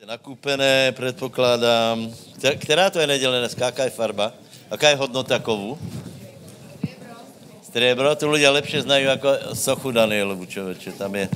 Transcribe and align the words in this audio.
Nakúpené, 0.00 0.92
předpokládám. 0.92 2.14
Která 2.58 2.90
to 2.90 3.00
je 3.00 3.06
neděle 3.06 3.38
dneska? 3.38 3.66
Jaká 3.66 3.84
je 3.84 3.90
farba? 3.90 4.32
Jaká 4.70 4.88
je 4.88 4.96
hodnota 4.96 5.38
kovu? 5.38 5.78
Striebro. 7.62 8.16
Tu 8.16 8.24
ľudia 8.24 8.48
lepšie 8.50 8.82
znají 8.82 9.04
jako 9.04 9.28
sochu 9.52 9.90
Danielovu, 9.92 10.46
člověče. 10.46 10.92
Tam 10.92 11.14
je. 11.14 11.28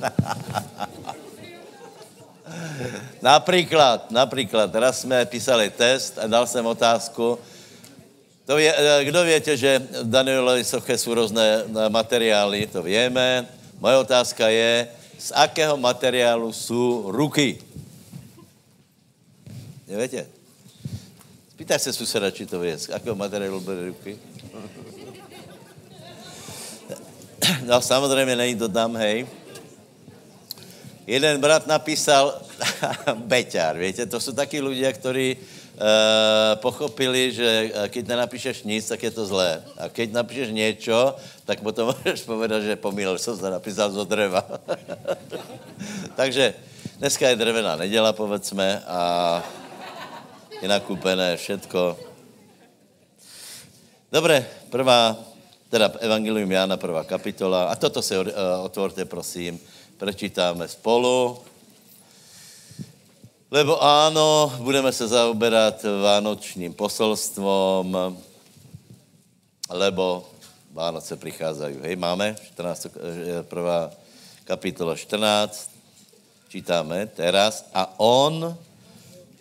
například, 3.22 4.10
například, 4.10 4.74
raz 4.74 5.00
jsme 5.00 5.26
písali 5.26 5.70
test 5.70 6.18
a 6.18 6.26
dal 6.26 6.46
jsem 6.46 6.66
otázku. 6.66 7.38
To 8.46 8.58
je, 8.58 8.74
eh, 8.78 9.04
kdo 9.04 9.24
větě, 9.24 9.56
že 9.56 9.82
Danielovi 10.02 10.64
soche 10.64 10.98
jsou 10.98 11.14
různé 11.14 11.62
eh, 11.66 11.88
materiály, 11.88 12.66
to 12.66 12.82
víme. 12.82 13.46
Moje 13.80 13.96
otázka 13.96 14.48
je, 14.48 14.88
z 15.20 15.32
akého 15.34 15.76
materiálu 15.76 16.52
jsou 16.52 17.12
ruky? 17.12 17.60
Nevíte? 19.88 20.26
Spýtaj 21.50 21.78
se 21.78 21.92
suseda, 21.92 22.30
či 22.30 22.46
to 22.46 22.60
ví, 22.60 22.72
z 22.72 22.88
akého 22.88 23.16
materiálu 23.16 23.60
byly 23.60 23.88
ruky? 23.88 24.18
No 27.64 27.80
samozřejmě 27.80 28.36
není 28.36 28.56
to 28.56 28.68
tam, 28.68 28.96
hej. 28.96 29.26
Jeden 31.06 31.40
brat 31.40 31.66
napísal 31.66 32.40
beťar, 33.14 33.78
víte, 33.78 34.06
to 34.06 34.20
jsou 34.20 34.32
taky 34.32 34.60
lidé, 34.60 34.92
kteří 34.92 35.36
pochopili, 36.60 37.32
že 37.32 37.72
uh, 37.72 37.88
keď 37.88 38.12
nenapíšeš 38.12 38.68
nic, 38.68 38.84
tak 38.84 39.00
je 39.00 39.10
to 39.10 39.24
zlé. 39.24 39.64
A 39.80 39.88
keď 39.88 40.12
napíšeš 40.12 40.52
něco, 40.52 41.16
tak 41.44 41.60
potom 41.60 41.94
můžeš 42.04 42.20
povedat, 42.28 42.62
že 42.62 42.76
pomílel 42.76 43.18
jsem 43.18 43.36
se, 43.36 43.50
napísal 43.50 43.90
zo 43.90 44.04
dreva. 44.04 44.44
Takže 46.20 46.54
dneska 46.98 47.28
je 47.28 47.36
drevená 47.36 47.76
neděla, 47.76 48.12
povedzme, 48.12 48.82
a 48.86 49.00
je 50.60 50.68
nakúpené 50.68 51.36
všetko. 51.36 51.96
Dobre, 54.12 54.44
prvá, 54.68 55.16
teda 55.72 55.96
Evangelium 56.04 56.50
Jána, 56.50 56.76
prvá 56.76 57.04
kapitola. 57.08 57.72
A 57.72 57.74
toto 57.76 58.02
se 58.02 58.18
uh, 58.20 58.26
otvorte, 58.60 59.04
prosím. 59.04 59.56
Prečítáme 59.96 60.68
spolu. 60.68 61.40
Lebo 63.50 63.82
áno, 63.82 64.46
budeme 64.62 64.94
se 64.94 65.10
zaoberat 65.10 65.82
vánočním 65.82 66.70
poselstvom, 66.70 68.14
lebo 69.66 70.22
Vánoce 70.70 71.16
přicházají. 71.16 71.82
Hej, 71.82 71.96
máme 71.98 72.38
14, 72.46 72.86
eh, 72.86 73.42
prvá 73.42 73.90
kapitola 74.46 74.94
14, 74.94 75.70
čítáme 76.46 77.10
teraz. 77.10 77.66
A 77.74 77.90
on, 77.98 78.54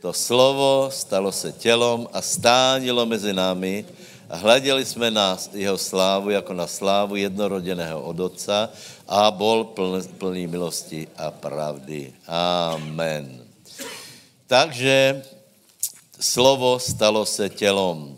to 0.02 0.10
slovo, 0.10 0.90
stalo 0.90 1.30
se 1.30 1.54
tělom 1.54 2.10
a 2.10 2.22
stánilo 2.22 3.06
mezi 3.06 3.30
námi 3.30 3.86
a 4.30 4.42
hleděli 4.42 4.86
jsme 4.86 5.14
na 5.14 5.38
jeho 5.54 5.78
slávu 5.78 6.30
jako 6.34 6.54
na 6.54 6.66
slávu 6.66 7.16
jednorodeného 7.16 8.02
od 8.02 8.20
Otca 8.20 8.74
a 9.06 9.30
bol 9.30 9.70
plný 10.18 10.50
milosti 10.50 11.06
a 11.14 11.30
pravdy. 11.30 12.10
Amen. 12.26 13.49
Takže 14.50 15.22
slovo 16.20 16.82
stalo 16.82 17.26
se 17.26 17.50
tělom. 17.50 18.18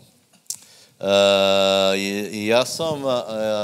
já 2.48 2.64
jsem, 2.64 3.04
uh, 3.04 3.12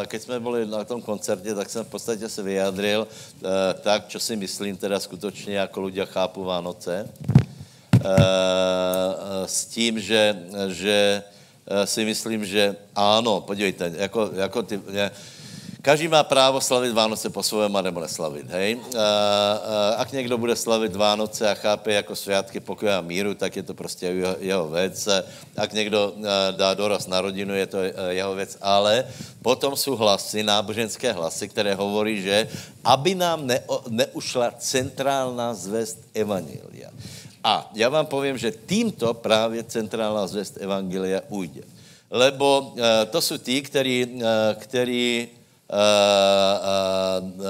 keď 0.06 0.22
jsme 0.22 0.40
byli 0.40 0.66
na 0.66 0.84
tom 0.84 1.02
koncertě, 1.02 1.54
tak 1.54 1.70
jsem 1.70 1.84
v 1.84 1.88
podstatě 1.88 2.28
se 2.28 2.42
vyjádřil 2.42 3.08
uh, 3.08 3.48
tak, 3.80 4.04
co 4.08 4.20
si 4.20 4.36
myslím 4.36 4.76
teda 4.76 5.00
skutečně, 5.00 5.56
jako 5.56 5.80
ľudia 5.80 6.04
chápu 6.04 6.44
Vánoce. 6.44 7.08
S 9.46 9.64
tím, 9.64 10.00
že, 10.00 10.36
že 10.68 11.22
si 11.84 12.04
myslím, 12.04 12.44
že 12.44 12.76
ano, 12.94 13.40
podívejte, 13.40 13.92
jako, 13.96 14.30
jako 14.34 14.62
ty, 14.62 14.80
Každý 15.88 16.04
má 16.04 16.20
právo 16.20 16.60
slavit 16.60 16.92
Vánoce 16.92 17.32
po 17.32 17.40
svém 17.40 17.72
a 17.72 17.80
nebo 17.80 17.96
neslavit, 18.04 18.44
hej. 18.52 18.76
Uh, 18.76 18.84
uh, 18.92 19.96
ak 19.96 20.12
někdo 20.12 20.36
bude 20.36 20.52
slavit 20.52 20.92
Vánoce 20.92 21.48
a 21.48 21.56
chápe 21.56 21.92
jako 21.92 22.12
světky 22.12 22.60
pokoje 22.60 22.92
a 22.92 23.00
míru, 23.00 23.32
tak 23.32 23.56
je 23.56 23.64
to 23.64 23.72
prostě 23.72 24.06
jeho, 24.06 24.36
jeho 24.38 24.68
věc. 24.68 25.08
Ak 25.56 25.72
někdo 25.72 26.12
dá 26.60 26.74
doraz 26.76 27.08
na 27.08 27.24
rodinu, 27.24 27.56
je 27.56 27.66
to 27.66 27.78
uh, 27.80 28.12
jeho 28.12 28.34
věc. 28.34 28.60
Ale 28.60 29.04
potom 29.40 29.76
jsou 29.76 29.96
hlasy, 29.96 30.44
náboženské 30.44 31.12
hlasy, 31.12 31.48
které 31.48 31.72
hovorí, 31.72 32.20
že 32.20 32.48
aby 32.84 33.14
nám 33.16 33.48
ne, 33.48 33.64
neušla 33.88 34.60
centrálna 34.60 35.56
zvest 35.56 36.04
Evangelia. 36.12 36.92
A 37.44 37.64
já 37.72 37.88
vám 37.88 38.06
povím, 38.06 38.36
že 38.36 38.52
tímto 38.52 39.14
právě 39.14 39.64
centrálna 39.64 40.26
zvest 40.26 40.60
Evangelia 40.60 41.24
ujde. 41.32 41.64
Lebo 42.12 42.76
uh, 42.76 43.08
to 43.08 43.20
jsou 43.20 43.40
uh, 43.40 43.40
který 43.40 44.04
uh, 44.04 45.32
uh, 45.32 45.37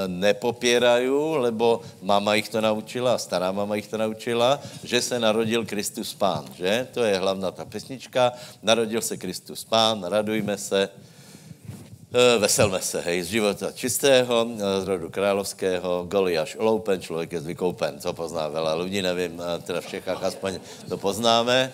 nepopírají, 0.06 1.10
lebo 1.36 1.80
mama 2.02 2.34
jich 2.34 2.48
to 2.48 2.60
naučila, 2.60 3.18
stará 3.18 3.52
mama 3.52 3.76
jich 3.76 3.86
to 3.86 3.98
naučila, 3.98 4.58
že 4.84 5.02
se 5.02 5.18
narodil 5.18 5.64
Kristus 5.64 6.14
Pán, 6.14 6.44
že? 6.58 6.88
To 6.94 7.04
je 7.04 7.18
hlavná 7.18 7.50
ta 7.50 7.64
pesnička. 7.64 8.32
Narodil 8.62 9.00
se 9.00 9.16
Kristus 9.16 9.64
Pán, 9.64 10.02
radujme 10.02 10.58
se, 10.58 10.88
uh, 10.90 12.42
veselme 12.42 12.82
se, 12.82 13.00
hej, 13.00 13.22
z 13.22 13.28
života 13.38 13.72
čistého, 13.72 14.46
z 14.82 14.84
rodu 14.84 15.10
královského, 15.10 16.04
Goliáš 16.10 16.56
oloupen, 16.58 17.00
člověk 17.00 17.32
je 17.32 17.40
vykoupen, 17.40 18.02
to 18.02 18.12
pozná 18.12 18.50
veľa 18.50 18.74
lidí, 18.82 19.02
nevím, 19.02 19.38
teda 19.62 19.80
v 19.80 19.90
Čechách 19.94 20.22
aspoň 20.22 20.58
to 20.90 20.98
poznáme 20.98 21.70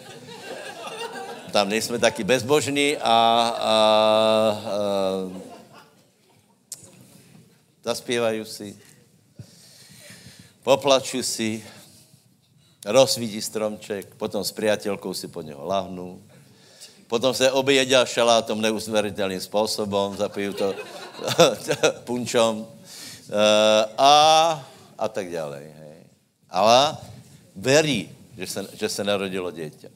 tam 1.54 1.70
nejsme 1.70 2.02
taky 2.02 2.26
bezbožní 2.26 2.98
a, 2.98 3.06
a, 3.06 3.14
a 3.14 3.74
zaspívají 7.84 8.44
si, 8.44 8.72
poplaču 10.64 11.22
si, 11.22 11.60
rozvidí 12.84 13.40
stromček, 13.40 14.16
potom 14.16 14.44
s 14.44 14.52
priateľkou 14.52 15.12
si 15.12 15.28
pod 15.28 15.44
něho 15.44 15.60
lahnu, 15.60 16.20
potom 17.08 17.34
se 17.34 17.52
objedia 17.52 18.04
šalátom 18.04 18.60
neuzveritelným 18.60 19.40
způsobem, 19.40 20.16
zapijú 20.16 20.52
to 20.52 20.74
punčom 22.08 22.64
eh, 22.64 23.82
a, 23.98 24.16
a 24.98 25.06
tak 25.08 25.28
dále. 25.28 25.68
Ale 26.50 26.96
verí, 27.56 28.08
že 28.36 28.46
se, 28.46 28.60
že 28.78 28.88
se 28.88 29.02
narodilo 29.04 29.50
dieťa. 29.50 29.90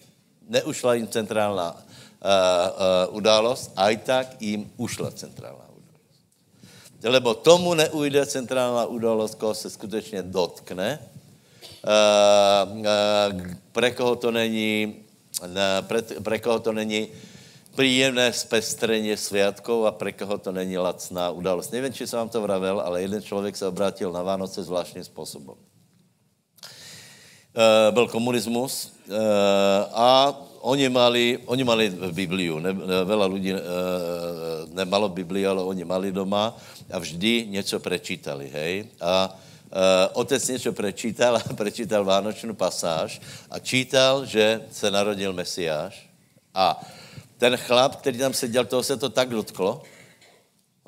Neušla 0.49 0.94
jim 0.94 1.06
centrálna 1.06 1.70
uh, 1.70 1.78
uh, 1.78 3.15
událost, 3.15 3.70
a 3.76 3.91
i 3.93 3.97
tak 3.97 4.41
jim 4.43 4.65
ušla 4.75 5.10
centrálna 5.12 5.68
lebo 7.05 7.35
tomu 7.35 7.75
neujde 7.75 8.27
centrálna 8.27 8.87
udalost, 8.87 9.35
koho 9.35 9.55
se 9.55 9.71
skutečně 9.71 10.23
dotkne. 10.23 10.99
Uh, 11.79 12.79
uh, 12.79 12.85
pre 13.73 13.91
koho 13.91 14.17
to 14.17 14.31
není, 14.31 14.95
ne, 15.47 15.83
pre, 15.83 16.03
pre 16.03 16.39
koho 16.39 16.59
to 16.59 16.73
není 16.73 17.09
příjemné 17.77 18.33
zpestreně 18.33 19.17
světkov 19.17 19.87
a 19.87 19.91
pre 19.91 20.13
koho 20.13 20.39
to 20.39 20.53
není 20.53 20.79
lacná 20.79 21.31
událost. 21.31 21.71
Nevím, 21.71 21.93
či 21.93 22.07
jsem 22.07 22.19
vám 22.19 22.29
to 22.29 22.43
vravel, 22.43 22.81
ale 22.81 23.03
jeden 23.03 23.23
člověk 23.23 23.57
se 23.57 23.67
obrátil 23.67 24.13
na 24.13 24.23
Vánoce 24.23 24.63
zvláštním 24.63 25.05
způsobem. 25.05 25.55
Uh, 27.55 27.95
byl 27.95 28.09
komunismus 28.09 28.93
uh, 29.09 29.15
a 29.93 30.41
oni 30.61 30.89
mali, 30.89 31.39
oni 31.47 31.65
mali 31.65 31.91
Bibliu. 32.13 32.59
Ne, 32.59 32.73
ne, 32.73 33.05
veľa 33.05 33.27
lidí 33.31 33.53
uh, 33.55 33.61
nemalo 34.75 35.09
Bibliu, 35.09 35.51
ale 35.51 35.63
oni 35.63 35.85
mali 35.85 36.13
doma 36.13 36.57
a 36.91 36.97
vždy 36.99 37.47
něco 37.51 37.81
prečítali, 37.81 38.49
hej. 38.49 38.87
A 39.01 39.31
uh, 39.31 40.21
otec 40.21 40.49
něco 40.49 40.73
prečítal 40.73 41.37
a 41.37 41.43
prečítal 41.61 42.05
Vánočnou 42.05 42.55
pasáž 42.55 43.21
a 43.50 43.59
čítal, 43.59 44.27
že 44.27 44.67
se 44.73 44.91
narodil 44.91 45.32
Mesiáš 45.32 46.09
a 46.55 46.81
ten 47.38 47.56
chlap, 47.56 47.97
který 47.97 48.19
tam 48.19 48.35
seděl, 48.35 48.65
toho 48.65 48.82
se 48.82 48.97
to 48.97 49.09
tak 49.09 49.29
dotklo, 49.29 49.82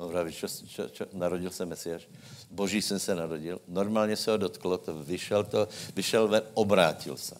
Praví, 0.01 0.33
čo, 0.33 0.49
čo, 0.49 0.89
čo, 0.89 1.05
narodil 1.13 1.53
se 1.53 1.61
Mesiáš. 1.61 2.09
Boží 2.49 2.81
syn 2.81 2.97
se 2.97 3.13
narodil. 3.15 3.61
Normálně 3.69 4.17
se 4.17 4.31
ho 4.31 4.37
dotklo, 4.37 4.77
to 4.77 4.97
vyšel, 4.97 5.43
to, 5.43 5.67
vyšel 5.95 6.27
ven, 6.27 6.41
obrátil 6.53 7.17
se 7.17 7.37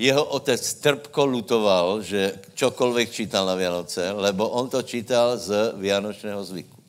jeho 0.00 0.24
otec 0.24 0.56
trpko 0.80 1.28
lutoval, 1.28 2.00
že 2.00 2.40
čokoliv 2.56 3.12
čítal 3.12 3.44
na 3.44 3.54
Vianoce, 3.54 4.00
lebo 4.16 4.48
on 4.48 4.72
to 4.72 4.80
čítal 4.80 5.36
z 5.36 5.76
Vianočného 5.76 6.40
zvyku. 6.40 6.80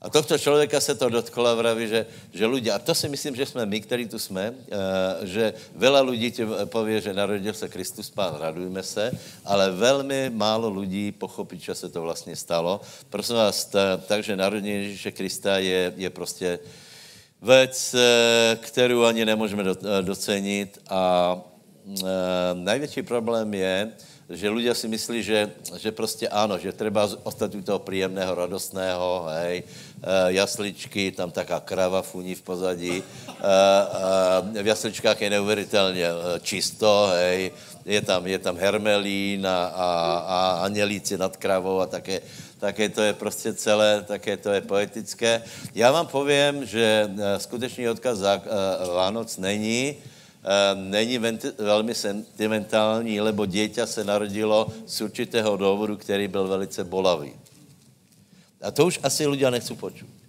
A 0.00 0.08
tohto 0.08 0.38
člověka 0.38 0.80
se 0.80 0.94
to 0.94 1.08
dotklo 1.08 1.46
a 1.46 1.54
vraví, 1.54 1.88
že, 1.88 2.06
že 2.32 2.48
ľudia, 2.48 2.72
a 2.72 2.80
to 2.80 2.96
si 2.96 3.04
myslím, 3.08 3.36
že 3.36 3.46
jsme 3.46 3.66
my, 3.66 3.80
kteří 3.80 4.08
tu 4.08 4.18
jsme, 4.18 4.48
uh, 4.48 4.56
že 5.28 5.52
veľa 5.76 6.00
lidí 6.08 6.32
ti 6.32 6.44
pově, 6.72 7.00
že 7.00 7.12
narodil 7.12 7.52
se 7.52 7.68
Kristus 7.68 8.08
Pán, 8.08 8.40
radujme 8.40 8.80
se, 8.80 9.12
ale 9.44 9.70
velmi 9.70 10.32
málo 10.32 10.72
lidí 10.72 11.12
pochopí, 11.12 11.60
co 11.60 11.74
se 11.74 11.88
to 11.88 12.00
vlastně 12.00 12.36
stalo. 12.36 12.80
Prosím 13.12 13.36
vás, 13.36 13.68
takže 14.08 14.36
narodení 14.36 14.72
Ježíše 14.88 15.10
Krista 15.12 15.58
je, 15.60 15.92
je 15.96 16.10
prostě 16.10 16.58
věc, 17.42 17.94
kterou 18.56 19.04
ani 19.04 19.24
nemůžeme 19.24 19.64
docenit 20.00 20.80
a 20.88 21.36
největší 22.54 23.02
problém 23.02 23.54
je, 23.54 23.92
že 24.30 24.46
ľudia 24.46 24.70
si 24.78 24.86
myslí, 24.86 25.18
že, 25.26 25.50
že 25.74 25.90
prostě 25.90 26.30
ano, 26.30 26.54
že 26.54 26.70
treba 26.70 27.02
ostať 27.26 27.50
u 27.54 27.62
toho 27.66 27.82
príjemného, 27.82 28.30
radostného, 28.30 29.26
hej, 29.26 29.56
e, 29.58 29.64
jasličky, 30.38 31.10
tam 31.10 31.34
taká 31.34 31.58
krava 31.58 31.98
funí 32.02 32.38
v 32.38 32.42
pozadí, 32.46 32.96
e, 33.02 33.04
e, 34.54 34.62
v 34.62 34.66
jasličkách 34.66 35.20
je 35.20 35.30
neuvěřitelně 35.30 36.08
čisto, 36.46 37.10
hej, 37.10 37.50
je 37.84 38.00
tam, 38.06 38.26
je 38.26 38.38
tam 38.38 38.54
hermelín 38.54 39.46
a, 39.46 39.66
a, 39.66 39.88
a 40.26 40.38
anělíci 40.62 41.18
nad 41.18 41.36
kravou 41.36 41.80
a 41.80 41.90
také, 41.90 42.22
také 42.62 42.88
to 42.88 43.02
je 43.02 43.12
prostě 43.12 43.52
celé, 43.52 44.04
také 44.06 44.36
to 44.36 44.50
je 44.50 44.60
poetické. 44.60 45.42
Já 45.74 45.90
vám 45.90 46.06
povím, 46.06 46.66
že 46.66 47.10
skutečný 47.38 47.88
odkaz 47.88 48.20
Vánoc 48.94 49.36
není, 49.38 49.96
Není 50.74 51.18
velmi 51.58 51.94
sentimentální, 51.94 53.20
lebo 53.20 53.46
dieťa 53.46 53.86
se 53.86 54.04
narodilo 54.04 54.72
z 54.86 55.00
určitého 55.00 55.56
důvodu, 55.56 55.96
který 55.96 56.28
byl 56.28 56.48
velice 56.48 56.84
bolavý. 56.84 57.32
A 58.60 58.70
to 58.70 58.86
už 58.86 59.00
asi 59.02 59.24
ľudia 59.24 59.48
nechcú 59.48 59.72
počuť. 59.72 60.20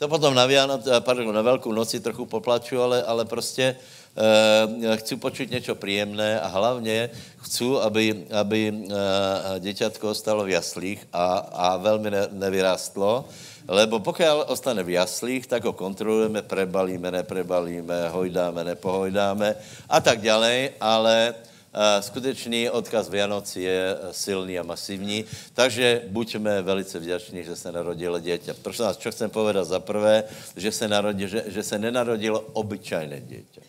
To 0.00 0.08
potom 0.08 0.34
na, 0.34 0.48
Vianoc, 0.48 0.82
eh, 0.88 0.96
pardon, 1.04 1.28
na 1.28 1.44
Velkou 1.44 1.70
noci 1.70 2.00
trochu 2.00 2.26
poplaču, 2.26 2.82
ale, 2.82 3.02
ale 3.02 3.24
prostě 3.24 3.76
e, 4.16 4.96
chci 4.96 5.16
počuť 5.16 5.50
něco 5.50 5.74
příjemné 5.74 6.40
a 6.40 6.48
hlavně 6.48 7.10
chci, 7.36 7.64
aby, 7.80 8.26
aby 8.32 8.60
e, 8.68 9.60
děťatko 9.60 10.10
ostalo 10.10 10.44
v 10.44 10.56
jaslích 10.56 11.06
a, 11.12 11.26
a 11.38 11.76
velmi 11.76 12.10
ne, 12.10 12.28
nevyrástlo, 12.32 13.28
Lebo 13.70 14.02
pokud 14.02 14.50
ostane 14.50 14.82
v 14.82 14.98
jaslích, 14.98 15.46
tak 15.46 15.62
ho 15.62 15.70
kontrolujeme, 15.72 16.42
prebalíme, 16.42 17.06
neprebalíme, 17.10 18.10
hojdáme, 18.10 18.64
nepohojdáme 18.74 19.54
a 19.86 19.98
tak 20.02 20.18
ďalej, 20.26 20.74
ale 20.82 21.30
uh, 21.30 22.02
skutečný 22.02 22.66
odkaz 22.66 23.06
Vianoc 23.06 23.46
je 23.46 23.94
silný 24.10 24.58
a 24.58 24.66
masivní, 24.66 25.22
takže 25.54 26.02
buďme 26.10 26.66
velice 26.66 26.98
vděční, 26.98 27.46
že 27.46 27.54
se 27.54 27.70
narodilo 27.70 28.18
dieťa. 28.18 28.58
Prosím 28.58 28.90
vás, 28.90 28.98
čo 28.98 29.14
chcem 29.14 29.30
povedat 29.30 29.62
za 29.62 29.78
prvé, 29.78 30.26
že 30.58 30.74
se, 30.74 30.90
že, 31.30 31.40
že 31.46 31.62
se 31.62 31.78
nenarodilo 31.78 32.42
obyčajné 32.58 33.22
dieťa. 33.22 33.62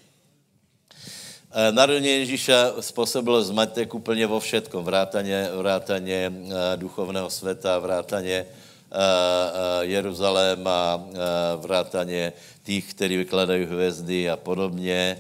Narodení 1.71 2.07
Ježíša 2.07 2.80
způsobilo 2.80 3.44
zmatek 3.44 3.94
úplně 3.94 4.25
vo 4.27 4.39
všetkom, 4.39 4.81
vrátaně, 4.81 5.50
vrátaně 5.53 6.31
duchovného 6.80 7.30
světa, 7.30 7.80
vrátaně 7.80 8.45
Eh, 8.45 8.48
eh, 8.48 8.71
Jeruzalém 9.82 10.68
a 10.68 11.00
eh, 11.00 11.18
vrátaně 11.58 12.34
těch, 12.64 12.94
kteří 12.94 13.18
vykladají 13.18 13.66
hvězdy 13.66 14.30
a 14.30 14.36
podobně. 14.36 15.20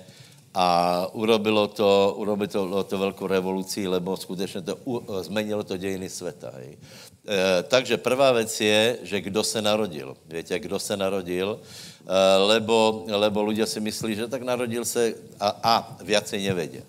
A 0.53 1.07
urobilo 1.13 1.67
to, 1.67 2.15
urobilo 2.17 2.83
to 2.83 2.97
velkou 2.97 3.27
revoluci, 3.27 3.87
lebo 3.87 4.17
skutečně 4.17 4.61
to 4.61 4.75
změnilo 5.23 5.63
to 5.63 5.77
dějiny 5.77 6.09
světa. 6.09 6.51
E, 6.59 7.63
takže 7.63 7.97
prvá 7.97 8.31
věc 8.31 8.61
je, 8.61 8.97
že 9.03 9.21
kdo 9.21 9.43
se 9.43 9.61
narodil. 9.61 10.17
Víte, 10.27 10.59
kdo 10.59 10.79
se 10.79 10.97
narodil, 10.97 11.59
e, 12.07 12.37
lebo, 12.37 13.05
lebo 13.07 13.47
ľudia 13.47 13.63
si 13.63 13.79
myslí, 13.79 14.15
že 14.15 14.27
tak 14.27 14.43
narodil 14.43 14.83
se 14.85 15.15
a, 15.39 15.49
a 15.63 15.73
viacej 16.03 16.43
nevedia. 16.43 16.83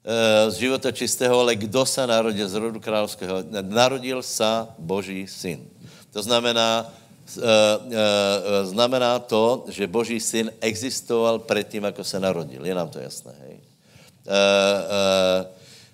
Eh, 0.00 0.50
z 0.50 0.54
života 0.64 0.88
čistého, 0.88 1.44
ale 1.44 1.60
kdo 1.60 1.84
se 1.84 2.00
narodil 2.06 2.48
z 2.48 2.56
rodu 2.56 2.80
královského? 2.80 3.44
Narodil 3.52 4.24
se 4.24 4.48
Boží 4.80 5.28
syn. 5.28 5.68
To 6.16 6.24
znamená, 6.24 6.88
eh, 6.88 7.44
eh, 7.44 8.64
znamená 8.64 9.20
to, 9.20 9.68
že 9.68 9.84
Boží 9.84 10.16
syn 10.16 10.48
existoval 10.60 11.44
předtím, 11.44 11.84
jako 11.84 12.04
se 12.04 12.16
narodil. 12.16 12.64
Je 12.64 12.74
nám 12.74 12.88
to 12.88 12.98
jasné, 12.98 13.32
hej? 13.44 13.56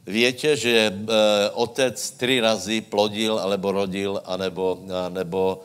Víte, 0.06 0.56
že 0.56 0.92
otec 1.54 1.98
tři 1.98 2.40
razy 2.40 2.80
plodil, 2.80 3.38
alebo 3.38 3.72
rodil, 3.72 4.22
anebo, 4.22 4.78
anebo 5.06 5.62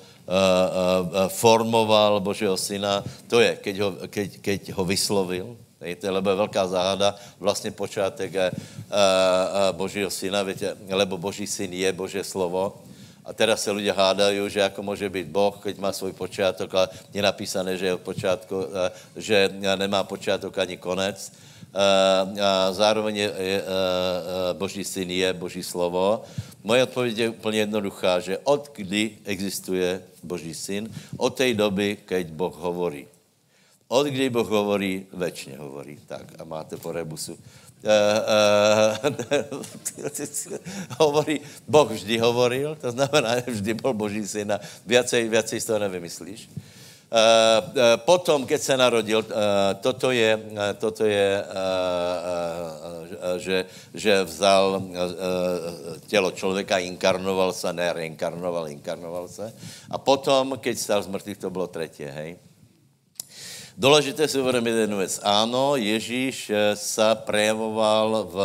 formoval 1.27 2.21
Božího 2.21 2.57
syna. 2.57 3.03
To 3.27 3.37
je, 3.37 3.57
keď 3.61 3.75
ho, 3.81 3.89
keď, 4.09 4.29
keď 4.41 4.61
ho 4.73 4.83
vyslovil, 4.85 5.57
Víte, 5.81 6.09
lebo 6.09 6.29
je 6.29 6.35
velká 6.35 6.67
záhada, 6.67 7.15
vlastně 7.39 7.71
počátek 7.71 8.35
a, 8.35 8.45
a, 8.45 8.51
a 8.93 9.71
Božího 9.73 10.09
syna, 10.09 10.43
víte, 10.43 10.77
lebo 10.89 11.17
Boží 11.17 11.47
syn 11.47 11.73
je 11.73 11.91
Boží 11.93 12.23
slovo. 12.23 12.77
A 13.25 13.33
teraz 13.33 13.63
se 13.63 13.71
lidé 13.71 13.91
hádají, 13.91 14.49
že 14.49 14.59
jako 14.59 14.83
může 14.83 15.09
být 15.09 15.27
Boh, 15.27 15.57
keď 15.63 15.77
má 15.77 15.91
svůj 15.93 16.13
počátek 16.13 16.75
a 16.75 16.89
je 17.13 17.21
napísané, 17.21 17.77
že, 17.77 17.85
je 17.85 17.97
počátku, 17.97 18.65
že 19.15 19.49
nemá 19.75 20.03
počátek 20.03 20.57
ani 20.57 20.77
konec. 20.77 21.31
A 22.41 22.73
zároveň 22.73 23.15
je, 23.15 23.33
je, 23.37 23.63
Boží 24.53 24.83
syn 24.83 25.11
je 25.11 25.33
Boží 25.33 25.63
slovo. 25.63 26.23
Moje 26.63 26.83
odpověď 26.83 27.17
je 27.17 27.29
úplně 27.29 27.59
jednoduchá, 27.59 28.19
že 28.19 28.37
od 28.43 28.69
kdy 28.73 29.17
existuje 29.25 30.01
Boží 30.23 30.53
syn? 30.53 30.89
Od 31.17 31.29
té 31.29 31.53
doby, 31.53 31.97
keď 32.05 32.27
Boh 32.27 32.55
hovorí. 32.57 33.07
Od 33.91 34.07
kdy 34.07 34.29
Boh 34.29 34.47
hovorí, 34.47 35.05
večně 35.11 35.57
hovorí. 35.57 35.99
Tak 36.07 36.39
a 36.39 36.43
máte 36.43 36.77
po 36.77 36.91
rebusu. 36.91 37.35
Uh, 37.35 37.89
uh, 39.51 39.63
hovorí, 40.99 41.41
Boh 41.67 41.91
vždy 41.91 42.17
hovoril, 42.17 42.75
to 42.75 42.91
znamená, 42.91 43.41
že 43.41 43.51
vždy 43.51 43.73
byl 43.73 43.93
Boží 43.93 44.21
syn 44.27 44.53
a 44.53 44.61
viacej, 44.85 45.27
viacej 45.27 45.59
z 45.59 45.65
toho 45.65 45.79
nevymyslíš. 45.79 46.45
Uh, 46.45 46.55
potom, 48.05 48.45
keď 48.47 48.61
se 48.61 48.77
narodil, 48.77 49.25
toto 49.81 50.11
je, 50.11 50.39
toto 50.79 51.03
je 51.05 51.43
že, 53.37 53.65
že 53.93 54.23
vzal 54.23 54.81
tělo 56.07 56.31
člověka, 56.31 56.77
inkarnoval 56.77 57.53
se, 57.53 57.73
ne 57.73 57.93
reinkarnoval, 57.93 58.69
inkarnoval 58.69 59.27
se. 59.27 59.53
A 59.89 59.97
potom, 59.97 60.55
keď 60.61 60.77
stal 60.77 61.03
z 61.03 61.07
mrtvých, 61.07 61.37
to 61.37 61.49
bylo 61.49 61.67
třetí, 61.67 62.03
hej. 62.03 62.37
Důležité 63.81 64.27
si 64.27 64.39
uvědomit 64.39 64.69
jednu 64.69 64.97
věc. 64.97 65.19
Ano, 65.23 65.75
Ježíš 65.75 66.49
eh, 66.49 66.75
se 66.75 67.01
prejavoval 67.15 68.29
v, 68.31 68.35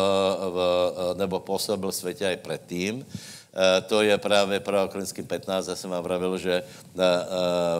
v, 0.50 0.58
eh, 0.58 1.14
nebo 1.18 1.40
působil 1.40 1.92
světě 1.92 2.24
i 2.32 2.36
předtím. 2.36 3.06
Eh, 3.06 3.80
to 3.80 4.02
je 4.02 4.18
právě 4.18 4.60
pro 4.60 4.88
Korinským 4.88 5.26
15, 5.26 5.68
já 5.68 5.76
jsem 5.76 5.90
vám 5.90 6.04
pravil, 6.04 6.38
že 6.38 6.62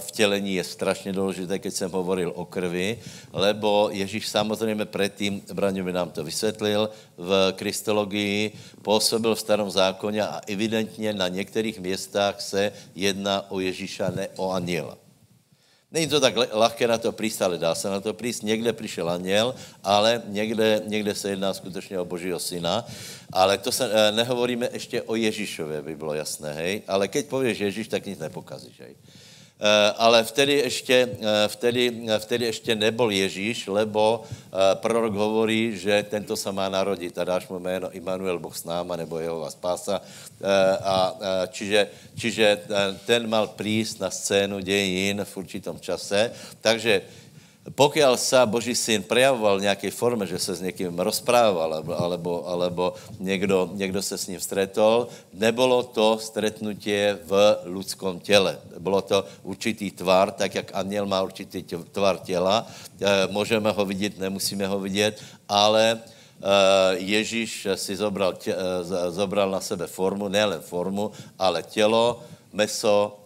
vtělení 0.01 0.55
je 0.55 0.65
strašně 0.65 1.13
důležité, 1.13 1.59
keď 1.59 1.75
jsem 1.75 1.91
hovoril 1.91 2.33
o 2.35 2.45
krvi, 2.45 2.99
lebo 3.33 3.89
Ježíš 3.93 4.29
samozřejmě 4.29 4.85
předtím, 4.85 5.43
Braňovi 5.53 5.93
nám 5.93 6.11
to 6.11 6.25
vysvětlil, 6.25 6.91
v 7.17 7.53
kristologii 7.57 8.53
působil 8.83 9.35
v 9.35 9.41
starom 9.41 9.71
zákoně 9.71 10.23
a 10.23 10.41
evidentně 10.47 11.13
na 11.13 11.29
některých 11.29 11.81
městách 11.81 12.41
se 12.41 12.73
jedná 12.95 13.51
o 13.51 13.61
Ježíša, 13.61 14.13
ne 14.17 14.29
o 14.37 14.53
aniela. 14.53 15.06
Není 15.93 16.07
to 16.07 16.21
tak 16.21 16.35
lehké 16.53 16.87
na 16.89 16.99
to 16.99 17.13
prísť, 17.13 17.41
ale 17.43 17.59
dá 17.59 17.75
se 17.75 17.89
na 17.91 18.01
to 18.01 18.15
prísť. 18.15 18.43
Někde 18.43 18.73
přišel 18.73 19.11
aniel, 19.11 19.55
ale 19.85 20.23
někde, 20.27 20.83
někde 20.87 21.15
se 21.15 21.31
jedná 21.31 21.55
skutečně 21.55 22.01
o 22.01 22.05
Božího 22.05 22.39
syna. 22.39 22.85
Ale 23.33 23.59
to 23.59 23.73
se 23.73 23.91
eh, 23.93 24.13
nehovoríme 24.13 24.69
ještě 24.73 25.03
o 25.03 25.15
Ježíšově, 25.15 25.83
by 25.83 25.97
bylo 25.97 26.15
jasné, 26.15 26.53
hej. 26.53 26.83
Ale 26.89 27.09
keď 27.09 27.27
pověš 27.27 27.59
Ježíš, 27.59 27.89
tak 27.89 28.07
nic 28.07 28.19
nepokazíš, 28.19 28.81
hej. 28.81 28.95
Eh, 29.57 29.93
ale 29.97 30.25
vtedy 30.25 30.53
ještě, 30.53 31.09
eh, 31.21 31.49
vtedy, 31.49 31.93
eh, 32.09 32.19
vtedy 32.19 32.45
ještě 32.45 32.75
nebol 32.77 33.13
Ježíš, 33.13 33.67
lebo 33.67 34.25
prorok 34.81 35.13
hovorí, 35.13 35.77
že 35.77 36.01
tento 36.09 36.33
se 36.37 36.49
má 36.53 36.69
narodit 36.69 37.13
a 37.19 37.25
dáš 37.25 37.49
mu 37.49 37.61
jméno 37.61 37.93
Immanuel, 37.93 38.41
Boh 38.41 38.57
s 38.57 38.65
náma, 38.65 38.97
nebo 38.97 39.21
jeho 39.21 39.45
spása. 39.53 40.01
A, 40.81 41.13
čiže, 41.53 41.93
čiže 42.17 42.65
ten 43.05 43.29
mal 43.29 43.53
prísť 43.53 44.01
na 44.01 44.09
scénu 44.09 44.65
dějin 44.65 45.21
v 45.25 45.37
určitom 45.37 45.77
čase. 45.77 46.33
Takže 46.65 47.05
pokiaľ 47.75 48.15
sa 48.15 48.47
Boží 48.47 48.79
syn 48.79 49.03
prejavoval 49.03 49.59
v 49.59 49.67
nějaké 49.67 49.91
forme, 49.91 50.27
že 50.27 50.39
se 50.39 50.55
s 50.55 50.61
někým 50.61 50.95
rozprával, 50.99 51.83
alebo, 51.99 52.47
alebo, 52.47 52.95
někdo, 53.19 53.71
někdo 53.75 54.03
se 54.03 54.19
s 54.19 54.27
ním 54.27 54.41
stretol, 54.41 55.09
nebylo 55.35 55.83
to 55.83 56.19
stretnutie 56.19 57.19
v 57.27 57.33
ľudskom 57.67 58.21
těle. 58.21 58.59
Bylo 58.79 59.03
to 59.03 59.25
určitý 59.43 59.91
tvar, 59.91 60.31
tak 60.31 60.55
jak 60.55 60.71
aniel 60.75 61.07
má 61.07 61.23
určitý 61.23 61.63
tvar 61.91 62.19
těla. 62.23 62.67
E, 63.03 63.27
můžeme 63.35 63.71
ho 63.71 63.85
vidět, 63.85 64.19
nemusíme 64.19 64.67
ho 64.67 64.79
vidět, 64.79 65.19
ale 65.49 65.99
e, 65.99 65.99
Ježíš 67.03 67.67
si 67.75 67.97
zobral, 67.97 68.39
e, 68.47 68.55
zobral 69.11 69.51
na 69.51 69.61
sebe 69.61 69.87
formu, 69.87 70.29
nejen 70.29 70.63
formu, 70.63 71.11
ale 71.39 71.63
tělo, 71.63 72.23
meso, 72.53 73.26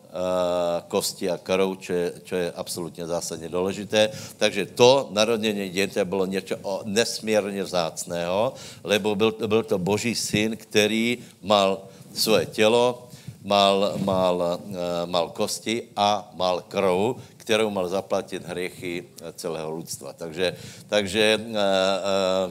kosti 0.88 1.30
a 1.30 1.38
krv, 1.38 1.78
čo 1.78 1.92
je, 1.92 2.06
čo 2.24 2.34
je 2.36 2.52
absolutně 2.52 3.06
zásadně 3.06 3.48
důležité. 3.48 4.10
Takže 4.36 4.66
to 4.66 5.08
narodění 5.10 5.68
dítěte 5.68 6.04
bylo 6.04 6.26
něco 6.26 6.56
nesmírně 6.84 7.62
vzácného, 7.62 8.54
lebo 8.84 9.14
byl, 9.14 9.34
byl 9.46 9.62
to 9.62 9.78
boží 9.78 10.14
syn, 10.14 10.56
který 10.56 11.18
mal 11.42 11.86
svoje 12.14 12.46
tělo, 12.46 13.08
mal, 13.44 13.94
mal, 14.04 14.60
mal 15.06 15.28
kosti 15.30 15.88
a 15.96 16.30
mal 16.34 16.62
krv, 16.68 17.16
kterou 17.36 17.70
mal 17.70 17.88
zaplatit 17.88 18.46
hriechy 18.46 19.04
celého 19.34 19.76
lidstva. 19.76 20.12
Takže, 20.12 20.56
takže 20.88 21.40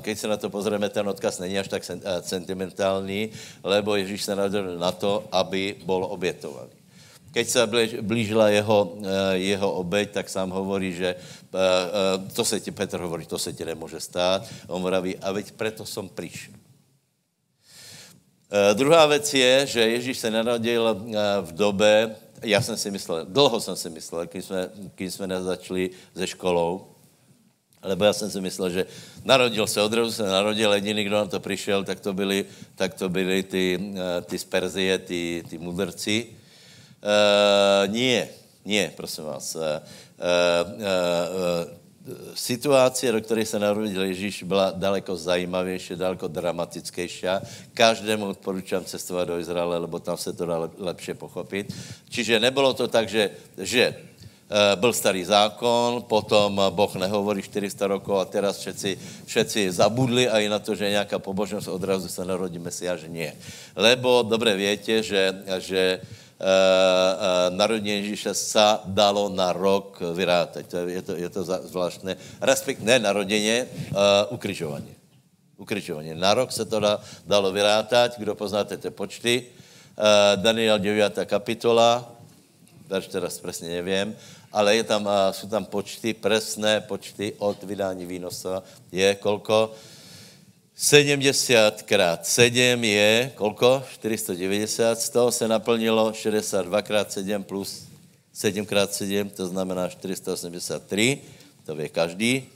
keď 0.02 0.16
se 0.20 0.28
na 0.28 0.38
to 0.38 0.50
pozrieme, 0.50 0.90
ten 0.90 1.08
odkaz 1.08 1.40
není 1.40 1.60
až 1.60 1.68
tak 1.68 1.84
sentimentální, 2.22 3.30
lebo 3.64 3.96
Ježíš 3.96 4.24
se 4.24 4.36
narodil 4.36 4.78
na 4.78 4.92
to, 4.92 5.24
aby 5.32 5.76
bol 5.86 6.04
obětovaný. 6.10 6.76
Keď 7.32 7.48
se 7.48 7.62
blížila 8.02 8.50
jeho, 8.50 8.98
jeho 9.34 9.72
obeď, 9.72 10.12
tak 10.12 10.30
sám 10.30 10.50
hovorí, 10.50 10.94
že 10.94 11.16
to 12.34 12.46
se 12.46 12.60
ti, 12.60 12.72
Petr 12.72 13.00
hovorí, 13.00 13.26
to 13.26 13.38
se 13.38 13.54
ti 13.54 13.66
nemůže 13.66 14.00
stát. 14.00 14.50
On 14.68 14.82
vraví, 14.84 15.18
a 15.18 15.32
veď 15.32 15.52
preto 15.52 15.86
som 15.86 16.10
prišiel. 16.10 16.58
Druhá 18.74 19.06
věc 19.06 19.34
je, 19.34 19.66
že 19.66 19.82
Ježíš 19.82 20.18
se 20.18 20.32
narodil 20.32 20.82
v 21.42 21.52
době, 21.54 22.16
já 22.42 22.62
jsem 22.62 22.78
si 22.78 22.92
myslel, 22.92 23.26
dlouho 23.30 23.62
jsem 23.62 23.76
si 23.76 23.90
myslel, 23.90 24.26
když 24.26 24.46
jsme, 24.46 24.70
když 24.96 25.14
jsme 25.14 25.28
nezačali 25.28 25.90
ze 26.16 26.28
školou, 26.28 26.88
lebo 27.84 28.06
já 28.06 28.14
jsem 28.14 28.32
si 28.32 28.42
myslel, 28.42 28.70
že 28.70 28.86
narodil 29.24 29.68
se, 29.68 29.82
odrazu 29.82 30.12
se 30.12 30.24
narodil, 30.24 30.74
jediný, 30.74 31.04
kdo 31.04 31.16
na 31.16 31.26
to 31.26 31.40
přišel, 31.40 31.84
tak 31.84 32.00
to 32.00 32.14
byli, 32.14 32.46
tak 32.76 32.94
to 32.94 33.10
byli 33.10 33.44
ty, 33.44 33.94
ty 34.26 34.40
z 34.40 34.46
Perzie, 34.46 34.98
ty, 34.98 35.44
ty 35.50 35.58
mudrci. 35.58 36.39
Uh, 37.00 37.88
nie, 37.88 38.28
nie, 38.66 38.92
prosím 38.92 39.24
vás. 39.24 39.56
Uh, 39.56 39.62
uh, 39.64 40.68
uh, 40.76 41.80
situace, 42.34 43.12
do 43.12 43.22
které 43.22 43.46
se 43.46 43.60
narodil 43.60 44.04
Ježíš, 44.04 44.44
byla 44.44 44.72
daleko 44.72 45.16
zajímavější, 45.16 45.96
daleko 45.96 46.28
dramatickější. 46.28 47.28
Každému 47.74 48.26
odporučám 48.26 48.84
cestovat 48.86 49.28
do 49.28 49.40
Izraele, 49.40 49.78
lebo 49.78 50.00
tam 50.00 50.18
se 50.18 50.34
to 50.34 50.46
dá 50.46 50.70
lepše 50.78 51.14
pochopit. 51.14 51.74
Čiže 52.10 52.40
nebylo 52.40 52.74
to 52.74 52.88
tak, 52.88 53.10
že, 53.10 53.32
že 53.58 53.96
eh, 53.96 54.76
byl 54.76 54.94
starý 54.94 55.26
zákon, 55.26 56.02
potom 56.10 56.62
Boh 56.70 56.96
nehovorí 56.96 57.42
400 57.42 57.88
rokov 57.88 58.20
a 58.20 58.26
teraz 58.26 58.58
všetci, 58.60 58.98
všetci 59.26 59.72
zabudli 59.72 60.30
a 60.30 60.40
i 60.40 60.50
na 60.50 60.60
to, 60.60 60.76
že 60.76 60.90
nějaká 60.90 61.20
pobožnost 61.20 61.68
odrazu 61.68 62.08
se 62.08 62.26
narodí 62.26 62.60
Mesiáš, 62.60 63.06
nie. 63.08 63.34
Lebo 63.76 64.22
dobře 64.24 64.56
větě, 64.56 65.04
že, 65.04 65.34
že 65.58 66.02
narodení 67.52 68.00
Ježíše 68.00 68.32
sa 68.32 68.80
dalo 68.88 69.28
na 69.28 69.52
rok 69.52 70.00
vyrátať. 70.00 70.64
To 70.72 70.76
je, 70.78 70.84
je, 70.96 71.02
to, 71.04 71.14
je 71.20 71.30
to 71.30 71.42
zvláštné. 71.44 72.16
Respekt, 72.40 72.80
ne 72.80 73.00
naroděně, 73.00 73.68
uh, 73.92 73.98
ukryžování. 74.30 74.96
Ukryžování. 75.58 76.16
Na 76.16 76.34
rok 76.34 76.52
se 76.52 76.66
to 76.66 76.80
da, 76.80 77.04
dalo 77.28 77.52
vyrátať, 77.52 78.20
kdo 78.20 78.36
poznáte 78.36 78.78
ty 78.78 78.90
počty. 78.90 79.46
Uh, 80.00 80.40
Daniel 80.40 80.80
9. 80.80 81.20
kapitola, 81.26 82.08
verš 82.88 83.08
teraz 83.08 83.40
přesně 83.40 83.70
nevím, 83.70 84.16
ale 84.52 84.76
je 84.76 84.84
tam, 84.84 85.06
uh, 85.06 85.12
jsou 85.32 85.48
tam 85.48 85.66
počty, 85.66 86.14
presné 86.14 86.82
počty 86.82 87.34
od 87.38 87.64
vydání 87.64 88.06
výnosa. 88.06 88.64
Je 88.92 89.16
kolko? 89.16 89.76
70 90.80 91.84
krát 91.84 92.24
7 92.24 92.84
je, 92.84 93.32
kolko? 93.36 93.84
490, 93.94 94.96
z 94.96 95.10
toho 95.10 95.32
se 95.32 95.48
naplnilo 95.48 96.14
62 96.14 96.82
krát 96.82 97.12
7 97.12 97.44
plus 97.44 97.84
7 98.34 98.66
krát 98.66 98.94
7, 98.94 99.30
to 99.30 99.48
znamená 99.48 99.90
483, 99.90 101.20
to 101.66 101.76
ví 101.76 101.90
každý. 101.90 102.48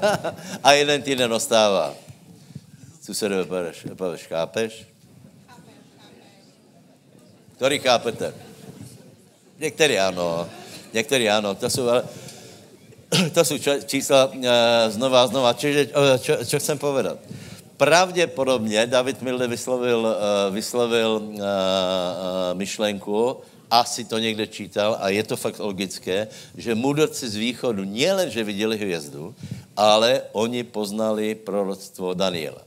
a 0.64 0.72
jeden 0.72 1.02
týden 1.02 1.28
ostává. 1.32 1.92
Susedové 3.04 3.44
poveš, 3.44 3.86
poveš, 3.94 4.22
chápeš? 4.26 4.86
Který 7.56 7.78
chápete? 7.78 8.34
Některý 9.58 9.98
ano, 9.98 10.48
některý 10.92 11.28
ano, 11.28 11.54
to 11.54 11.70
jsou, 11.70 11.88
ale, 11.88 12.04
to 13.34 13.44
jsou 13.44 13.56
čísla 13.84 14.26
uh, 14.26 14.42
znova 14.88 15.22
a 15.22 15.26
znova. 15.26 15.52
Čiže, 15.52 15.92
uh, 15.92 16.16
čo, 16.16 16.40
čo 16.44 16.56
chcem 16.58 16.78
povedat? 16.80 17.20
Pravděpodobně 17.76 18.86
David 18.86 19.22
Milde 19.22 19.46
vyslovil, 19.48 19.98
uh, 19.98 20.54
vyslovil 20.54 21.10
uh, 21.10 21.34
uh, 21.34 21.40
myšlenku, 22.54 23.36
asi 23.70 24.04
to 24.04 24.18
někde 24.18 24.46
čítal 24.46 24.96
a 25.00 25.08
je 25.08 25.22
to 25.22 25.36
fakt 25.36 25.58
logické, 25.58 26.28
že 26.56 26.74
mudrci 26.74 27.28
z 27.28 27.36
východu 27.36 27.84
nielen, 27.84 28.30
že 28.30 28.44
viděli 28.44 28.78
hvězdu, 28.78 29.34
ale 29.76 30.22
oni 30.32 30.64
poznali 30.64 31.34
proroctvo 31.34 32.14
Daniela. 32.14 32.62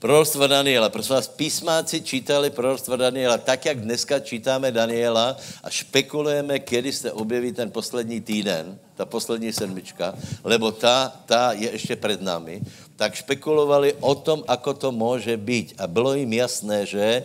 Proroctvo 0.00 0.46
Daniela. 0.48 0.88
Prosím 0.88 1.14
vás, 1.14 1.28
písmáci 1.28 2.00
čítali 2.00 2.48
proroctvo 2.50 2.96
Daniela 2.96 3.36
tak, 3.38 3.68
jak 3.68 3.84
dneska 3.84 4.20
čítáme 4.20 4.72
Daniela 4.72 5.36
a 5.62 5.68
špekulujeme, 5.70 6.58
kedy 6.58 6.92
se 6.92 7.12
objeví 7.12 7.52
ten 7.52 7.68
poslední 7.70 8.20
týden, 8.20 8.78
ta 8.96 9.04
poslední 9.04 9.52
sedmička, 9.52 10.16
lebo 10.44 10.72
ta, 10.72 11.12
ta 11.26 11.52
je 11.52 11.72
ještě 11.72 11.96
před 11.96 12.22
námi 12.22 12.64
tak 12.96 13.14
špekulovali 13.14 13.92
o 14.00 14.14
tom, 14.14 14.44
ako 14.48 14.74
to 14.74 14.88
může 14.92 15.36
být. 15.36 15.76
A 15.76 15.86
bylo 15.86 16.14
jim 16.14 16.32
jasné, 16.32 16.86
že, 16.86 17.22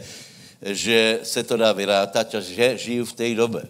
že 0.62 1.20
se 1.24 1.44
to 1.44 1.58
dá 1.58 1.72
vyrátať 1.72 2.36
a 2.36 2.40
že 2.40 2.78
žijí 2.78 3.04
v 3.04 3.14
té 3.14 3.36
době. 3.36 3.64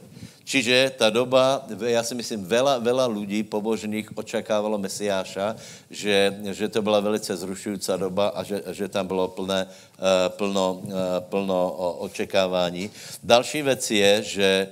Čiže 0.46 0.94
ta 0.98 1.10
doba, 1.10 1.66
já 1.86 2.04
si 2.04 2.16
myslím, 2.16 2.46
vela, 2.46 2.78
vela 2.78 3.10
lidí 3.10 3.44
pobožných 3.44 4.14
očekávalo 4.14 4.78
Mesiáša, 4.78 5.58
že, 5.90 6.38
že 6.54 6.70
to 6.70 6.82
byla 6.86 7.00
velice 7.00 7.34
zrušující 7.36 7.92
doba 7.98 8.28
a 8.30 8.44
že, 8.44 8.62
že 8.72 8.88
tam 8.88 9.08
bylo 9.08 9.28
plné, 9.28 9.66
eh, 9.66 10.30
plno, 10.30 10.82
eh, 10.86 10.94
plno 11.20 11.72
očekávání. 12.06 12.90
Další 13.24 13.62
věc 13.62 13.92
je, 13.92 14.24
že, 14.24 14.68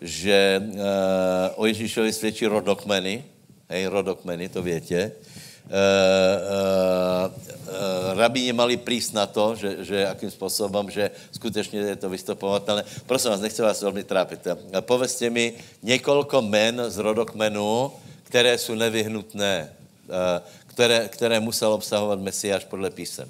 že 0.00 0.38
eh, 0.58 1.50
o 1.54 1.66
Ježíšovi 1.66 2.12
svědčí 2.12 2.46
rodokmeny, 2.46 3.24
hej, 3.68 3.86
rodokmeny, 3.86 4.48
to 4.48 4.62
větě, 4.62 5.12
uh, 5.66 7.28
uh, 7.28 8.18
rabíni 8.18 8.52
mali 8.52 8.76
prísť 8.76 9.12
na 9.14 9.26
to, 9.26 9.54
že, 9.56 9.84
že 9.84 9.96
jakým 9.96 10.30
způsobem, 10.30 10.90
že 10.90 11.10
skutečně 11.32 11.80
je 11.80 11.96
to 11.96 12.10
vystupovatelné. 12.10 12.84
Prosím 13.06 13.30
vás, 13.30 13.40
nechci 13.40 13.62
vás 13.62 13.82
velmi 13.82 14.04
trápit. 14.04 14.46
Povedzte 14.80 15.30
mi 15.30 15.54
několik 15.82 16.32
men 16.40 16.82
z 16.88 16.98
rodokmenů, 16.98 17.92
které 18.22 18.58
jsou 18.58 18.74
nevyhnutné, 18.74 19.72
uh, 20.08 20.14
které, 20.66 21.08
které 21.08 21.40
musel 21.40 21.72
obsahovat 21.72 22.20
Mesiáš 22.20 22.64
podle 22.64 22.90
písem. 22.90 23.28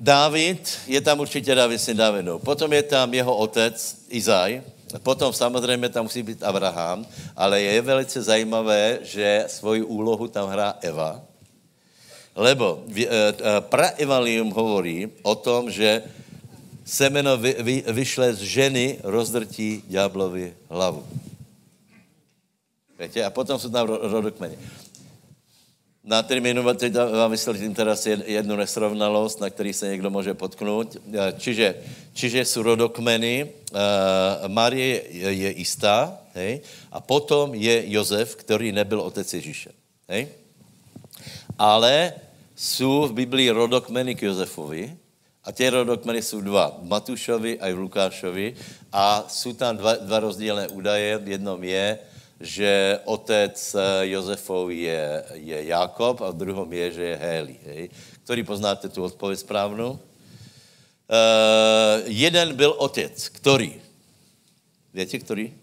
Dávid, 0.00 0.78
je 0.86 1.00
tam 1.00 1.20
určitě 1.20 1.54
Dávid 1.54 1.80
syn 1.80 1.96
Davidu. 1.96 2.38
Potom 2.38 2.72
je 2.72 2.82
tam 2.82 3.14
jeho 3.14 3.36
otec 3.36 3.96
Izaj, 4.08 4.62
Potom 4.98 5.32
samozřejmě 5.32 5.88
tam 5.88 6.04
musí 6.08 6.22
být 6.22 6.42
Abraham, 6.42 7.06
ale 7.36 7.60
je 7.60 7.82
velice 7.82 8.22
zajímavé, 8.22 8.98
že 9.02 9.44
svoji 9.46 9.82
úlohu 9.82 10.28
tam 10.28 10.48
hrá 10.48 10.74
Eva, 10.80 11.20
lebo 12.38 12.86
eh, 12.94 13.04
eh, 13.04 13.34
praevalium 13.60 14.54
hovorí 14.54 15.10
o 15.26 15.34
tom, 15.34 15.70
že 15.70 16.06
semeno 16.86 17.36
vy, 17.36 17.52
vy, 17.58 17.76
vyšle 17.92 18.32
z 18.32 18.40
ženy, 18.40 18.86
rozdrtí 19.04 19.84
ďáblovi 19.90 20.54
hlavu. 20.70 21.04
Víte? 22.98 23.24
A 23.24 23.30
potom 23.30 23.58
jsou 23.58 23.68
tam 23.68 23.86
rodokmeny. 23.86 24.58
Na 26.08 26.22
termínu 26.22 26.74
teď 26.74 26.94
vám 26.94 27.30
vysvětlím 27.30 27.74
teraz 27.74 28.06
jednu 28.06 28.56
nesrovnalost, 28.56 29.40
na 29.40 29.50
který 29.50 29.72
se 29.72 29.88
někdo 29.88 30.10
může 30.10 30.34
potknout. 30.34 30.96
Čiže, 31.36 31.74
čiže 32.12 32.44
jsou 32.44 32.62
rodokmeny, 32.62 33.44
uh, 33.44 33.78
Marie 34.48 35.02
je, 35.12 35.58
jistá, 35.58 36.18
hej? 36.34 36.60
a 36.92 37.00
potom 37.00 37.54
je 37.54 37.92
Josef, 37.92 38.36
který 38.36 38.72
nebyl 38.72 39.00
otec 39.00 39.34
Ježíše. 39.34 39.70
Hej? 40.08 40.28
Ale 41.58 42.12
jsou 42.56 43.06
v 43.08 43.12
Biblii 43.12 43.50
rodokmeny 43.50 44.14
k 44.14 44.22
Josefovi, 44.22 44.96
a 45.44 45.52
ty 45.52 45.68
rodokmeny 45.68 46.22
jsou 46.22 46.40
dva, 46.40 46.78
Matušovi 46.82 47.60
a 47.60 47.74
Lukášovi. 47.74 48.54
A 48.92 49.24
jsou 49.28 49.52
tam 49.52 49.76
dva, 49.76 49.94
dva 49.94 50.20
rozdílné 50.20 50.68
údaje. 50.68 51.18
V 51.18 51.28
jednom 51.28 51.64
je, 51.64 51.98
že 52.40 53.00
otec 53.04 53.54
eh, 53.74 54.06
Josefov 54.06 54.70
je, 54.70 55.24
je 55.34 55.58
Jakob 55.66 56.20
a 56.22 56.30
v 56.30 56.38
druhom 56.38 56.72
je, 56.72 56.86
že 56.92 57.04
je 57.04 57.16
Héli. 57.16 57.56
Hej? 57.64 57.90
Který 58.24 58.42
poznáte 58.42 58.88
tu 58.88 59.04
odpověď 59.04 59.38
správnou? 59.38 59.98
Uh, 61.08 62.04
jeden 62.04 62.54
byl 62.54 62.74
otec, 62.78 63.28
který? 63.28 63.80
Víte, 64.94 65.18
který? 65.18 65.54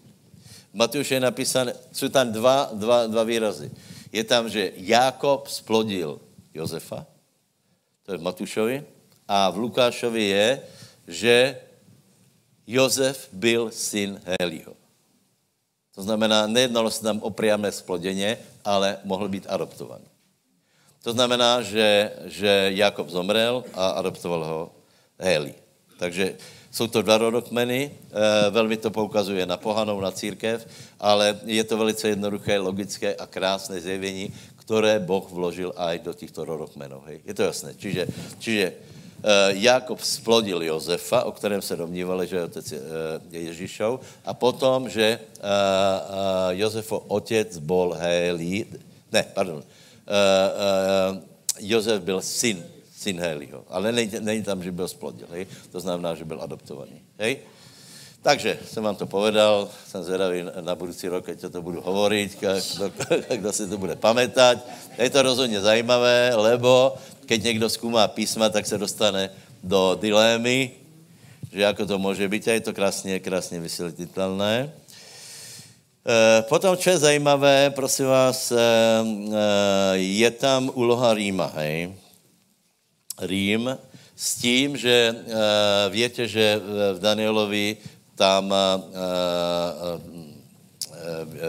Matouš 0.72 1.10
je 1.10 1.20
napísané, 1.20 1.74
jsou 1.92 2.08
tam 2.08 2.32
dva, 2.32 2.70
dva, 2.72 3.06
dva 3.06 3.22
výrazy. 3.22 3.70
Je 4.12 4.24
tam, 4.24 4.50
že 4.50 4.72
Jakob 4.76 5.48
splodil 5.48 6.20
Josefa, 6.54 7.06
to 8.02 8.12
je 8.12 8.18
v 8.18 8.22
Matušovi, 8.22 8.84
a 9.28 9.50
v 9.50 9.56
Lukášovi 9.58 10.24
je, 10.24 10.62
že 11.08 11.58
Josef 12.66 13.28
byl 13.32 13.70
syn 13.70 14.20
Heliho. 14.40 14.85
To 15.96 16.02
znamená, 16.02 16.46
nejednalo 16.46 16.90
se 16.92 17.02
tam 17.02 17.18
o 17.24 17.32
priamé 17.32 17.72
sploděně, 17.72 18.38
ale 18.64 18.98
mohl 19.04 19.28
být 19.28 19.48
adoptovaný. 19.48 20.04
To 21.02 21.12
znamená, 21.12 21.62
že, 21.62 22.12
že 22.24 22.70
Jakob 22.76 23.08
zomrel 23.08 23.64
a 23.74 23.88
adoptoval 23.88 24.44
ho 24.44 24.60
Heli. 25.18 25.54
Takže 25.98 26.36
jsou 26.70 26.86
to 26.86 27.02
dva 27.02 27.18
rodokmeny, 27.18 27.88
e, 27.88 28.50
velmi 28.50 28.76
to 28.76 28.90
poukazuje 28.90 29.46
na 29.46 29.56
pohanou, 29.56 30.00
na 30.00 30.10
církev, 30.10 30.68
ale 31.00 31.40
je 31.44 31.64
to 31.64 31.78
velice 31.78 32.08
jednoduché, 32.08 32.58
logické 32.58 33.14
a 33.14 33.26
krásné 33.26 33.80
zjevení, 33.80 34.34
které 34.56 35.00
Boh 35.00 35.24
vložil 35.30 35.72
aj 35.76 35.98
do 35.98 36.12
těchto 36.12 36.44
rodokmenů. 36.44 37.02
Je 37.24 37.34
to 37.34 37.42
jasné. 37.42 37.74
Čiže, 37.78 38.06
čiže 38.38 38.72
Eh, 38.72 38.95
Jakob 39.48 40.00
splodil 40.00 40.62
Josefa, 40.62 41.24
o 41.24 41.32
kterém 41.32 41.62
se 41.62 41.76
domnívali, 41.76 42.26
že 42.26 42.36
je 42.36 42.42
otec 42.44 42.72
eh, 42.72 42.78
Ježíšov, 43.30 44.00
a 44.24 44.34
potom, 44.34 44.88
že 44.88 45.18
eh, 45.18 45.20
Josefo 46.50 46.98
otec 47.08 47.58
bol 47.58 47.96
Hélí, 47.98 48.66
ne, 49.12 49.22
pardon, 49.34 49.62
Josef 51.60 52.02
byl 52.02 52.22
syn, 52.22 52.64
syn 52.96 53.20
Hélího, 53.20 53.64
ale 53.68 53.92
není, 53.92 54.42
tam, 54.42 54.62
že 54.62 54.72
byl 54.72 54.88
splodil, 54.88 55.26
hej? 55.30 55.46
to 55.72 55.80
znamená, 55.80 56.14
že 56.14 56.24
byl 56.24 56.42
adoptovaný. 56.42 57.02
Hej? 57.18 57.38
Takže 58.26 58.58
jsem 58.66 58.82
vám 58.82 58.96
to 58.96 59.06
povedal, 59.06 59.68
jsem 59.86 60.02
zvědavý 60.02 60.44
na 60.60 60.74
budoucí 60.74 61.08
rok, 61.08 61.24
keď 61.24 61.46
to 61.46 61.62
budu 61.62 61.80
hovorit, 61.80 62.38
kdo, 62.38 62.90
kdo 63.36 63.52
si 63.52 63.70
to 63.70 63.78
bude 63.78 63.94
pamätať. 63.94 64.58
Je 64.98 65.10
to 65.10 65.22
rozhodně 65.22 65.60
zajímavé, 65.60 66.34
lebo 66.34 66.98
keď 67.26 67.42
někdo 67.42 67.70
zkoumá 67.70 68.08
písma, 68.08 68.48
tak 68.48 68.66
se 68.66 68.78
dostane 68.78 69.30
do 69.62 69.98
dilémy, 70.00 70.70
že 71.52 71.62
jako 71.62 71.86
to 71.86 71.98
může 71.98 72.28
být 72.28 72.48
a 72.48 72.52
je 72.52 72.60
to 72.60 72.72
krásně, 72.72 73.20
krásně 73.20 73.60
vysvětlitelné. 73.60 74.72
Eh, 76.06 76.42
potom, 76.42 76.76
co 76.76 76.90
je 76.90 76.98
zajímavé, 76.98 77.70
prosím 77.70 78.06
vás, 78.06 78.52
eh, 78.52 78.56
eh, 78.62 79.96
je 79.98 80.30
tam 80.30 80.70
úloha 80.74 81.14
Říma, 81.14 81.50
hej? 81.54 81.94
Rím 83.18 83.78
s 84.16 84.34
tím, 84.34 84.76
že 84.76 85.16
větě, 85.90 86.28
že 86.28 86.60
v 86.94 86.98
Danielovi 87.00 87.76
tam 88.14 88.54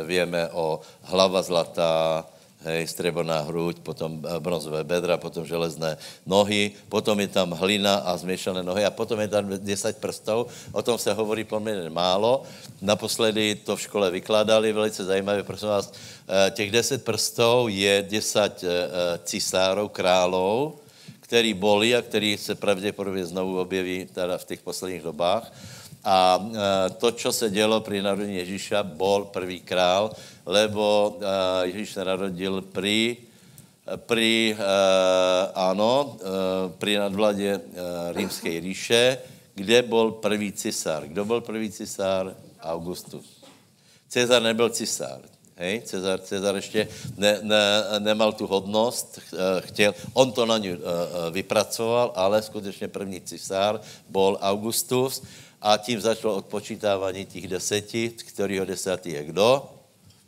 víme 0.04 0.50
o 0.50 0.80
hlava 1.02 1.42
zlatá, 1.42 2.26
hej, 2.68 2.88
střeborná 2.88 3.48
hruď, 3.48 3.80
potom 3.80 4.20
eh, 4.20 4.40
bronzové 4.40 4.84
bedra, 4.84 5.18
potom 5.18 5.48
železné 5.48 5.98
nohy, 6.28 6.72
potom 6.92 7.20
je 7.20 7.28
tam 7.28 7.52
hlina 7.56 8.04
a 8.04 8.18
zmiešané 8.18 8.64
nohy 8.64 8.86
a 8.86 8.92
potom 8.92 9.20
je 9.20 9.28
tam 9.28 9.48
10 9.48 9.98
prstů. 9.98 10.48
O 10.72 10.82
tom 10.82 10.98
se 10.98 11.14
hovorí 11.14 11.44
poměrně 11.44 11.90
málo. 11.90 12.44
Naposledy 12.82 13.56
to 13.56 13.76
v 13.76 13.82
škole 13.82 14.12
vykládali, 14.12 14.74
velice 14.74 15.06
zajímavé, 15.06 15.44
prosím 15.44 15.68
vás, 15.68 15.92
eh, 16.28 16.52
těch 16.52 16.72
10 16.72 17.04
prstů 17.04 17.68
je 17.72 18.06
10 18.10 18.64
eh, 18.64 18.68
cisárov, 19.24 19.92
králů, 19.92 20.76
který 21.20 21.54
boli 21.54 21.96
a 21.96 22.02
který 22.02 22.38
se 22.38 22.56
pravděpodobně 22.56 23.26
znovu 23.26 23.60
objeví 23.60 24.08
teda 24.14 24.38
v 24.38 24.46
těch 24.46 24.62
posledních 24.62 25.04
dobách. 25.04 25.52
A 26.08 26.40
to, 26.98 27.12
co 27.12 27.32
se 27.32 27.50
dělo 27.50 27.82
při 27.82 28.02
narodení 28.02 28.36
Ježíša, 28.36 28.84
bol 28.84 29.26
první 29.26 29.60
král, 29.60 30.12
lebo 30.48 31.20
Ježíš 31.64 31.94
se 31.94 32.06
narodil 32.06 32.62
pri, 32.72 33.18
pri 34.08 34.56
ano, 35.54 36.16
pri 36.80 36.98
nadvladě 36.98 37.62
římské 38.16 38.62
říše, 38.62 39.18
kde 39.56 39.82
byl 39.82 40.12
první 40.12 40.52
cisár. 40.52 41.08
Kdo 41.08 41.26
byl 41.26 41.42
první 41.42 41.72
cisár? 41.72 42.36
Augustus. 42.62 43.44
Cezar 44.08 44.42
nebyl 44.42 44.70
cisár. 44.70 45.20
Hej, 45.56 45.82
Cezar, 45.82 46.20
Cezar 46.20 46.56
ještě 46.56 46.88
ne, 47.18 47.40
ne, 47.42 47.84
nemal 48.00 48.34
tu 48.34 48.48
hodnost, 48.48 49.20
chtěl, 49.60 49.96
on 50.14 50.32
to 50.32 50.46
na 50.46 50.58
ně 50.58 50.78
vypracoval, 51.32 52.12
ale 52.16 52.42
skutečně 52.42 52.88
první 52.88 53.22
cisár 53.22 53.82
byl 54.10 54.38
Augustus 54.42 55.24
a 55.62 55.78
tím 55.78 56.02
začalo 56.02 56.36
odpočítávání 56.36 57.26
těch 57.26 57.48
deseti, 57.48 58.10
kterého 58.10 58.66
desátý 58.66 59.12
je 59.12 59.24
kdo? 59.24 59.77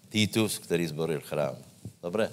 Titus, 0.10 0.58
který 0.58 0.88
zboril 0.88 1.22
chrám. 1.26 1.56
Dobré? 2.04 2.32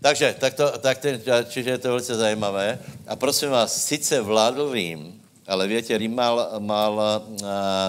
Takže, 0.00 0.36
tak 0.40 0.54
to, 0.54 0.78
tak 0.78 0.98
ten, 0.98 1.20
čiže 1.48 1.70
je 1.70 1.78
to 1.78 1.88
velice 1.88 2.14
zajímavé. 2.16 2.78
A 3.06 3.16
prosím 3.16 3.50
vás, 3.50 3.84
sice 3.84 4.20
vládl 4.20 4.72
Rím, 4.72 5.20
ale 5.46 5.68
větě, 5.68 5.98
Rím 5.98 6.14
mal, 6.14 6.50
mal 6.58 7.00
a, 7.00 7.22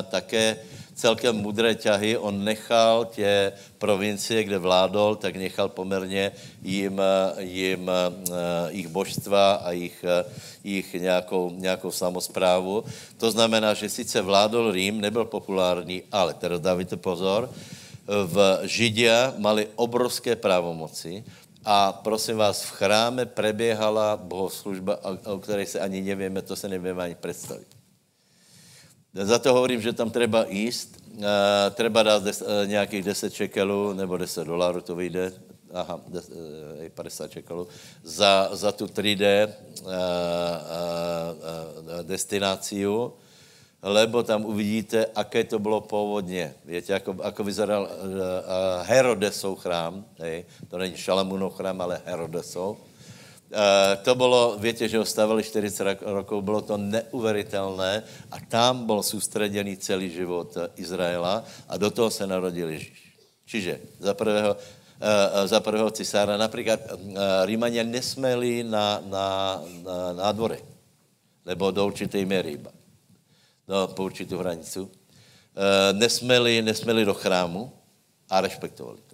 také 0.09 0.57
celkem 0.95 1.35
mudré 1.35 1.75
ťahy. 1.75 2.17
On 2.17 2.43
nechal 2.43 3.05
tě 3.05 3.51
provincie, 3.77 4.43
kde 4.43 4.57
vládol, 4.57 5.15
tak 5.15 5.35
nechal 5.35 5.69
poměrně 5.69 6.31
jim, 6.61 7.01
jim 7.39 7.91
jich 8.69 8.87
božstva 8.87 9.53
a 9.53 9.71
jich, 9.71 10.05
jich 10.63 10.93
nějakou, 10.93 11.51
nějakou 11.55 11.91
samozprávu. 11.91 12.83
To 13.17 13.31
znamená, 13.31 13.73
že 13.73 13.89
sice 13.89 14.21
vládol 14.21 14.71
Rím, 14.71 15.01
nebyl 15.01 15.25
populární, 15.25 16.03
ale 16.11 16.33
teda 16.33 16.57
dávajte 16.57 16.97
pozor, 16.97 17.49
v 18.07 18.59
Židia 18.63 19.33
mali 19.37 19.67
obrovské 19.75 20.35
právomoci 20.35 21.23
a 21.65 21.93
prosím 21.93 22.37
vás, 22.37 22.63
v 22.63 22.71
chráme 22.71 23.25
preběhala 23.25 24.17
bohoslužba, 24.17 24.99
o 25.25 25.39
které 25.39 25.65
se 25.65 25.79
ani 25.79 26.01
nevíme, 26.01 26.41
to 26.41 26.55
se 26.55 26.69
nevíme 26.69 27.03
ani 27.03 27.15
představit. 27.15 27.67
Za 29.13 29.39
to 29.39 29.53
hovorím, 29.53 29.81
že 29.81 29.93
tam 29.93 30.09
treba 30.09 30.45
jíst, 30.49 30.97
uh, 31.17 31.23
treba 31.71 32.03
dát 32.03 32.23
des, 32.23 32.41
uh, 32.41 32.47
nějakých 32.65 33.03
10 33.03 33.33
čekelů 33.33 33.93
nebo 33.93 34.17
10 34.17 34.47
dolarů, 34.47 34.81
to 34.81 34.95
vyjde, 34.95 35.33
aha, 35.73 35.99
des, 36.07 36.29
uh, 36.29 36.89
50 36.89 37.31
čekelů, 37.31 37.67
za, 38.03 38.49
za 38.53 38.71
tu 38.71 38.85
3D 38.85 39.47
uh, 39.47 39.85
uh, 39.85 39.89
uh, 39.89 39.93
destináciu, 42.01 43.13
lebo 43.81 44.23
tam 44.23 44.45
uvidíte, 44.45 45.05
aké 45.15 45.43
to 45.43 45.59
bylo 45.59 45.81
původně. 45.81 46.53
Víte, 46.65 46.93
jako, 46.93 47.15
jako 47.23 47.43
vyzeral 47.43 47.83
uh, 47.83 48.85
Herodesov 48.85 49.59
chrám, 49.59 50.05
hej? 50.19 50.45
to 50.69 50.77
není 50.77 50.97
Šalamunov 50.97 51.55
chrám, 51.55 51.81
ale 51.81 52.01
Herodesov. 52.05 52.77
Uh, 52.77 53.57
to 54.03 54.15
bylo, 54.15 54.57
víte, 54.59 54.87
že 54.87 54.97
ho 54.97 55.05
stavili 55.05 55.43
40 55.43 56.01
rokov, 56.01 56.43
bylo 56.43 56.61
to 56.61 56.77
neuveritelné 56.77 58.03
a 58.31 58.35
tam 58.47 58.85
byl 58.85 59.03
soustředěný 59.03 59.77
celý 59.77 60.09
život 60.09 60.57
Izraela 60.75 61.43
a 61.67 61.77
do 61.77 61.91
toho 61.91 62.09
se 62.09 62.27
narodil 62.27 62.69
Ježíš. 62.69 63.17
Čiže 63.45 63.79
za 63.99 64.13
prvého, 64.13 64.55
uh, 64.55 65.47
za 65.47 65.59
prvého 65.59 65.91
cisára 65.91 66.37
například 66.37 66.79
uh, 66.91 67.17
Rímania 67.45 67.83
nesměli 67.83 68.63
na, 68.63 69.01
na, 69.09 69.61
na, 69.83 70.13
na 70.13 70.31
dvore, 70.31 70.57
nebo 71.45 71.71
do 71.71 71.85
určité 71.85 72.25
míry 72.25 72.51
iba 72.51 72.80
no, 73.71 73.87
po 73.87 74.03
určitou 74.03 74.37
hranicu, 74.37 74.91
e, 75.55 75.93
nesměli, 75.93 76.61
nesměli 76.61 77.05
do 77.05 77.13
chrámu 77.13 77.71
a 78.29 78.41
respektovali 78.41 78.99
to. 79.07 79.11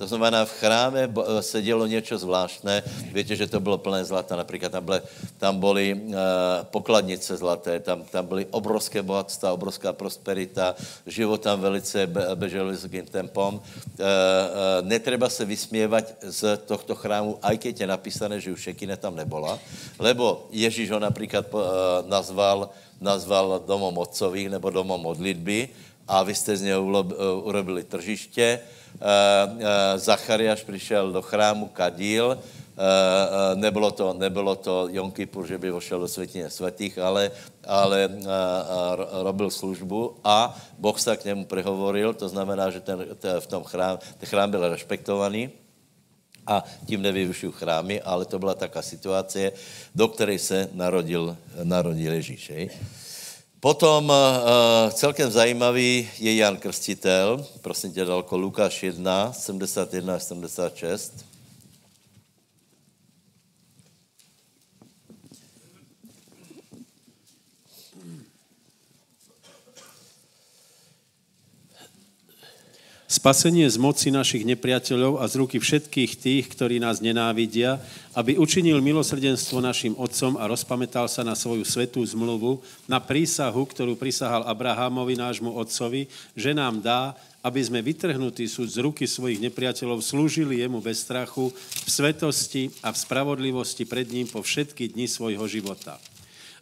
To 0.00 0.08
znamená, 0.08 0.48
v 0.48 0.56
chráme 0.64 1.02
eh, 1.04 1.42
se 1.44 1.60
dělo 1.60 1.84
něco 1.84 2.16
zvláštné. 2.18 2.82
Víte, 3.12 3.36
že 3.36 3.44
to 3.44 3.60
bylo 3.60 3.76
plné 3.78 4.00
zlata. 4.04 4.32
Například 4.32 4.72
tam, 4.72 4.84
byly, 4.84 5.00
tam 5.36 5.60
byly 5.60 5.86
uh, 5.94 6.16
pokladnice 6.72 7.36
zlaté, 7.36 7.80
tam, 7.80 8.08
tam 8.08 8.26
byly 8.26 8.46
obrovské 8.50 9.02
bohatstva, 9.02 9.52
obrovská 9.52 9.92
prosperita, 9.92 10.74
život 11.06 11.44
tam 11.44 11.60
velice 11.60 12.08
bežel 12.34 12.72
vysokým 12.72 13.04
tempom. 13.04 13.60
Uh, 13.60 13.60
uh, 13.60 14.08
netreba 14.88 15.28
se 15.28 15.44
vysměvat 15.44 16.04
z 16.24 16.56
tohto 16.64 16.94
chrámu, 16.96 17.36
aj 17.42 17.58
keď 17.60 17.80
je 17.80 17.86
napísané, 17.86 18.40
že 18.40 18.52
už 18.56 18.72
šekine 18.72 18.96
tam 18.96 19.16
nebola, 19.16 19.60
lebo 20.00 20.48
Ježíš 20.48 20.90
ho 20.90 20.98
například 20.98 21.44
uh, 21.52 21.60
nazval 22.08 22.72
nazval 23.00 23.62
domom 23.66 23.98
otcových 23.98 24.50
nebo 24.50 24.70
domom 24.70 25.00
modlitby 25.00 25.68
a 26.08 26.22
vy 26.22 26.34
jste 26.34 26.56
z 26.56 26.62
něho 26.62 26.82
urobili 27.42 27.84
tržiště. 27.84 28.60
Eh, 28.60 29.00
eh, 29.00 29.98
Zachariáš 29.98 30.62
přišel 30.62 31.12
do 31.12 31.22
chrámu, 31.22 31.66
kadíl, 31.68 32.34
eh, 32.34 33.54
nebylo 33.54 33.90
to, 33.90 34.12
nebylo 34.12 34.56
to 34.56 34.88
Jom 34.90 35.10
Kippur, 35.10 35.46
že 35.46 35.58
by 35.58 35.70
vošel 35.70 36.00
do 36.00 36.08
světině 36.08 36.50
svatých, 36.50 36.98
ale, 36.98 37.30
ale 37.66 38.08
robil 39.22 39.50
službu 39.50 40.16
a 40.24 40.56
Boh 40.78 41.00
se 41.00 41.16
k 41.16 41.24
němu 41.24 41.44
prehovoril, 41.44 42.14
to 42.14 42.28
znamená, 42.28 42.70
že 42.70 42.80
ten, 42.80 43.06
ten, 43.18 43.40
v 43.40 43.46
tom 43.46 43.64
chrám, 43.64 43.98
ten 44.18 44.28
chrám 44.28 44.50
byl 44.50 44.68
respektovaný 44.68 45.50
a 46.46 46.64
tím 46.86 47.02
nevyrušují 47.02 47.52
chrámy, 47.52 48.00
ale 48.00 48.24
to 48.24 48.38
byla 48.38 48.54
taká 48.54 48.82
situace, 48.82 49.52
do 49.94 50.08
které 50.08 50.38
se 50.38 50.68
narodil, 50.72 51.36
narodil 51.62 52.12
Ježíš. 52.12 52.50
Hej. 52.50 52.70
Potom 53.60 54.08
uh, 54.08 54.90
celkem 54.90 55.30
zajímavý 55.30 56.08
je 56.18 56.36
Jan 56.36 56.56
Krstitel, 56.56 57.46
prosím 57.60 57.92
tě, 57.92 58.04
dalko 58.04 58.36
Lukáš 58.36 58.82
1, 58.82 59.32
71 59.32 60.14
až 60.14 60.22
76. 60.22 61.29
spasenie 73.10 73.66
z 73.66 73.74
moci 73.74 74.14
našich 74.14 74.46
nepriateľov 74.46 75.18
a 75.18 75.26
z 75.26 75.42
ruky 75.42 75.58
všetkých 75.58 76.12
tých, 76.14 76.44
ktorí 76.54 76.78
nás 76.78 77.02
nenávidia, 77.02 77.82
aby 78.14 78.38
učinil 78.38 78.78
milosrdenstvo 78.78 79.58
našim 79.58 79.98
otcom 79.98 80.38
a 80.38 80.46
rozpamätal 80.46 81.10
sa 81.10 81.26
na 81.26 81.34
svoju 81.34 81.66
svetú 81.66 82.06
zmluvu, 82.06 82.62
na 82.86 83.02
prísahu, 83.02 83.66
ktorú 83.66 83.98
prisahal 83.98 84.46
Abrahamovi, 84.46 85.18
nášmu 85.18 85.50
otcovi, 85.58 86.06
že 86.38 86.54
nám 86.54 86.78
dá, 86.78 87.18
aby 87.42 87.58
sme 87.58 87.82
vytrhnutí 87.82 88.46
sú 88.46 88.62
z 88.62 88.78
ruky 88.78 89.10
svojich 89.10 89.42
nepriateľov 89.42 90.06
slúžili 90.06 90.62
jemu 90.62 90.78
bez 90.78 91.02
strachu, 91.02 91.50
v 91.82 91.90
svetosti 91.90 92.70
a 92.78 92.94
v 92.94 93.00
spravodlivosti 93.02 93.90
pred 93.90 94.06
ním 94.06 94.30
po 94.30 94.38
všetky 94.38 94.94
dni 94.94 95.10
svojho 95.10 95.50
života. 95.50 95.98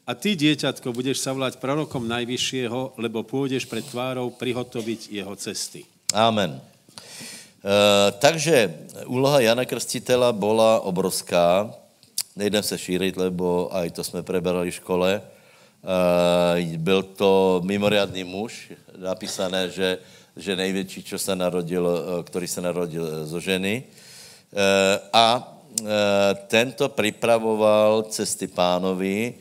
A 0.08 0.16
ty, 0.16 0.32
dieťatko, 0.32 0.96
budeš 0.96 1.20
sa 1.20 1.36
volať 1.36 1.60
prorokom 1.60 2.08
Najvyššieho, 2.08 2.96
lebo 2.96 3.20
pôjdeš 3.20 3.68
pred 3.68 3.84
tvárou 3.84 4.32
prihotoviť 4.32 5.12
jeho 5.12 5.36
cesty. 5.36 5.97
Amen. 6.14 6.56
E, 6.56 6.62
takže 8.12 8.74
úloha 9.06 9.40
Jana 9.40 9.64
Krstitela 9.64 10.32
byla 10.32 10.80
obrovská. 10.80 11.70
Nejdem 12.36 12.62
se 12.62 12.78
šířit, 12.78 13.16
lebo 13.16 13.68
aj 13.76 13.90
to 13.90 14.04
jsme 14.04 14.22
preberali 14.22 14.70
v 14.70 14.74
škole. 14.74 15.10
E, 15.20 16.76
byl 16.76 17.02
to 17.02 17.60
mimoriadný 17.64 18.24
muž, 18.24 18.72
napísané, 18.96 19.70
že, 19.70 19.98
že 20.36 20.56
největší, 20.56 21.02
čo 21.02 21.18
se 21.18 21.36
narodil, 21.36 21.84
e, 21.88 22.22
který 22.22 22.48
se 22.48 22.60
narodil 22.60 23.26
zo 23.26 23.40
ženy. 23.40 23.84
E, 23.84 25.00
a 25.12 25.54
tento 26.48 26.88
pripravoval 26.88 28.02
cesty 28.10 28.46
pánovi, 28.46 29.34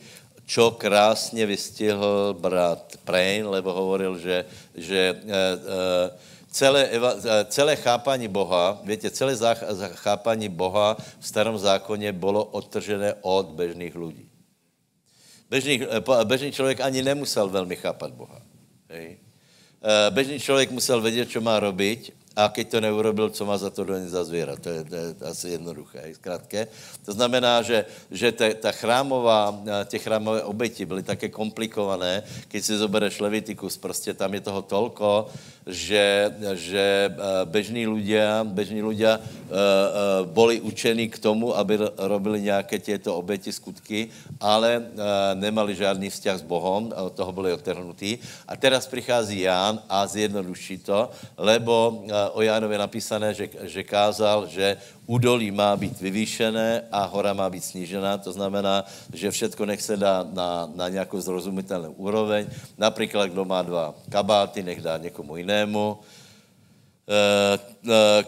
čo 0.47 0.71
krásně 0.71 1.45
vystihl 1.45 2.35
brat 2.39 2.97
Prejn, 3.03 3.47
lebo 3.47 3.73
hovoril, 3.73 4.19
že, 4.19 4.45
že 4.75 4.99
e, 4.99 5.15
e, 5.15 5.55
celé, 6.51 6.89
celé 7.45 7.75
chápání 7.75 8.27
Boha, 8.27 8.81
víte, 8.83 9.11
celé 9.11 9.37
chápání 9.93 10.49
Boha 10.49 10.97
v 11.19 11.27
starém 11.27 11.57
zákoně 11.57 12.11
bylo 12.11 12.45
odtržené 12.45 13.13
od 13.21 13.45
bežných 13.47 13.95
lidí. 13.95 14.29
Bežný, 15.49 15.81
eh, 15.83 16.25
bežný 16.25 16.51
člověk 16.51 16.81
ani 16.81 17.03
nemusel 17.03 17.49
velmi 17.49 17.75
chápat 17.75 18.11
Boha. 18.11 18.41
Eh, 18.89 19.17
bežný 20.09 20.39
člověk 20.39 20.71
musel 20.71 21.01
vědět, 21.01 21.29
co 21.31 21.41
má 21.41 21.59
robiť 21.59 22.11
a 22.37 22.53
keď 22.53 22.65
to 22.69 22.81
neurobil, 22.81 23.33
co 23.33 23.45
má 23.49 23.57
za 23.57 23.73
to 23.73 23.81
do 23.81 23.97
za 24.05 24.21
zvěra. 24.23 24.55
To 24.61 24.69
je, 24.69 24.83
to 24.83 24.95
je 24.95 25.07
asi 25.25 25.47
jednoduché, 25.57 26.13
zkrátké. 26.13 26.67
To 27.05 27.11
znamená, 27.17 27.65
že, 27.65 27.89
že 28.13 28.29
te, 28.31 28.53
ta 28.53 28.69
chrámová, 28.69 29.57
ty 29.89 29.97
chrámové 29.97 30.45
oběti 30.45 30.85
byly 30.85 31.01
také 31.01 31.33
komplikované. 31.33 32.21
Když 32.51 32.65
si 32.65 32.77
zobereš 32.77 33.19
Levitikus, 33.19 33.77
prostě 33.77 34.13
tam 34.13 34.33
je 34.33 34.41
toho 34.45 34.61
tolko, 34.61 35.33
že, 35.67 36.31
že 36.53 37.11
bežní 37.43 37.89
ľudia, 37.89 38.47
bežní 38.47 38.79
ľudia 38.79 39.19
boli 40.31 40.61
učení 40.63 41.09
k 41.11 41.19
tomu, 41.19 41.57
aby 41.57 41.79
robili 41.97 42.41
nějaké 42.41 42.79
těto 42.79 43.15
oběti, 43.15 43.51
skutky, 43.51 44.07
ale 44.39 44.87
nemali 45.33 45.75
žádný 45.75 46.07
vzťah 46.07 46.39
s 46.39 46.47
Bohom, 46.47 46.93
od 46.95 47.11
toho 47.11 47.31
byli 47.35 47.51
odtrhnutí. 47.51 48.19
A 48.47 48.55
teraz 48.55 48.87
přichází 48.87 49.43
Ján 49.43 49.83
a 49.89 50.07
zjednoduší 50.07 50.77
to, 50.77 51.09
lebo 51.35 52.05
o 52.29 52.41
Jánově 52.41 52.77
napísané, 52.77 53.33
že, 53.33 53.49
že 53.61 53.83
kázal, 53.83 54.47
že 54.47 54.77
údolí 55.05 55.51
má 55.51 55.75
být 55.75 56.01
vyvýšené 56.01 56.83
a 56.91 57.05
hora 57.05 57.33
má 57.33 57.49
být 57.49 57.63
snížená. 57.63 58.17
To 58.17 58.31
znamená, 58.31 58.85
že 59.13 59.31
všetko 59.31 59.65
nech 59.65 59.81
se 59.81 59.97
dá 59.97 60.25
na, 60.33 60.69
na 60.75 60.89
nějakou 60.89 61.21
zrozumitelnou 61.21 61.91
úroveň. 61.91 62.47
Například, 62.77 63.27
kdo 63.27 63.45
má 63.45 63.61
dva 63.61 63.95
kabáty, 64.09 64.63
nech 64.63 64.81
dá 64.81 64.97
někomu 64.97 65.37
jinému 65.37 65.99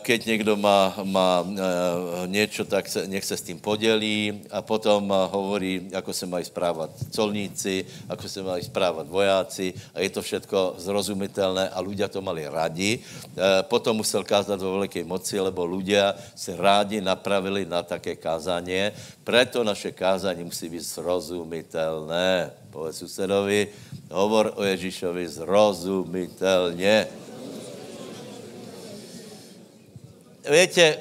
keď 0.01 0.25
někdo 0.25 0.55
má, 0.55 0.95
má 1.03 1.43
eh, 1.43 2.27
něco, 2.27 2.65
tak 2.65 2.87
se, 2.87 3.07
nech 3.07 3.25
se 3.25 3.37
s 3.37 3.41
tím 3.41 3.59
podělí 3.59 4.47
a 4.51 4.61
potom 4.61 5.11
hovorí, 5.31 5.91
ako 5.91 6.13
se 6.13 6.25
mají 6.25 6.45
správat 6.45 6.89
colníci, 7.11 7.85
ako 8.09 8.29
se 8.29 8.43
mají 8.43 8.63
správat 8.63 9.07
vojáci 9.07 9.73
a 9.91 9.99
je 9.99 10.09
to 10.09 10.21
všetko 10.21 10.79
zrozumitelné 10.79 11.75
a 11.75 11.77
ľudia 11.83 12.07
to 12.07 12.23
mali 12.23 12.47
rádi. 12.47 13.03
Potom 13.67 13.99
musel 13.99 14.23
kázat 14.23 14.63
vo 14.63 14.79
veľkej 14.79 15.03
moci, 15.03 15.35
lebo 15.35 15.67
ľudia 15.67 16.15
se 16.31 16.55
rádi 16.55 17.03
napravili 17.03 17.67
na 17.67 17.83
také 17.83 18.15
kázanie. 18.15 18.95
Preto 19.27 19.59
naše 19.63 19.91
kázání 19.91 20.47
musí 20.47 20.71
být 20.71 20.87
zrozumitelné. 20.87 22.55
Povedz 22.71 23.03
susedovi, 23.03 23.67
hovor 24.07 24.55
o 24.55 24.63
Ježíšovi 24.63 25.27
zrozumitelně. 25.27 27.27
Víte, 30.39 30.97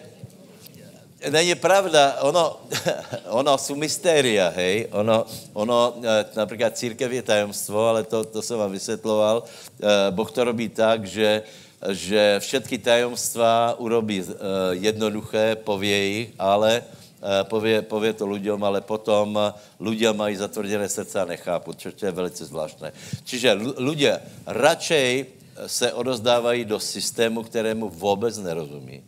není 1.31 1.55
pravda, 1.55 2.19
ono, 2.21 2.57
ono 3.31 3.59
jsou 3.59 3.75
mystéria, 3.75 4.49
hej, 4.49 4.87
ono, 4.91 5.27
ono 5.53 5.95
eh, 6.03 6.25
například 6.37 6.77
církev 6.77 7.13
je 7.13 7.23
tajemstvo, 7.23 7.87
ale 7.87 8.03
to, 8.05 8.25
to 8.25 8.43
jsem 8.43 8.59
vám 8.59 8.73
vysvětloval, 8.73 9.43
eh, 9.43 10.11
Boh 10.11 10.31
to 10.31 10.45
robí 10.45 10.69
tak, 10.69 11.07
že, 11.07 11.43
že 11.91 12.37
všetky 12.39 12.79
tajemstva 12.79 13.75
urobí 13.79 14.27
eh, 14.27 14.35
jednoduché, 14.71 15.57
pově 15.57 16.05
jich, 16.05 16.29
ale 16.39 16.83
pově, 17.43 17.83
pově 17.83 18.13
to 18.13 18.27
lidem, 18.27 18.65
ale 18.65 18.81
potom 18.81 19.35
ľudia 19.83 20.15
mají 20.15 20.39
zatvrděné 20.39 20.89
srdce 20.89 21.21
a 21.21 21.27
nechápu, 21.27 21.75
což 21.75 21.95
je 21.99 22.11
velice 22.15 22.47
zvláštné. 22.47 22.95
Čiže 23.27 23.59
ľudia 23.75 24.23
radšej 24.47 25.27
se 25.67 25.93
odozdávají 25.93 26.63
do 26.65 26.79
systému, 26.79 27.43
kterému 27.43 27.91
vůbec 27.91 28.39
nerozumí 28.39 29.03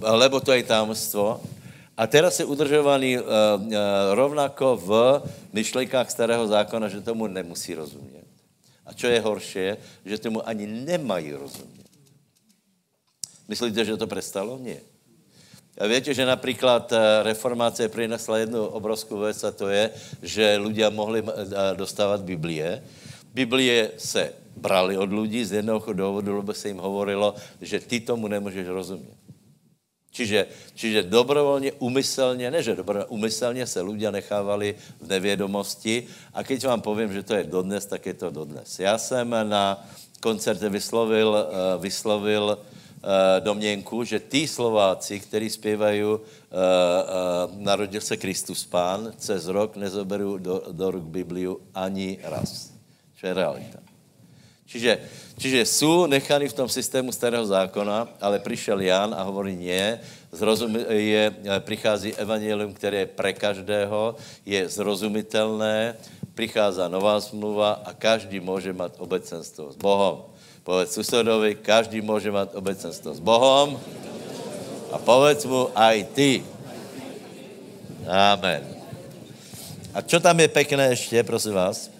lebo 0.00 0.40
to 0.40 0.52
je 0.52 0.62
tajemstvo. 0.62 1.40
A 1.92 2.08
teraz 2.08 2.40
je 2.40 2.48
udržovaný 2.48 3.20
uh, 3.20 3.24
uh, 3.24 3.76
rovnako 4.16 4.80
v 4.80 4.90
myšlenkách 5.52 6.08
starého 6.08 6.40
zákona, 6.48 6.88
že 6.88 7.04
tomu 7.04 7.28
nemusí 7.28 7.76
rozumět. 7.76 8.24
A 8.88 8.96
čo 8.96 9.06
je 9.06 9.20
horší, 9.20 9.76
že 10.04 10.18
tomu 10.18 10.40
ani 10.48 10.66
nemají 10.66 11.32
rozumět. 11.36 11.86
Myslíte, 13.48 13.84
že 13.84 13.96
to 13.96 14.08
prestalo? 14.08 14.58
Nie. 14.58 14.80
A 15.78 15.86
víte, 15.86 16.14
že 16.14 16.26
například 16.26 16.92
reformáce 17.22 17.88
přinesla 17.88 18.38
jednu 18.38 18.66
obrovskou 18.66 19.18
věc 19.18 19.44
a 19.44 19.50
to 19.50 19.68
je, 19.68 19.90
že 20.22 20.60
ľudia 20.60 20.92
mohli 20.92 21.24
dostávat 21.76 22.20
Biblie. 22.20 22.82
Biblie 23.34 23.90
se 23.96 24.32
brali 24.56 24.96
od 24.96 25.12
lidí 25.12 25.44
z 25.44 25.52
jednoho 25.52 25.92
důvodu, 25.92 26.36
lebo 26.36 26.52
se 26.54 26.68
jim 26.68 26.76
hovorilo, 26.76 27.34
že 27.60 27.80
ty 27.80 28.00
tomu 28.00 28.28
nemůžeš 28.28 28.66
rozumět. 28.68 29.21
Čiže, 30.12 30.46
čiže 30.74 31.02
dobrovolně, 31.02 31.72
umyselně, 31.72 32.50
ne 32.50 32.62
že 32.62 32.76
dobrovolně, 32.76 33.08
umyselně 33.08 33.66
se 33.66 33.80
ľudia 33.80 34.12
nechávali 34.12 34.76
v 35.00 35.08
nevědomosti 35.08 36.06
a 36.36 36.44
keď 36.44 36.68
vám 36.68 36.80
povím, 36.84 37.12
že 37.12 37.22
to 37.24 37.34
je 37.34 37.44
dodnes, 37.48 37.86
tak 37.86 38.06
je 38.06 38.14
to 38.14 38.30
dodnes. 38.30 38.78
Já 38.78 38.98
jsem 38.98 39.24
na 39.48 39.80
koncerte 40.20 40.68
vyslovil, 40.68 41.32
eh, 41.32 41.78
vyslovil 41.80 42.58
eh, 42.60 43.40
domněnku, 43.40 44.04
že 44.04 44.20
tí 44.20 44.46
Slováci, 44.46 45.20
kteří 45.20 45.50
zpívají 45.50 46.04
uh, 46.04 46.20
Narodil 47.58 48.00
se 48.00 48.16
Kristus 48.16 48.66
Pán, 48.66 49.12
cez 49.18 49.46
rok 49.46 49.76
nezoberou 49.76 50.38
do, 50.38 50.62
do 50.70 50.90
ruk 50.90 51.04
Bibliu 51.04 51.58
ani 51.74 52.18
raz. 52.22 52.70
Čo 53.18 53.26
je 53.26 53.34
realita. 53.34 53.81
Čiže, 54.72 55.04
čiže 55.36 55.60
jsou 55.68 56.08
nechaní 56.08 56.48
v 56.48 56.56
tom 56.56 56.68
systému 56.68 57.12
starého 57.12 57.44
zákona, 57.44 58.08
ale 58.16 58.40
přišel 58.40 58.80
Jan 58.80 59.12
a 59.12 59.20
hovorí, 59.20 59.52
nie, 59.52 60.00
zrozum, 60.32 60.72
je, 60.88 61.28
přichází 61.60 62.16
evangelium, 62.16 62.72
které 62.72 63.04
je 63.04 63.12
pre 63.12 63.36
každého, 63.36 64.16
je 64.48 64.68
zrozumitelné, 64.68 65.92
přichází 66.34 66.88
nová 66.88 67.20
smluva 67.20 67.84
a 67.84 67.92
každý 67.92 68.40
může 68.40 68.72
mít 68.72 68.96
obecenstvo 68.96 69.72
s 69.72 69.76
Bohom. 69.76 70.24
Povedz 70.64 70.96
susedovi, 70.96 71.54
každý 71.60 72.00
může 72.00 72.32
mít 72.32 72.56
obecenstvo 72.56 73.12
s 73.12 73.20
Bohom 73.20 73.76
a 74.88 74.96
povedz 74.96 75.44
mu 75.44 75.68
aj 75.76 76.16
ty. 76.16 76.40
Amen. 78.08 78.64
A 79.92 80.00
čo 80.00 80.16
tam 80.16 80.40
je 80.40 80.48
pekné 80.48 80.96
ještě, 80.96 81.20
prosím 81.22 81.52
vás? 81.60 81.91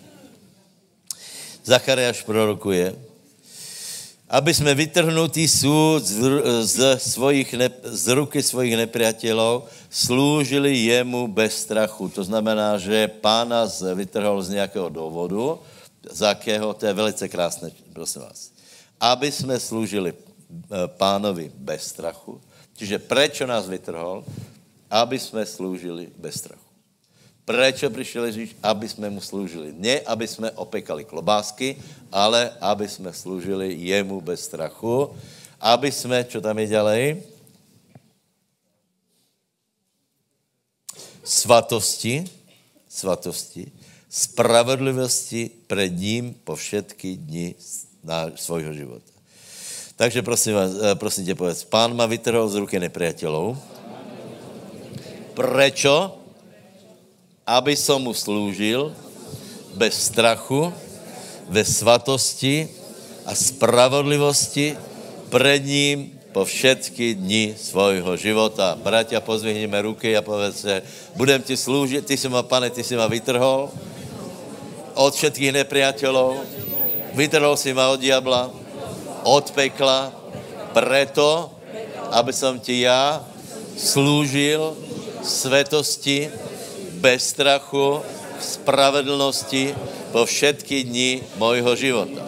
Zachariáš 1.63 2.23
prorokuje, 2.23 2.95
aby 4.33 4.55
jsme 4.55 4.75
vytrhnutí 4.75 5.45
súd 5.49 6.03
z, 6.03 6.19
z, 6.65 6.79
svojich 6.99 7.53
ne, 7.53 7.69
z 7.85 8.07
ruky 8.17 8.41
svojich 8.41 8.81
nepriateľov 8.81 9.69
slúžili 9.93 10.89
jemu 10.89 11.29
bez 11.29 11.69
strachu. 11.69 12.09
To 12.17 12.25
znamená, 12.25 12.81
že 12.81 13.13
pána 13.21 13.69
vytrhol 13.93 14.41
z 14.41 14.57
nějakého 14.57 14.89
důvodu, 14.89 15.61
z 16.11 16.21
jakého, 16.21 16.75
to 16.75 16.87
je 16.87 16.93
velice 16.93 17.25
krásné, 17.29 17.71
prosím 17.93 18.25
vás. 18.25 18.51
Aby 18.97 19.29
jsme 19.29 19.61
slúžili 19.61 20.17
eh, 20.17 20.89
pánovi 20.97 21.53
bez 21.53 21.93
strachu. 21.93 22.41
Čiže 22.73 23.05
prečo 23.05 23.45
nás 23.45 23.69
vytrhol? 23.69 24.25
Aby 24.89 25.21
jsme 25.21 25.47
slúžili 25.47 26.09
bez 26.17 26.41
strachu. 26.41 26.62
Prečo 27.45 27.91
přišel 27.91 28.25
Ježíš? 28.25 28.57
Aby 28.63 28.89
jsme 28.89 29.11
mu 29.11 29.21
sloužili. 29.21 29.75
Ne, 29.75 30.01
aby 30.01 30.29
jsme 30.29 30.51
opekali 30.51 31.05
klobásky, 31.05 31.77
ale 32.13 32.55
aby 32.61 32.89
jsme 32.89 33.13
sloužili 33.13 33.75
jemu 33.75 34.21
bez 34.21 34.45
strachu. 34.45 35.11
Aby 35.61 35.93
jsme, 35.93 36.25
čo 36.25 36.41
tam 36.41 36.59
je 36.59 36.67
ďalej? 36.67 37.03
Svatosti, 41.23 42.27
svatosti, 42.89 43.71
spravedlivosti 44.11 45.51
před 45.67 45.93
ním 45.95 46.35
po 46.45 46.59
všetky 46.59 47.17
dny 47.17 47.55
svojho 48.35 48.75
života. 48.75 49.13
Takže 49.97 50.23
prosím 50.23 50.55
vás, 50.55 50.71
eh, 50.75 50.95
prosím 50.95 51.27
tě 51.27 51.35
povedz, 51.35 51.63
pán 51.65 51.95
ma 51.95 52.07
vytrhol 52.07 52.49
z 52.51 52.59
ruky 52.59 52.81
nepriateľov. 52.83 53.55
Prečo? 55.39 56.22
Aby 57.53 57.77
som 57.77 58.01
mu 58.01 58.17
slúžil 58.17 58.97
bez 59.77 60.09
strachu, 60.09 60.73
ve 61.53 61.61
svatosti 61.61 62.65
a 63.29 63.37
spravodlivosti 63.37 64.73
před 65.29 65.65
ním 65.65 65.99
po 66.33 66.49
všetky 66.49 67.15
dni 67.15 67.53
svojho 67.53 68.17
života. 68.17 68.73
Bratia, 68.81 69.21
pozvihneme 69.21 69.77
ruky 69.85 70.17
a 70.17 70.25
povedz 70.25 70.65
budem 71.13 71.45
ti 71.45 71.61
slúžit, 71.61 72.09
ty 72.09 72.17
si 72.17 72.25
ma, 72.33 72.41
pane, 72.41 72.73
ty 72.73 72.81
si 72.81 72.97
ma 72.97 73.05
vytrhol 73.05 73.69
od 74.97 75.13
všetkých 75.13 75.53
nepriateľov, 75.61 76.41
vytrhol 77.13 77.57
si 77.61 77.77
ma 77.77 77.93
od 77.93 78.01
diabla, 78.01 78.49
od 79.29 79.45
pekla, 79.53 80.09
preto, 80.73 81.53
aby 82.17 82.33
som 82.33 82.57
ti 82.57 82.81
já 82.81 83.21
slúžil 83.77 84.73
svetosti, 85.21 86.33
bez 87.03 87.35
strachu, 87.35 87.99
spravedlnosti 88.39 89.75
po 90.15 90.23
všetky 90.23 90.87
dni 90.87 91.11
mojho 91.43 91.75
života. 91.75 92.23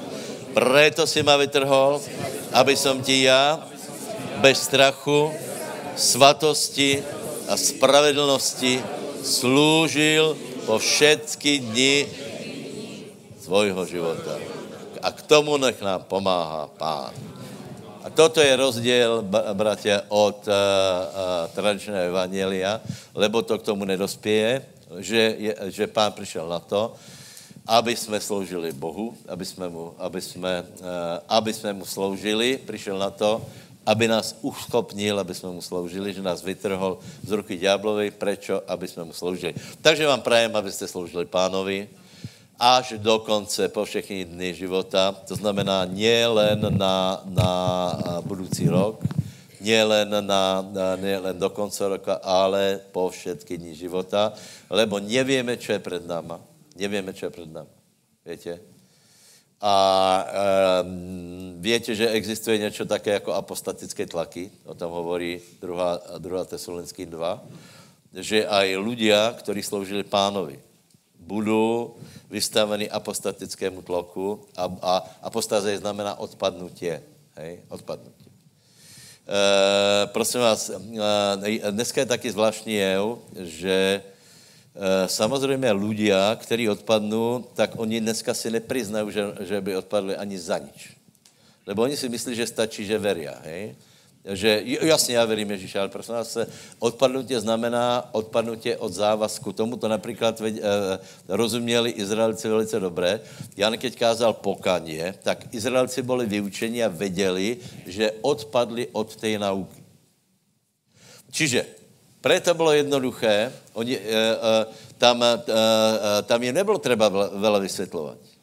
Preto 0.51 1.07
si 1.07 1.23
ma 1.23 1.39
vytrhol, 1.39 2.03
aby 2.51 2.75
som 2.75 2.99
ti 2.99 3.23
já 3.27 3.63
bez 4.43 4.67
strachu, 4.67 5.31
svatosti 5.95 7.03
a 7.47 7.55
spravedlnosti 7.55 8.83
slúžil 9.23 10.35
po 10.67 10.83
všetky 10.83 11.71
dni 11.71 11.97
svojho 13.39 13.87
života. 13.87 14.35
A 15.05 15.13
k 15.15 15.21
tomu 15.23 15.55
nech 15.61 15.79
nám 15.79 16.03
pomáhá 16.09 16.67
Pán. 16.75 17.15
A 18.05 18.13
toto 18.13 18.45
je 18.45 18.53
rozdíl, 18.53 19.25
bratia, 19.57 20.05
od 20.13 20.45
uh, 20.45 20.53
uh, 20.53 21.49
tradičného 21.57 22.13
evangelia, 22.13 22.77
lebo 23.17 23.41
to 23.41 23.57
k 23.57 23.65
tomu 23.65 23.89
nedospěje, 23.89 24.61
že, 25.01 25.23
je, 25.41 25.53
že 25.73 25.89
Pán 25.89 26.13
přišel 26.13 26.45
na 26.45 26.61
to, 26.61 26.93
aby 27.65 27.97
jsme 27.97 28.21
sloužili 28.21 28.77
Bohu, 28.77 29.17
aby 29.25 29.45
jsme 29.49 29.73
mu, 29.73 29.97
aby 29.97 30.21
jsme, 30.21 30.53
uh, 30.85 30.87
aby 31.33 31.51
jsme 31.57 31.73
mu 31.73 31.89
sloužili, 31.89 32.61
přišel 32.61 33.01
na 33.01 33.09
to, 33.09 33.41
aby 33.89 34.09
nás 34.09 34.37
uschopnil, 34.45 35.17
aby 35.21 35.35
jsme 35.35 35.49
mu 35.49 35.65
sloužili, 35.65 36.13
že 36.13 36.21
nás 36.21 36.45
vytrhol 36.45 37.01
z 37.25 37.31
ruky 37.33 37.57
ďáblovi, 37.57 38.11
prečo? 38.21 38.61
Aby 38.69 38.89
jsme 38.89 39.05
mu 39.05 39.13
sloužili. 39.13 39.57
Takže 39.81 40.07
vám 40.07 40.21
prajem, 40.21 40.57
abyste 40.57 40.85
sloužili 40.85 41.25
pánovi, 41.25 41.89
až 42.59 42.95
do 43.03 43.19
konce, 43.19 43.69
po 43.69 43.85
všechny 43.85 44.25
dny 44.25 44.55
života. 44.55 45.13
To 45.27 45.35
znamená 45.35 45.89
len 46.29 46.61
na, 46.79 47.23
na 47.27 47.51
budoucí 48.23 48.69
rok, 48.69 49.03
len, 49.65 50.09
na, 50.11 50.21
na, 50.61 50.87
len 50.97 51.37
do 51.39 51.51
konce 51.51 51.89
roka, 51.89 52.21
ale 52.23 52.81
po 52.93 53.11
všetky 53.11 53.59
dny 53.59 53.75
života, 53.75 54.33
lebo 54.71 54.99
nevieme, 55.01 55.57
čo 55.57 55.73
je 55.73 55.81
před 55.81 56.07
náma. 56.07 56.41
Nevieme, 56.77 57.13
čo 57.13 57.27
je 57.27 57.31
před 57.31 57.49
náma. 57.53 57.73
Víte? 58.27 58.61
A 59.65 59.75
um, 60.85 61.57
víte, 61.61 61.95
že 61.95 62.09
existuje 62.11 62.59
něco 62.59 62.85
také 62.85 63.11
jako 63.11 63.33
apostatické 63.33 64.07
tlaky, 64.07 64.51
o 64.65 64.75
tom 64.75 64.93
hovorí 64.93 65.41
2. 65.61 66.01
2. 66.19 66.45
Tesalinský 66.45 67.07
2, 67.07 67.43
že 68.21 68.47
aj 68.47 68.77
ľudia, 68.77 69.33
ktorí 69.33 69.63
sloužili 69.65 70.05
pánovi, 70.05 70.61
budou 71.27 71.97
vystaveni 72.31 72.91
apostatickému 72.91 73.83
tlaku 73.83 74.45
a, 74.57 74.65
a 74.83 74.93
apostáze 75.23 75.73
znamená 75.81 76.21
odpadnutie. 76.21 77.01
Hej? 77.37 77.65
Odpadnutie. 77.69 78.29
E, 79.25 80.07
prosím 80.13 80.41
vás, 80.41 80.69
e, 80.69 81.73
dneska 81.73 82.01
je 82.01 82.07
taky 82.07 82.29
zvláštní 82.33 82.75
jev, 82.75 83.19
že 83.41 83.77
e, 83.97 85.09
samozřejmě 85.09 85.73
ľudia, 85.73 86.37
kteří 86.37 86.69
odpadnou, 86.69 87.45
tak 87.55 87.79
oni 87.81 88.01
dneska 88.01 88.35
si 88.35 88.51
nepriznají, 88.51 89.13
že, 89.13 89.25
že 89.41 89.61
by 89.61 89.77
odpadli 89.77 90.17
ani 90.17 90.39
za 90.39 90.59
nič. 90.59 90.93
Lebo 91.67 91.83
oni 91.83 91.97
si 91.97 92.09
myslí, 92.09 92.37
že 92.37 92.47
stačí, 92.47 92.85
že 92.85 92.99
veria. 92.99 93.41
Hej? 93.49 93.73
Že 94.25 94.63
jasně, 94.65 95.17
já 95.17 95.25
verím 95.25 95.51
Ježíš, 95.51 95.77
ale 95.77 95.89
prosím 95.89 96.15
vás, 96.15 96.39
odpadnutí 96.79 97.35
znamená 97.37 98.09
odpadnutí 98.13 98.77
od 98.77 98.93
závazku. 98.93 99.53
Tomu 99.53 99.77
to 99.77 99.89
například 99.89 100.41
eh, 100.41 100.53
rozuměli 101.29 101.91
Izraelci 101.91 102.49
velice 102.49 102.81
dobré. 102.81 103.21
Jan 103.57 103.77
keď 103.77 103.93
kázal 104.01 104.33
pokanie, 104.33 105.15
tak 105.23 105.53
Izraelci 105.53 106.03
byli 106.03 106.27
vyučeni 106.27 106.85
a 106.85 106.89
věděli, 106.89 107.57
že 107.87 108.13
odpadli 108.25 108.89
od 108.97 109.17
té 109.17 109.39
nauky. 109.39 109.85
Čiže 111.31 111.67
preto 112.25 112.55
bylo 112.55 112.73
jednoduché, 112.73 113.53
oni, 113.77 113.93
eh, 113.93 114.01
eh, 114.09 114.65
tam, 114.97 115.21
eh, 115.21 115.37
eh, 115.37 116.23
tam 116.25 116.41
je 116.43 116.53
nebylo 116.53 116.79
třeba 116.81 117.13
veľa 117.37 117.59
vysvětlovat. 117.61 118.34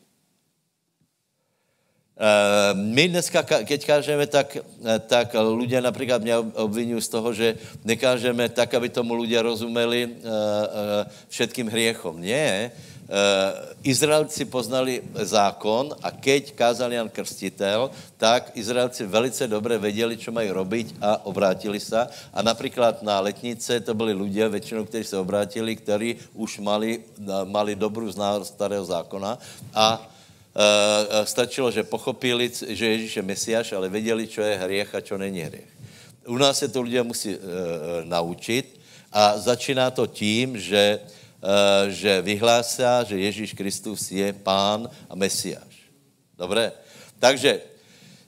Eh, 2.21 2.71
my 2.77 3.17
dneska, 3.17 3.41
keď 3.41 3.79
kážeme, 3.81 4.29
tak, 4.29 4.53
eh, 4.53 4.99
tak 5.09 5.33
ľudia 5.33 5.81
například 5.81 6.21
mě 6.21 6.37
obvinují 6.37 7.01
z 7.01 7.09
toho, 7.09 7.33
že 7.33 7.57
nekážeme 7.81 8.45
tak, 8.53 8.77
aby 8.77 8.93
tomu 8.93 9.17
ľudia 9.17 9.41
rozumeli 9.41 10.05
eh, 10.05 10.11
všetkým 11.33 11.65
hriechom. 11.65 12.21
Nie. 12.21 12.69
Izraelci 13.83 14.47
poznali 14.47 15.03
zákon 15.19 15.91
a 15.99 16.15
keď 16.15 16.55
kázal 16.55 16.95
Jan 16.95 17.11
Krstitel, 17.11 17.91
tak 18.15 18.55
Izraelci 18.55 19.03
velice 19.03 19.51
dobře 19.51 19.77
věděli, 19.77 20.15
co 20.15 20.31
mají 20.31 20.47
robiť 20.47 20.95
a 21.01 21.25
obrátili 21.27 21.75
se. 21.79 22.07
A 22.07 22.39
například 22.39 23.03
na 23.03 23.19
letnice 23.19 23.83
to 23.83 23.91
byli 23.91 24.15
ľudia, 24.15 24.47
většinou, 24.47 24.87
kteří 24.87 25.03
se 25.03 25.17
obrátili, 25.19 25.75
kteří 25.75 26.15
už 26.39 26.63
mali, 26.63 27.03
mali 27.51 27.75
dobrou 27.75 28.07
znalost 28.07 28.55
starého 28.55 28.85
zákona 28.85 29.35
a 29.75 30.10
Uh, 30.51 31.23
stačilo, 31.23 31.71
že 31.71 31.83
pochopili, 31.83 32.51
že 32.67 32.85
Ježíš 32.85 33.15
je 33.15 33.21
Mesiáš, 33.23 33.71
ale 33.71 33.89
věděli, 33.89 34.27
co 34.27 34.41
je 34.41 34.57
hriech 34.57 34.95
a 34.95 35.01
co 35.01 35.17
není 35.17 35.41
hriech. 35.41 35.71
U 36.27 36.37
nás 36.37 36.59
se 36.59 36.67
to 36.67 36.81
lidé 36.81 37.03
musí 37.03 37.35
uh, 37.35 37.41
naučit 38.03 38.79
a 39.11 39.37
začíná 39.37 39.91
to 39.91 40.07
tím, 40.07 40.59
že, 40.59 40.99
že 41.87 42.21
vyhlásá, 42.21 43.03
že 43.03 43.19
Ježíš 43.19 43.53
Kristus 43.53 44.11
je 44.11 44.33
pán 44.33 44.89
a 45.09 45.15
Mesiáš. 45.15 45.87
Dobré? 46.37 46.71
Takže 47.19 47.61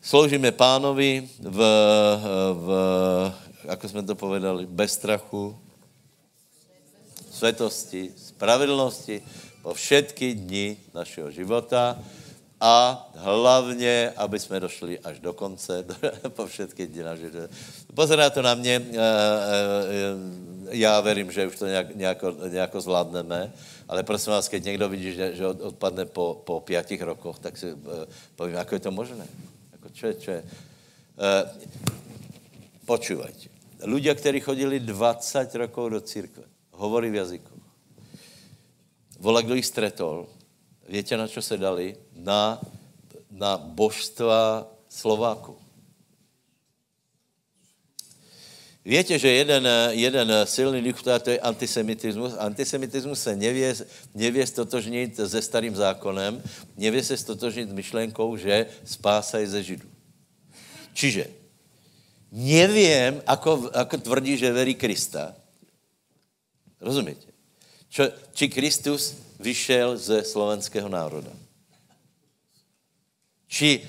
sloužíme 0.02 0.52
pánovi 0.52 1.30
v, 1.40 1.60
v 2.54 2.68
jako 3.64 3.90
jsme 3.90 4.04
to 4.04 4.16
povedali, 4.16 4.66
bez 4.66 4.94
strachu, 4.94 5.60
svetosti, 7.32 8.12
spravedlnosti, 8.18 9.22
po 9.63 9.71
všetky 9.71 10.36
dni 10.36 10.76
našeho 10.91 11.32
života 11.32 11.95
a 12.60 12.76
hlavně, 13.15 14.12
aby 14.19 14.39
jsme 14.39 14.60
došli 14.60 14.99
až 14.99 15.19
do 15.19 15.34
konce, 15.34 15.88
po 16.36 16.45
všetky 16.47 16.88
dny 16.88 17.04
našeho 17.04 17.30
života. 17.32 17.54
Pozerá 17.95 18.30
to 18.30 18.41
na 18.43 18.56
mě, 18.56 18.76
eh, 18.76 18.99
eh, 18.99 20.76
já 20.76 20.99
verím, 21.02 21.32
že 21.32 21.47
už 21.47 21.56
to 21.56 21.65
nějak, 21.67 21.95
nějako, 21.95 22.28
nějako 22.47 22.82
zvládneme, 22.82 23.52
ale 23.88 24.04
prosím 24.04 24.36
vás, 24.36 24.47
keď 24.52 24.63
někdo 24.63 24.89
vidí, 24.89 25.15
že, 25.15 25.36
že 25.36 25.47
odpadne 25.47 26.06
po, 26.06 26.43
po 26.43 26.60
pětich 26.60 27.02
rokoch, 27.02 27.39
tak 27.39 27.58
si 27.58 27.71
eh, 27.71 28.06
povím, 28.36 28.56
jak 28.56 28.71
je 28.71 28.80
to 28.80 28.91
možné. 28.91 29.28
Jako, 29.71 29.88
čo 30.19 30.32
je. 30.32 30.43
Počúvajte. 32.84 33.47
Ľudia, 33.86 34.15
kteří 34.15 34.39
chodili 34.39 34.80
20 34.80 35.56
rokov 35.56 35.91
do 35.91 36.02
církve, 36.02 36.43
hovorí 36.76 37.12
v 37.12 37.15
jazyku 37.15 37.53
Vola, 39.24 39.42
kdo 39.42 39.56
jich 39.56 39.66
stretol, 39.66 40.28
větě, 40.90 41.18
na 41.18 41.28
čo 41.28 41.42
se 41.42 41.58
dali? 41.58 41.96
Na, 42.12 42.60
na 43.32 43.58
božstva 43.58 44.68
Slováku. 44.92 45.56
Víte, 48.86 49.16
že 49.16 49.32
jeden, 49.32 49.64
jeden 49.96 50.28
silný 50.44 50.84
duch, 50.84 51.00
to 51.00 51.30
je 51.32 51.40
antisemitismus. 51.40 52.36
Antisemitismus 52.36 53.24
se 53.24 53.36
nevě, 53.36 53.76
nevě 54.14 54.48
stotožnit 54.48 55.16
se 55.16 55.42
starým 55.42 55.76
zákonem, 55.76 56.44
nevě 56.78 57.04
se 57.04 57.18
stotožnit 57.18 57.72
myšlenkou, 57.72 58.38
že 58.38 58.68
spásají 58.84 59.48
ze 59.48 59.64
Židů. 59.64 59.88
Čiže 60.94 61.32
nevím, 62.32 63.24
ako, 63.24 63.72
ako 63.72 63.98
tvrdí, 64.04 64.36
že 64.36 64.52
verí 64.52 64.76
Krista. 64.76 65.32
Rozumíte? 66.84 67.33
Čo, 67.93 68.10
či 68.34 68.49
Kristus 68.49 69.13
vyšel 69.38 70.01
ze 70.01 70.25
slovenského 70.25 70.89
národa. 70.89 71.29
Či, 73.45 73.86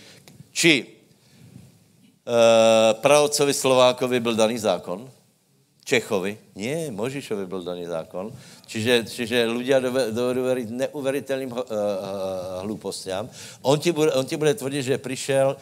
či 0.53 0.85
uh, 0.85 2.93
pravcovi 3.01 3.57
Slovákovi 3.57 4.21
byl 4.21 4.37
daný 4.37 4.61
zákon, 4.61 5.09
Čechovi, 5.85 6.37
nie, 6.57 6.93
Možišovi 6.93 7.49
byl 7.49 7.65
daný 7.65 7.89
zákon, 7.89 8.29
čiže, 8.69 9.09
čiže 9.09 9.49
ľudia 9.49 9.81
dovedú 10.13 10.53
veriť 10.53 10.69
neuveriteľným 10.69 11.53
uh, 11.53 11.57
uh, 11.57 11.65
hlúpostiam. 12.69 13.25
On 13.65 13.81
ti, 13.81 13.93
bude, 13.93 14.13
on 14.13 14.29
ti 14.29 14.37
bude 14.37 14.53
tvrdit, 14.53 14.85
že 14.85 15.01
přišel 15.01 15.57
uh, 15.57 15.61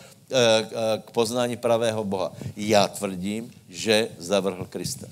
k 0.99 1.09
poznání 1.15 1.63
pravého 1.63 2.03
Boha. 2.03 2.35
Já 2.59 2.89
tvrdím, 2.89 3.55
že 3.71 4.11
zavrhl 4.19 4.67
Krista. 4.67 5.07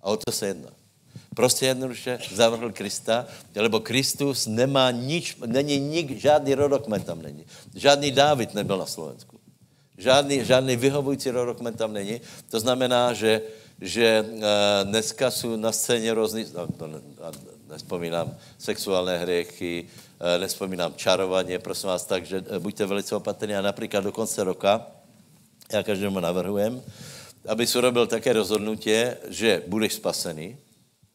A 0.00 0.08
o 0.08 0.16
to 0.16 0.32
se 0.32 0.46
jedná. 0.46 0.79
Prostě 1.34 1.66
jednoduše 1.66 2.18
zavrhl 2.34 2.72
Krista, 2.72 3.26
lebo 3.54 3.80
Kristus 3.80 4.46
nemá 4.46 4.90
nič, 4.90 5.36
není 5.46 5.78
nik, 5.78 6.20
žádný 6.20 6.54
rodokmen 6.54 7.02
tam 7.02 7.22
není. 7.22 7.44
Žádný 7.74 8.10
Dávid 8.10 8.54
nebyl 8.54 8.78
na 8.78 8.86
Slovensku. 8.86 9.40
Žádný, 9.98 10.44
žádný 10.44 10.76
vyhovující 10.76 11.30
rodokmen 11.30 11.74
tam 11.74 11.92
není. 11.92 12.20
To 12.50 12.60
znamená, 12.60 13.12
že, 13.12 13.42
že 13.80 14.24
uh, 14.26 14.40
dneska 14.84 15.30
jsou 15.30 15.56
na 15.56 15.72
scéně 15.72 16.14
různý, 16.14 16.46
no, 16.54 16.68
nespomínám 17.68 18.36
sexuální 18.58 19.18
hriechy, 19.18 19.84
uh, 19.84 20.40
nespomínám 20.40 20.94
čarování, 20.96 21.58
prosím 21.58 21.88
vás, 21.88 22.04
takže 22.06 22.40
uh, 22.40 22.58
buďte 22.58 22.86
velice 22.86 23.16
opatrní 23.16 23.54
a 23.54 23.62
například 23.62 24.04
do 24.04 24.12
konce 24.12 24.44
roka, 24.44 24.86
já 25.72 25.82
každému 25.82 26.20
navrhujem, 26.20 26.82
aby 27.48 27.66
si 27.66 27.78
urobil 27.78 28.06
také 28.06 28.32
rozhodnutí, 28.32 28.90
že 29.28 29.62
budeš 29.66 29.92
spasený, 29.92 30.56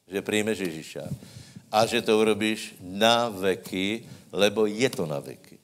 že 0.07 0.21
přijmeš 0.21 0.59
Ježíša 0.59 1.03
a 1.71 1.85
že 1.85 2.01
to 2.01 2.19
urobíš 2.19 2.75
na 2.79 3.29
veky, 3.29 4.05
lebo 4.31 4.65
je 4.65 4.89
to 4.89 5.05
na 5.05 5.19
veky. 5.19 5.57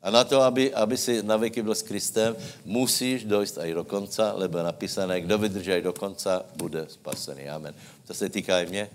A 0.00 0.08
na 0.10 0.24
to, 0.24 0.40
aby, 0.40 0.72
aby 0.72 0.96
si 0.96 1.20
na 1.22 1.36
veky 1.36 1.62
byl 1.62 1.74
s 1.74 1.82
Kristem, 1.82 2.36
musíš 2.64 3.24
dojít 3.24 3.58
aj 3.58 3.70
do 3.74 3.84
konca, 3.84 4.32
lebo 4.32 4.58
je 4.58 4.64
napísané, 4.64 5.20
kdo 5.20 5.38
vydrží 5.38 5.72
aj 5.72 5.82
do 5.82 5.92
konca, 5.92 6.40
bude 6.56 6.88
spasený. 6.88 7.48
Amen. 7.52 7.74
To 8.06 8.14
se 8.14 8.28
týká 8.28 8.60
i 8.60 8.66
mě. 8.66 8.88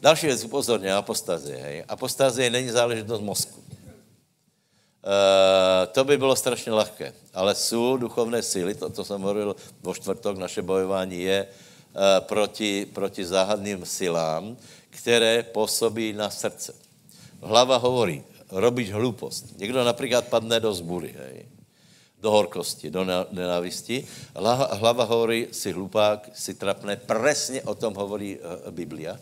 Další 0.00 0.26
věc, 0.26 0.44
upozorně, 0.44 0.94
apostazie. 0.94 1.58
Hej. 1.58 1.84
Apostazie 1.88 2.50
není 2.50 2.70
záležitost 2.70 3.20
mozku. 3.20 3.58
Uh, 5.06 5.86
to 5.92 6.04
by 6.04 6.18
bylo 6.18 6.36
strašně 6.36 6.72
lehké, 6.72 7.12
ale 7.34 7.54
jsou 7.54 7.96
duchovné 7.96 8.42
síly, 8.42 8.74
to, 8.74 8.90
to 8.90 9.04
jsem 9.04 9.20
hovoril 9.22 9.56
vo 9.82 9.94
čtvrtok, 9.94 10.38
naše 10.38 10.62
bojování 10.62 11.22
je 11.22 11.46
proti, 12.20 12.86
proti 12.86 13.24
záhadným 13.24 13.84
silám, 13.84 14.56
které 14.90 15.42
působí 15.42 16.12
na 16.12 16.30
srdce. 16.30 16.74
Hlava 17.40 17.76
hovorí, 17.76 18.24
robiť 18.50 18.90
hlupost. 18.90 19.58
Někdo 19.58 19.84
například 19.84 20.28
padne 20.28 20.60
do 20.60 20.74
zbury, 20.74 21.14
hej, 21.18 21.48
do 22.20 22.30
horkosti, 22.30 22.90
do 22.90 23.04
nenávisti. 23.30 24.06
Hlava, 24.72 25.04
hovorí, 25.04 25.48
si 25.52 25.72
hlupák, 25.72 26.30
si 26.34 26.54
trapné, 26.54 26.96
presně 26.96 27.62
o 27.62 27.74
tom 27.74 27.94
hovorí 27.94 28.38
uh, 28.38 28.70
Biblia. 28.72 29.18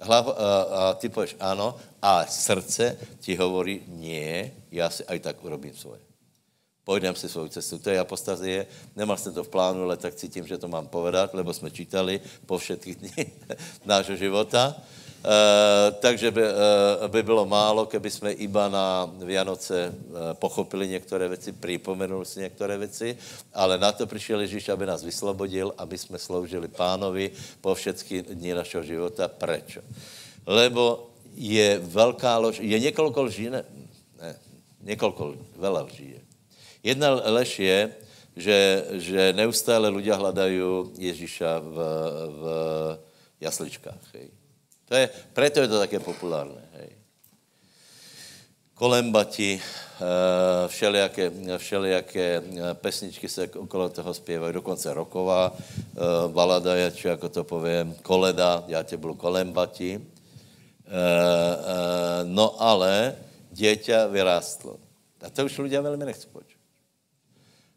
Hlava, 0.00 0.32
a, 0.32 0.62
a 0.62 0.94
ty 0.94 1.08
pověš 1.08 1.36
ano, 1.40 1.76
a 2.02 2.26
srdce 2.26 2.96
ti 3.20 3.36
hovorí, 3.36 3.82
nie, 3.86 4.52
já 4.70 4.90
si 4.90 5.04
aj 5.04 5.18
tak 5.18 5.44
urobím 5.44 5.74
svoje. 5.74 6.07
Pojdem 6.88 7.12
si 7.12 7.28
svou 7.28 7.44
cestu. 7.52 7.76
To 7.84 7.92
je 7.92 8.00
apostazie. 8.00 8.64
Nemal 8.96 9.20
jsem 9.20 9.28
to 9.36 9.44
v 9.44 9.52
plánu, 9.52 9.84
ale 9.84 10.00
tak 10.00 10.16
cítím, 10.16 10.48
že 10.48 10.56
to 10.56 10.72
mám 10.72 10.88
povedat, 10.88 11.36
lebo 11.36 11.52
jsme 11.52 11.68
čítali 11.68 12.16
po 12.48 12.56
všetkých 12.56 12.96
dní 12.96 13.12
nášho 13.84 14.16
života. 14.16 14.72
Uh, 14.72 15.92
takže 16.00 16.30
by, 16.30 16.42
uh, 16.42 17.08
by 17.12 17.22
bylo 17.22 17.44
málo, 17.44 17.86
keby 17.86 18.10
jsme 18.10 18.32
iba 18.32 18.68
na 18.72 19.10
Vianoce 19.20 19.92
uh, 19.92 20.16
pochopili 20.40 20.88
některé 20.88 21.28
věci, 21.28 21.52
připomenuli 21.52 22.24
si 22.24 22.40
některé 22.40 22.78
věci, 22.78 23.18
ale 23.52 23.78
na 23.78 23.92
to 23.92 24.06
přišel 24.06 24.40
Ježíš, 24.40 24.68
aby 24.68 24.86
nás 24.86 25.04
vyslobodil, 25.04 25.74
aby 25.78 25.98
jsme 25.98 26.18
sloužili 26.18 26.68
pánovi 26.68 27.30
po 27.60 27.74
všetky 27.74 28.22
dní 28.22 28.54
našeho 28.54 28.82
života. 28.86 29.28
Prečo? 29.28 29.84
Lebo 30.46 31.10
je 31.34 31.78
velká 31.82 32.38
lož, 32.38 32.62
je 32.62 32.78
několik 32.78 33.16
lží, 33.16 33.50
ne, 33.50 33.64
ne 34.22 34.30
několik, 34.80 35.36
veľa 35.58 35.82
lží 35.84 36.16
je. 36.16 36.27
Jedna 36.88 37.20
lež 37.36 37.60
je, 37.60 37.78
že, 38.32 38.58
že 38.96 39.22
neustále 39.36 39.92
ľudia 39.92 40.16
hledají 40.16 40.56
Ježíša 40.96 41.60
v, 41.60 41.76
v 42.32 42.42
jasličkách. 43.44 44.02
Hej. 44.16 44.32
To 44.88 44.92
je, 44.96 45.04
preto 45.36 45.60
je 45.60 45.68
to 45.68 45.84
také 45.84 46.00
populárné. 46.00 46.64
Hej. 46.80 46.90
Kolembati, 48.72 49.60
eh, 49.60 50.68
všelijaké, 50.70 51.30
všelijaké 51.58 52.28
eh, 52.40 52.74
pesničky 52.74 53.28
se 53.28 53.50
okolo 53.52 53.88
toho 53.88 54.14
zpívají, 54.14 54.54
dokonce 54.54 54.94
roková 54.94 55.52
eh, 55.52 56.00
balada 56.32 56.72
je, 56.74 56.90
či 56.90 57.08
jako 57.08 57.28
to 57.28 57.44
povím, 57.44 57.94
koleda, 58.02 58.64
já 58.66 58.82
tě 58.82 58.96
budu 58.96 59.14
kolembati. 59.14 60.00
No 62.24 62.56
ale 62.56 63.12
dieťa 63.52 64.08
vyrástlo. 64.08 64.80
A 65.20 65.28
to 65.28 65.44
už 65.44 65.68
ľudia 65.68 65.84
veľmi 65.84 66.00
nechcú 66.00 66.32
počuť. 66.32 66.47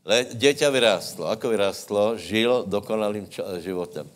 Le, 0.02 0.26
dieťa 0.34 0.68
vyrástlo. 0.74 1.30
Ako 1.30 1.54
vyrástlo? 1.54 2.18
Žil 2.18 2.66
dokonalým 2.66 3.30
životem. 3.62 4.10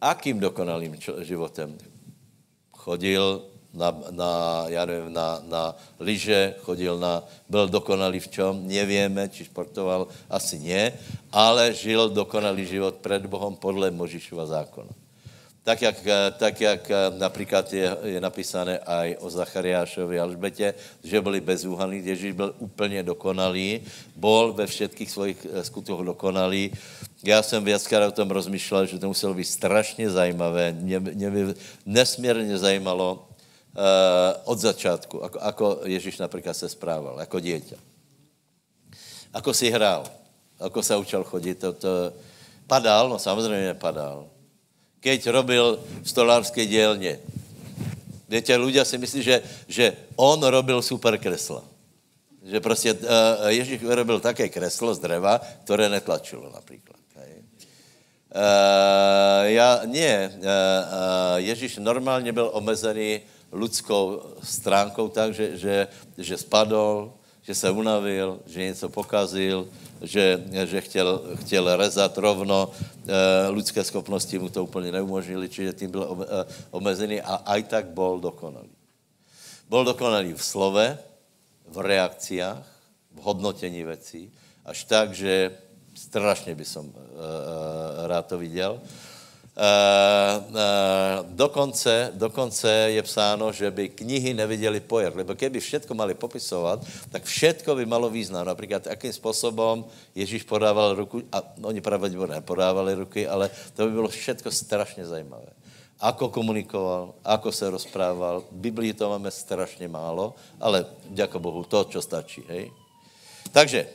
Akým 0.00 0.42
dokonalým 0.42 0.98
životem? 1.22 1.78
chodil 2.80 3.42
na, 3.74 3.94
na, 4.10 4.64
já 4.66 4.84
nevím, 4.84 5.12
na, 5.12 5.38
na 5.46 5.76
lyže, 6.00 6.54
chodil 6.60 6.98
na, 6.98 7.22
byl 7.48 7.68
dokonalý 7.68 8.20
v 8.20 8.28
čom, 8.28 8.66
nevíme, 8.66 9.28
či 9.28 9.44
športoval, 9.44 10.08
asi 10.26 10.58
ne, 10.58 10.92
ale 11.30 11.70
žil 11.74 12.10
dokonalý 12.10 12.66
život 12.66 12.98
před 12.98 13.26
Bohem 13.26 13.54
podle 13.54 13.90
Možišova 13.90 14.46
zákona. 14.46 14.90
Tak 15.60 15.82
jak, 15.82 15.96
tak 16.38 16.60
jak 16.60 16.82
například 17.18 17.72
je, 17.72 17.96
je 18.16 18.20
napísané 18.20 18.80
aj 18.80 19.16
o 19.20 19.28
Zachariášovi 19.30 20.16
a 20.16 20.24
Alžbetě, 20.24 20.74
že 21.04 21.20
byli 21.20 21.40
bezúhaný, 21.40 22.00
Ježíš 22.00 22.32
byl 22.32 22.54
úplně 22.58 23.02
dokonalý, 23.02 23.84
bol 24.16 24.52
ve 24.56 24.66
všetkých 24.66 25.10
svojich 25.10 25.38
eh, 25.44 25.64
skutoch 25.64 26.00
dokonalý. 26.00 26.72
Já 27.24 27.42
jsem 27.42 27.64
viackrát 27.64 28.08
o 28.08 28.16
tom 28.24 28.30
rozmýšlel, 28.30 28.86
že 28.86 28.98
to 28.98 29.12
muselo 29.12 29.34
být 29.34 29.44
strašně 29.44 30.10
zajímavé. 30.10 30.72
Mě, 30.72 31.00
mě 31.00 31.30
by 31.30 31.40
nesmírně 31.86 32.58
zajímalo 32.58 33.28
uh, 33.76 33.84
od 34.44 34.58
začátku, 34.58 35.20
ako, 35.20 35.38
ako 35.38 35.66
Ježíš 35.84 36.18
například 36.18 36.56
se 36.56 36.68
správal, 36.68 37.20
jako 37.20 37.36
dieťa. 37.40 37.76
Ako 39.36 39.52
si 39.52 39.68
hrál, 39.68 40.08
ako 40.56 40.80
se 40.82 40.96
učil 40.96 41.24
chodit, 41.28 41.60
to, 41.60 41.72
to 41.76 42.12
padal, 42.66 43.12
no 43.12 43.18
samozřejmě 43.20 43.74
padal 43.74 44.39
keď 45.00 45.26
robil 45.26 45.80
v 46.02 46.08
stolárské 46.08 46.66
dělně. 46.66 47.18
Víte, 48.30 48.54
ľudia 48.54 48.84
si 48.86 48.94
myslí, 48.94 49.20
že, 49.22 49.42
že 49.66 49.92
on 50.14 50.38
robil 50.38 50.82
super 50.82 51.18
kresla. 51.18 51.66
Že 52.46 52.60
prostě 52.60 52.92
uh, 52.92 53.50
Ježíš 53.50 53.82
robil 53.82 54.20
také 54.20 54.48
kreslo 54.48 54.94
z 54.94 54.98
dreva, 54.98 55.40
které 55.64 55.88
netlačilo 55.88 56.50
například. 56.54 57.00
Uh, 58.30 59.42
já, 59.42 59.80
ne, 59.90 60.30
uh, 60.30 60.38
uh, 60.38 61.36
Ježíš 61.36 61.76
normálně 61.82 62.32
byl 62.32 62.50
omezený 62.52 63.20
lidskou 63.52 64.22
stránkou 64.42 65.08
tak, 65.08 65.34
že, 65.34 65.58
že, 65.58 65.88
že 66.18 66.38
spadol, 66.38 67.12
že 67.50 67.66
se 67.66 67.70
unavil, 67.70 68.46
že 68.46 68.62
něco 68.62 68.88
pokazil, 68.88 69.66
že, 70.06 70.38
že 70.70 70.80
chtěl, 70.80 71.34
chtěl 71.42 71.66
rezat 71.76 72.14
rovno, 72.18 72.70
e, 72.70 73.50
lidské 73.50 73.82
schopnosti 73.82 74.38
mu 74.38 74.46
to 74.48 74.70
úplně 74.70 74.94
neumožnili, 74.94 75.50
čiže 75.50 75.72
tím 75.72 75.90
byl 75.90 76.06
eh, 76.06 76.46
omezený 76.70 77.18
a 77.18 77.42
aj 77.42 77.62
tak 77.62 77.84
byl 77.90 78.22
dokonalý. 78.22 78.70
Byl 79.66 79.82
dokonalý 79.84 80.38
v 80.38 80.44
slove, 80.44 80.98
v 81.66 81.76
reakciách, 81.82 82.62
v 83.14 83.18
hodnotení 83.18 83.82
věcí, 83.82 84.30
až 84.62 84.86
tak, 84.86 85.10
že 85.10 85.50
strašně 85.94 86.54
by 86.54 86.64
som 86.64 86.86
e, 86.86 86.94
rád 88.06 88.30
to 88.30 88.38
viděl. 88.38 88.78
Uh, 89.60 90.40
uh, 90.40 90.56
dokonce, 91.36 92.16
dokonce 92.16 92.96
je 92.96 93.02
psáno, 93.04 93.52
že 93.52 93.68
by 93.68 93.92
knihy 93.92 94.32
neviděli 94.32 94.80
pojer, 94.80 95.12
lebo 95.12 95.36
keby 95.36 95.60
všetko 95.60 95.92
mali 95.92 96.16
popisovat, 96.16 96.80
tak 97.12 97.28
všetko 97.28 97.76
by 97.76 97.84
malo 97.84 98.08
význam. 98.08 98.46
Například, 98.46 98.86
jakým 98.86 99.12
způsobem 99.12 99.84
Ježíš 100.16 100.48
podával 100.48 100.94
ruku, 100.96 101.20
a 101.32 101.44
oni 101.60 101.80
pravděpodobně 101.80 102.40
nepodávali 102.40 102.94
ruky, 102.94 103.28
ale 103.28 103.50
to 103.76 103.84
by 103.84 103.92
bylo 103.92 104.08
všetko 104.08 104.48
strašně 104.50 105.04
zajímavé. 105.04 105.52
Ako 106.00 106.32
komunikoval, 106.32 107.20
ako 107.20 107.52
se 107.52 107.70
rozprával. 107.70 108.40
V 108.40 108.64
Biblii 108.64 108.96
to 108.96 109.12
máme 109.12 109.28
strašně 109.28 109.88
málo, 109.88 110.34
ale 110.60 110.86
děko 111.12 111.36
Bohu, 111.38 111.68
to, 111.68 111.84
čo 111.84 112.00
stačí. 112.00 112.40
Hej? 112.48 112.72
Takže, 113.52 113.86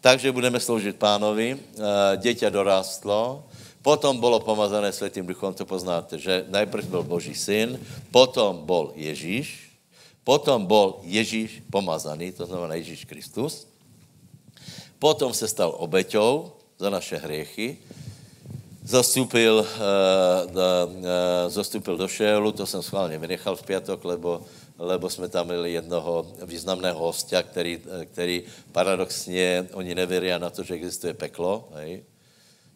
takže 0.00 0.30
budeme 0.30 0.62
sloužit 0.62 0.94
pánovi. 0.94 1.58
Uh, 1.58 2.14
dieťa 2.22 2.54
dorástlo, 2.54 3.47
Potom 3.82 4.20
bylo 4.20 4.40
pomazané 4.40 4.92
Světým 4.92 5.26
duchom, 5.26 5.54
to 5.54 5.66
poznáte, 5.66 6.18
že 6.18 6.44
najprv 6.48 6.84
byl 6.84 7.02
Boží 7.02 7.34
syn, 7.34 7.78
potom 8.10 8.66
byl 8.66 8.92
Ježíš, 8.94 9.70
potom 10.24 10.66
byl 10.66 10.94
Ježíš 11.02 11.62
pomazaný, 11.70 12.32
to 12.32 12.46
znamená 12.46 12.74
Ježíš 12.74 13.04
Kristus, 13.04 13.66
potom 14.98 15.34
se 15.34 15.48
stal 15.48 15.74
obeťou 15.78 16.52
za 16.78 16.90
naše 16.90 17.16
hriechy, 17.16 17.78
zastupil, 18.84 19.62
uh, 19.62 19.66
uh, 20.50 21.48
zastupil 21.48 21.96
do 21.96 22.08
Šélu, 22.08 22.52
to 22.52 22.66
jsem 22.66 22.82
schválně 22.82 23.18
vynechal 23.18 23.56
v 23.56 23.62
pětok, 23.62 24.04
lebo, 24.04 24.42
lebo 24.78 25.10
jsme 25.10 25.28
tam 25.28 25.46
měli 25.46 25.72
jednoho 25.72 26.26
významného 26.42 26.98
hostia, 26.98 27.42
který, 27.42 27.80
který 28.12 28.42
paradoxně, 28.72 29.68
oni 29.72 29.94
nevěří 29.94 30.28
na 30.38 30.50
to, 30.50 30.62
že 30.62 30.74
existuje 30.74 31.14
peklo, 31.14 31.68
hej? 31.74 32.02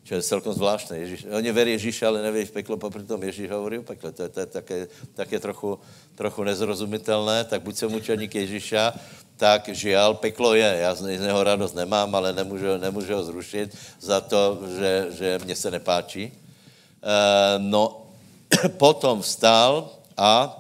Čo 0.02 0.18
je 0.18 0.22
celkom 0.22 0.50
zvláštné. 0.50 0.98
Ježíš, 0.98 1.30
oni 1.30 1.50
verí 1.54 1.70
Ježíša, 1.78 2.10
ale 2.10 2.26
nevěří 2.26 2.50
v 2.50 2.58
peklo, 2.58 2.74
popri 2.74 3.06
tom 3.06 3.22
Ježíš 3.22 3.50
hovorí 3.50 3.78
o 3.78 3.86
pekle. 3.86 4.10
To 4.12 4.22
je, 4.22 4.28
to 4.28 4.40
je 4.40 4.46
také, 4.46 4.78
také 5.14 5.38
trochu, 5.38 5.78
trochu 6.14 6.42
nezrozumitelné, 6.42 7.44
tak 7.44 7.62
buď 7.62 7.74
jsem 7.76 7.94
učeník 7.94 8.34
Ježíša, 8.34 8.94
tak 9.36 9.68
žial, 9.70 10.14
peklo 10.14 10.54
je. 10.54 10.76
Já 10.80 10.94
z 10.94 11.02
něho 11.22 11.44
radost 11.44 11.74
nemám, 11.74 12.14
ale 12.14 12.32
nemůžu, 12.32 12.78
nemůžu 12.78 13.14
ho 13.14 13.24
zrušit 13.24 13.78
za 14.00 14.20
to, 14.20 14.58
že, 14.78 15.06
že 15.10 15.38
mě 15.44 15.56
se 15.56 15.70
nepáčí. 15.70 16.22
E, 16.22 16.32
no, 17.58 18.06
potom 18.78 19.22
vstal 19.22 19.90
a 20.16 20.58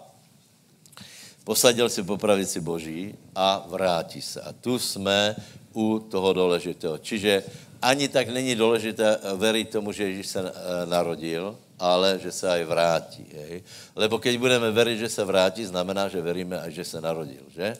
posadil 1.44 1.88
si 1.90 2.02
po 2.02 2.14
pravici 2.16 2.60
Boží 2.60 3.14
a 3.34 3.66
vrátí 3.66 4.22
se. 4.22 4.40
A 4.40 4.52
tu 4.52 4.78
jsme 4.78 5.36
u 5.74 5.98
toho 5.98 6.32
důležitého. 6.32 6.98
Čiže 6.98 7.42
ani 7.82 8.08
tak 8.08 8.28
není 8.28 8.54
důležité 8.54 9.18
eh, 9.18 9.36
věřit 9.36 9.70
tomu, 9.70 9.92
že 9.92 10.04
Ježíš 10.04 10.26
se 10.26 10.40
eh, 10.40 10.52
narodil, 10.86 11.58
ale 11.78 12.18
že 12.22 12.32
se 12.32 12.46
aj 12.50 12.64
vrátí. 12.64 13.26
Hej? 13.34 13.62
Lebo 13.96 14.18
keď 14.18 14.38
budeme 14.38 14.70
věřit, 14.70 14.98
že 14.98 15.08
se 15.08 15.24
vrátí, 15.24 15.64
znamená, 15.66 16.08
že 16.08 16.22
veríme 16.22 16.60
aj, 16.60 16.70
že 16.70 16.84
se 16.84 17.00
narodil. 17.00 17.42
Že? 17.50 17.76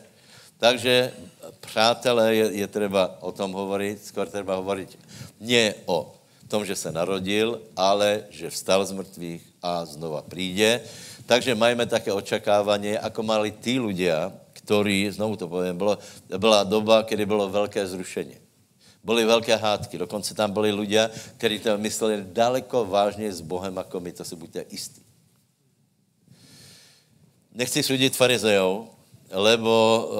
Takže, 0.59 1.11
přátelé, 1.59 2.35
je, 2.35 2.45
je 2.51 2.67
třeba 2.67 3.17
o 3.19 3.31
tom 3.31 3.51
hovorit, 3.51 4.05
skoro 4.05 4.29
třeba 4.29 4.55
hovorit 4.55 4.99
ne 5.39 5.73
o 5.85 6.15
tom, 6.47 6.65
že 6.65 6.75
se 6.75 6.91
narodil, 6.91 7.61
ale 7.75 8.27
že 8.29 8.49
vstal 8.49 8.85
z 8.85 8.91
mrtvých 8.91 9.41
a 9.63 9.85
znova 9.85 10.21
přijde. 10.21 10.81
Takže 11.25 11.55
majme 11.55 11.85
také 11.85 12.13
očekávání, 12.13 12.99
jako 12.99 13.23
mali 13.23 13.51
tí 13.51 13.79
ľudia, 13.79 14.31
ktorí, 14.63 15.11
znovu 15.11 15.35
to 15.39 15.47
povím, 15.47 15.75
bylo, 15.75 15.97
byla 16.27 16.63
doba, 16.63 17.01
kdy 17.01 17.25
bylo 17.25 17.49
velké 17.49 17.87
zrušení. 17.87 18.42
Byly 19.03 19.25
velké 19.25 19.55
hádky, 19.55 19.97
dokonce 19.97 20.33
tam 20.33 20.51
byli 20.51 20.71
lidé, 20.71 21.09
kteří 21.37 21.59
to 21.59 21.77
mysleli 21.77 22.23
daleko 22.23 22.85
vážně 22.85 23.33
s 23.33 23.41
Bohem, 23.41 23.77
jako 23.77 23.99
my, 23.99 24.11
to 24.11 24.23
si 24.23 24.35
buďte 24.35 24.65
jistí. 24.71 25.01
Nechci 27.51 27.83
sudit 27.83 28.15
farizejou, 28.15 28.87
lebo 29.31 29.73
uh, 30.07 30.15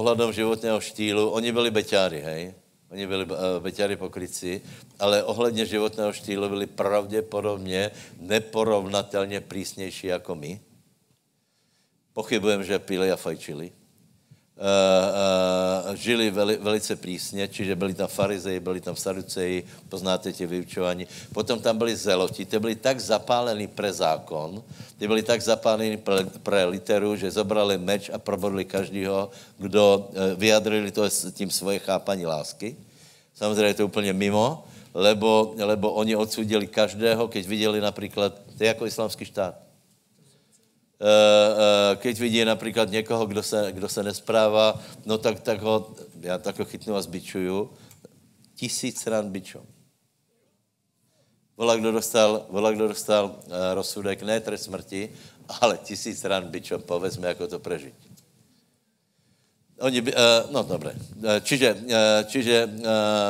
ohledom 0.00 0.32
životného 0.32 0.80
štýlu, 0.80 1.30
oni 1.30 1.52
byli 1.52 1.70
beťári, 1.70 2.20
hej? 2.20 2.42
Oni 2.90 3.06
byli 3.06 3.24
uh, 3.24 3.38
beťári 3.60 3.96
pokryci, 3.96 4.62
ale 4.98 5.22
ohledně 5.24 5.66
životného 5.66 6.12
štýlu 6.12 6.48
byli 6.48 6.66
pravděpodobně 6.66 7.90
neporovnatelně 8.20 9.40
přísnější 9.40 10.06
jako 10.06 10.34
my. 10.34 10.60
Pochybujem, 12.12 12.64
že 12.64 12.78
pili 12.78 13.12
a 13.12 13.16
fajčili. 13.16 13.72
Uh, 14.54 15.90
uh, 15.90 15.94
žili 15.98 16.30
veli, 16.30 16.56
velice 16.62 16.96
přísně, 16.96 17.48
čiže 17.48 17.74
byli 17.74 17.94
tam 17.94 18.06
farizeji, 18.06 18.60
byli 18.60 18.80
tam 18.80 18.96
saduceji, 18.96 19.66
poznáte 19.88 20.32
tě 20.32 20.46
vyučování. 20.46 21.06
Potom 21.34 21.58
tam 21.58 21.78
byli 21.78 21.96
zeloti, 21.96 22.44
ty 22.44 22.58
byli 22.58 22.74
tak 22.74 23.00
zapálení 23.00 23.66
pre 23.66 23.92
zákon, 23.92 24.62
ty 24.98 25.10
byli 25.10 25.22
tak 25.22 25.42
zapálení 25.42 25.96
pre, 25.96 26.24
pre 26.46 26.64
literu, 26.70 27.16
že 27.16 27.34
zobrali 27.34 27.78
meč 27.78 28.10
a 28.14 28.18
probodli 28.18 28.64
každého, 28.64 29.30
kdo 29.58 30.06
uh, 30.14 30.38
vyjadrili 30.38 30.90
to 30.90 31.02
s 31.02 31.34
tím 31.34 31.50
svoje 31.50 31.78
chápaní 31.78 32.26
lásky. 32.26 32.76
Samozřejmě 33.34 33.74
je 33.74 33.74
to 33.74 33.90
úplně 33.90 34.12
mimo, 34.12 34.64
lebo, 34.94 35.54
lebo 35.58 35.92
oni 35.92 36.16
odsudili 36.16 36.66
každého, 36.66 37.28
keď 37.28 37.46
viděli 37.46 37.80
například, 37.80 38.38
to 38.58 38.64
je 38.64 38.68
jako 38.68 38.86
islamský 38.86 39.24
štát. 39.24 39.63
Eh, 41.00 41.06
eh, 41.92 41.96
keď 41.96 42.20
vidí 42.20 42.44
například 42.44 42.90
někoho, 42.90 43.26
kdo 43.26 43.42
se, 43.42 43.72
kdo 43.72 43.88
se 43.88 44.02
nesprává, 44.02 44.80
no 45.06 45.18
tak, 45.18 45.40
tak 45.40 45.60
ho, 45.60 45.94
já 46.20 46.38
tak 46.38 46.58
ho 46.58 46.64
chytnu 46.64 46.96
a 46.96 47.02
zbičuju, 47.02 47.70
tisíc 48.54 49.06
ran 49.06 49.30
bičom. 49.30 49.62
Volá, 51.56 51.76
kdo 51.76 51.92
dostal, 51.92 52.46
volá, 52.50 52.72
kdo 52.72 52.88
dostal 52.88 53.24
uh, 53.26 53.52
rozsudek, 53.74 54.22
ne 54.22 54.40
trest 54.40 54.64
smrti, 54.64 55.10
ale 55.60 55.78
tisíc 55.78 56.24
ran 56.24 56.50
bičom, 56.50 56.82
povedzme, 56.82 57.28
jako 57.28 57.46
to 57.46 57.58
prežít. 57.58 57.94
Oni 59.80 60.00
by, 60.00 60.14
uh, 60.14 60.54
no 60.54 60.62
dobré. 60.62 60.94
Uh, 60.94 61.42
čiže, 61.42 61.74
uh, 61.74 61.90
čiže 62.30 62.70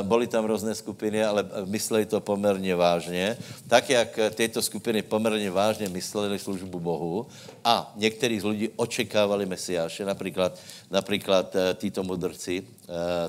byly 0.03 0.27
tam 0.27 0.45
různé 0.45 0.75
skupiny, 0.75 1.25
ale 1.25 1.41
mysleli 1.65 2.07
to 2.07 2.21
poměrně 2.21 2.77
vážně. 2.77 3.37
Tak, 3.69 3.91
jak 3.91 4.19
tyto 4.35 4.63
skupiny 4.63 5.03
poměrně 5.03 5.51
vážně 5.51 5.89
mysleli 5.89 6.39
službu 6.39 6.81
Bohu 6.81 7.27
a 7.65 7.93
někteří 7.97 8.41
z 8.41 8.45
lidí 8.45 8.69
očekávali 8.77 9.47
Mesiáše, 9.47 10.05
například, 10.05 10.59
například 10.91 11.57
títo 11.75 12.03
mudrci, 12.03 12.63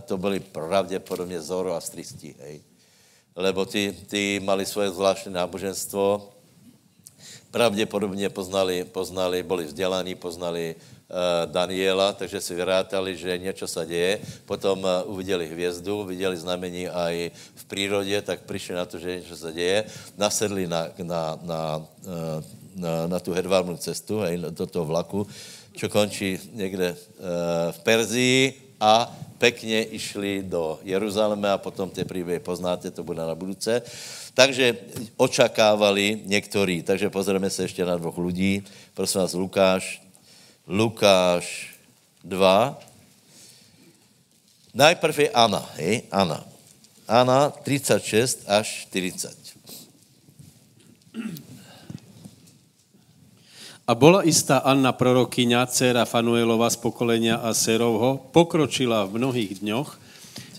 to 0.06 0.18
byli 0.18 0.40
pravděpodobně 0.40 1.42
zoroastristi, 1.42 2.36
hej. 2.40 2.62
Lebo 3.36 3.66
ty, 3.66 3.96
ty 4.08 4.42
mali 4.44 4.66
svoje 4.66 4.92
zvláštní 4.92 5.34
náboženstvo, 5.34 6.30
pravděpodobně 7.52 8.30
poznali, 8.30 8.84
poznali, 8.84 9.44
byli 9.44 9.64
vzdělaní, 9.64 10.16
poznali 10.16 10.76
Eh, 10.76 10.95
Daniela, 11.46 12.14
takže 12.14 12.42
si 12.42 12.56
vyrátali, 12.56 13.18
že 13.18 13.38
něco 13.38 13.68
se 13.68 13.86
děje. 13.86 14.20
Potom 14.46 14.86
eh, 14.86 15.04
uviděli 15.04 15.48
hvězdu, 15.48 16.04
viděli 16.04 16.38
znamení 16.38 16.88
i 16.90 17.32
v 17.56 17.66
přírodě, 17.66 18.22
tak 18.22 18.42
přišli 18.42 18.76
na 18.76 18.86
to, 18.86 19.00
že 19.00 19.16
něco 19.16 19.38
se 19.38 19.54
děje. 19.54 19.84
Nasedli 20.18 20.68
na, 20.68 20.88
na, 21.04 21.40
na, 21.42 21.62
eh, 22.06 22.44
na, 22.76 23.08
na 23.08 23.20
tu 23.20 23.34
hedvábnou 23.34 23.78
cestu, 23.78 24.20
hej, 24.20 24.38
do 24.50 24.66
toho 24.66 24.86
vlaku, 24.86 25.28
čo 25.76 25.90
končí 25.90 26.40
někde 26.54 26.96
v 27.72 27.80
Perzii 27.84 28.54
a 28.80 29.12
pekně 29.38 29.84
išli 29.84 30.44
do 30.44 30.80
Jeruzaléma 30.84 31.54
a 31.54 31.58
potom 31.58 31.90
ty 31.90 32.06
příběhy 32.06 32.40
poznáte, 32.40 32.92
to 32.92 33.04
bude 33.04 33.20
na 33.20 33.36
budouce. 33.36 33.82
Takže 34.34 34.78
očakávali 35.18 36.22
někteří, 36.26 36.84
takže 36.84 37.10
pozrieme 37.10 37.50
se 37.50 37.64
ještě 37.64 37.86
na 37.86 37.98
dvou 37.98 38.14
lidí. 38.28 38.64
Prosím 38.94 39.22
vás, 39.22 39.34
Lukáš, 39.34 40.05
Lukáš 40.66 41.78
2. 42.26 42.74
Najprv 44.74 45.16
je 45.20 45.30
Ana, 45.30 45.62
hej, 45.78 46.10
Ana. 46.10 46.42
Ana 47.06 47.54
36 47.54 48.50
až 48.50 48.90
40. 48.90 49.30
A 53.86 53.94
bola 53.94 54.26
istá 54.26 54.58
Anna 54.66 54.90
prorokyňa, 54.90 55.70
dcera 55.70 56.10
Fanuelova 56.10 56.66
z 56.74 56.82
pokolenia 56.82 57.38
Aserovho, 57.46 58.18
pokročila 58.34 59.06
v 59.06 59.22
mnohých 59.22 59.62
dňoch, 59.62 60.02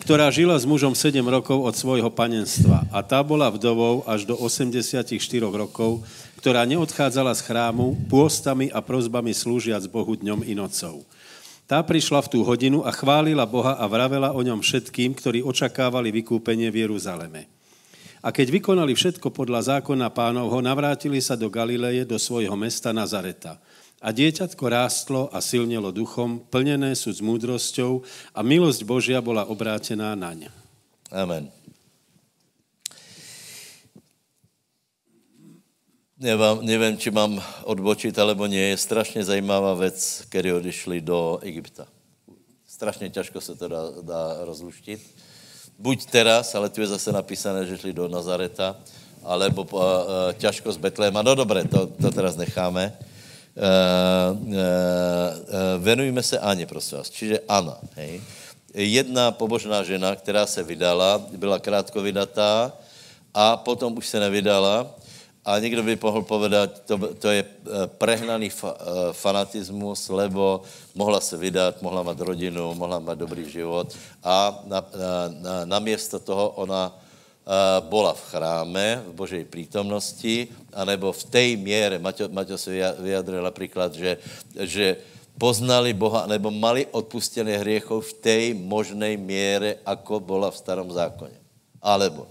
ktorá 0.07 0.31
žila 0.31 0.55
s 0.55 0.63
mužom 0.63 0.95
7 0.95 1.19
rokov 1.27 1.67
od 1.67 1.75
svojho 1.75 2.15
panenstva. 2.15 2.87
A 2.95 3.03
tá 3.03 3.27
bola 3.27 3.51
vdovou 3.51 4.07
až 4.07 4.23
do 4.23 4.39
84 4.39 5.11
rokov, 5.43 6.07
ktorá 6.39 6.63
neodchádzala 6.69 7.33
z 7.37 7.45
chrámu 7.45 7.97
pôstami 8.07 8.69
a 8.71 8.85
prozbami 8.85 9.33
slúžiac 9.33 9.85
Bohu 9.89 10.17
dňom 10.17 10.45
i 10.45 10.53
nocou. 10.53 11.03
Tá 11.67 11.83
prišla 11.83 12.23
v 12.23 12.31
tú 12.31 12.39
hodinu 12.47 12.87
a 12.87 12.95
chválila 12.95 13.43
Boha 13.43 13.75
a 13.75 13.85
vravela 13.91 14.31
o 14.31 14.41
ňom 14.41 14.63
všetkým, 14.63 15.19
ktorí 15.19 15.43
očakávali 15.43 16.15
vykúpenie 16.15 16.71
v 16.71 16.87
Jeruzaleme. 16.87 17.51
A 18.23 18.31
keď 18.31 18.55
vykonali 18.55 18.95
všetko 18.95 19.35
podľa 19.35 19.75
zákona 19.79 20.11
pánovho, 20.15 20.63
navrátili 20.63 21.19
sa 21.19 21.35
do 21.35 21.51
Galileje, 21.51 22.07
do 22.07 22.19
svojho 22.19 22.55
mesta 22.55 22.95
Nazareta. 22.95 23.59
A 23.99 24.15
dieťatko 24.15 24.65
rástlo 24.67 25.23
a 25.35 25.43
silnelo 25.43 25.91
duchom, 25.91 26.39
plnené 26.47 26.95
sú 26.95 27.11
s 27.11 27.19
múdrosťou 27.19 28.07
a 28.31 28.41
milosť 28.47 28.87
Božia 28.87 29.19
bola 29.19 29.49
obrátená 29.51 30.15
naň. 30.15 30.47
Amen. 31.11 31.66
Nevím, 36.17 36.65
nevím, 36.65 36.97
či 36.97 37.13
mám 37.13 37.45
odbočit, 37.69 38.17
alebo 38.17 38.49
nie. 38.49 38.73
Je 38.73 38.77
strašně 38.77 39.25
zajímavá 39.25 39.75
věc, 39.75 40.25
který 40.29 40.53
odišli 40.53 41.01
do 41.01 41.39
Egypta. 41.45 41.85
Strašně 42.69 43.11
těžko 43.11 43.41
se 43.41 43.55
to 43.55 43.69
dá, 43.69 43.83
dá 44.01 44.37
rozluštit. 44.41 45.01
Buď 45.79 46.07
teraz, 46.09 46.55
ale 46.55 46.73
tu 46.73 46.81
je 46.81 46.87
zase 46.87 47.13
napísané, 47.13 47.69
že 47.69 47.77
šli 47.77 47.93
do 47.93 48.09
Nazareta, 48.09 48.81
alebo 49.25 49.69
uh, 49.69 50.33
těžko 50.41 50.73
z 50.73 50.77
Betléma. 50.77 51.21
No 51.21 51.35
dobré, 51.37 51.69
to, 51.69 51.87
to 51.87 52.09
teraz 52.11 52.37
necháme. 52.37 52.97
Uh, 53.53 54.41
uh, 54.41 54.57
uh, 54.57 54.57
venujme 55.85 56.23
se 56.23 56.39
Aně, 56.39 56.67
prosím 56.67 56.99
vás. 56.99 57.11
Čiže 57.13 57.45
Ana, 57.49 57.77
hej. 57.93 58.25
Jedna 58.73 59.37
pobožná 59.37 59.85
žena, 59.85 60.17
která 60.17 60.47
se 60.49 60.63
vydala, 60.63 61.21
byla 61.37 61.59
krátko 61.59 62.01
vydatá, 62.01 62.73
a 63.35 63.57
potom 63.57 63.97
už 63.97 64.07
se 64.07 64.21
nevydala 64.21 64.97
a 65.47 65.59
někdo 65.59 65.83
by 65.83 65.99
mohl 66.03 66.23
povedat, 66.23 66.83
to, 66.91 66.99
to 67.23 67.31
je 67.31 67.47
eh, 67.47 67.87
prehnaný 67.87 68.51
fa, 68.51 68.75
eh, 68.75 68.85
fanatismus, 69.15 70.11
lebo 70.11 70.67
mohla 70.95 71.23
se 71.23 71.39
vydat, 71.39 71.83
mohla 71.83 72.03
mít 72.03 72.21
rodinu, 72.21 72.75
mohla 72.75 72.99
mít 72.99 73.15
dobrý 73.15 73.47
život 73.47 73.95
a 74.27 74.59
na, 74.67 74.83
na, 74.83 75.13
na, 75.31 75.55
na 75.65 75.79
město 75.79 76.19
toho 76.19 76.51
ona 76.59 76.91
uh, 76.91 77.79
bola 77.87 78.15
v 78.15 78.27
chráme, 78.27 78.87
v 79.07 79.13
Božej 79.15 79.45
prítomnosti, 79.47 80.51
anebo 80.75 81.15
v 81.15 81.25
tej 81.31 81.49
miere, 81.55 82.03
Maťo, 82.03 82.27
Maťo 82.27 82.59
se 82.59 82.75
vyjadril 82.99 83.43
například, 83.43 83.95
že, 83.95 84.19
že 84.67 84.99
poznali 85.39 85.95
Boha, 85.95 86.27
nebo 86.27 86.51
mali 86.51 86.91
odpustené 86.91 87.61
hriechov 87.63 88.03
v 88.03 88.13
tej 88.19 88.45
možnej 88.57 89.15
miere, 89.15 89.79
ako 89.87 90.19
bola 90.19 90.51
v 90.51 90.59
starom 90.59 90.91
zákoně. 90.91 91.39
Alebo 91.83 92.27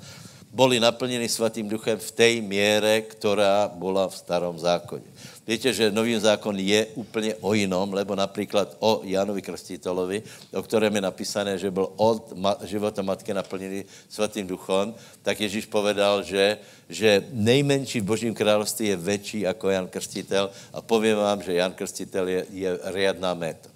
boli 0.55 0.79
naplněni 0.79 1.29
svatým 1.29 1.67
duchem 1.67 1.99
v 1.99 2.11
té 2.11 2.29
míře, 2.39 3.01
která 3.11 3.67
byla 3.75 4.07
v 4.07 4.17
starom 4.17 4.59
zákoně. 4.59 5.03
Víte, 5.47 5.73
že 5.73 5.91
nový 5.91 6.15
zákon 6.15 6.55
je 6.59 6.85
úplně 6.95 7.35
o 7.35 7.53
jinom, 7.53 7.93
lebo 7.93 8.15
například 8.15 8.75
o 8.79 9.01
Jánovi 9.03 9.41
Krstitelovi, 9.41 10.23
o 10.53 10.63
kterém 10.63 10.95
je 10.95 11.01
napísané, 11.01 11.57
že 11.57 11.71
byl 11.71 11.91
od 11.95 12.33
života 12.63 13.01
matky 13.01 13.33
naplněný 13.33 13.85
svatým 14.09 14.47
duchem, 14.47 14.95
tak 15.21 15.41
Ježíš 15.41 15.65
povedal, 15.65 16.23
že, 16.23 16.57
že 16.89 17.27
nejmenší 17.31 17.99
v 17.99 18.09
Božím 18.15 18.33
království 18.33 18.87
je 18.87 18.95
větší 18.95 19.39
jako 19.39 19.69
Jan 19.69 19.87
Krstitel 19.87 20.49
a 20.73 20.81
povím 20.81 21.17
vám, 21.17 21.43
že 21.43 21.53
Jan 21.53 21.73
Krstitel 21.73 22.27
je, 22.27 22.45
je 22.49 22.79
riadná 22.83 23.33
méta. 23.33 23.69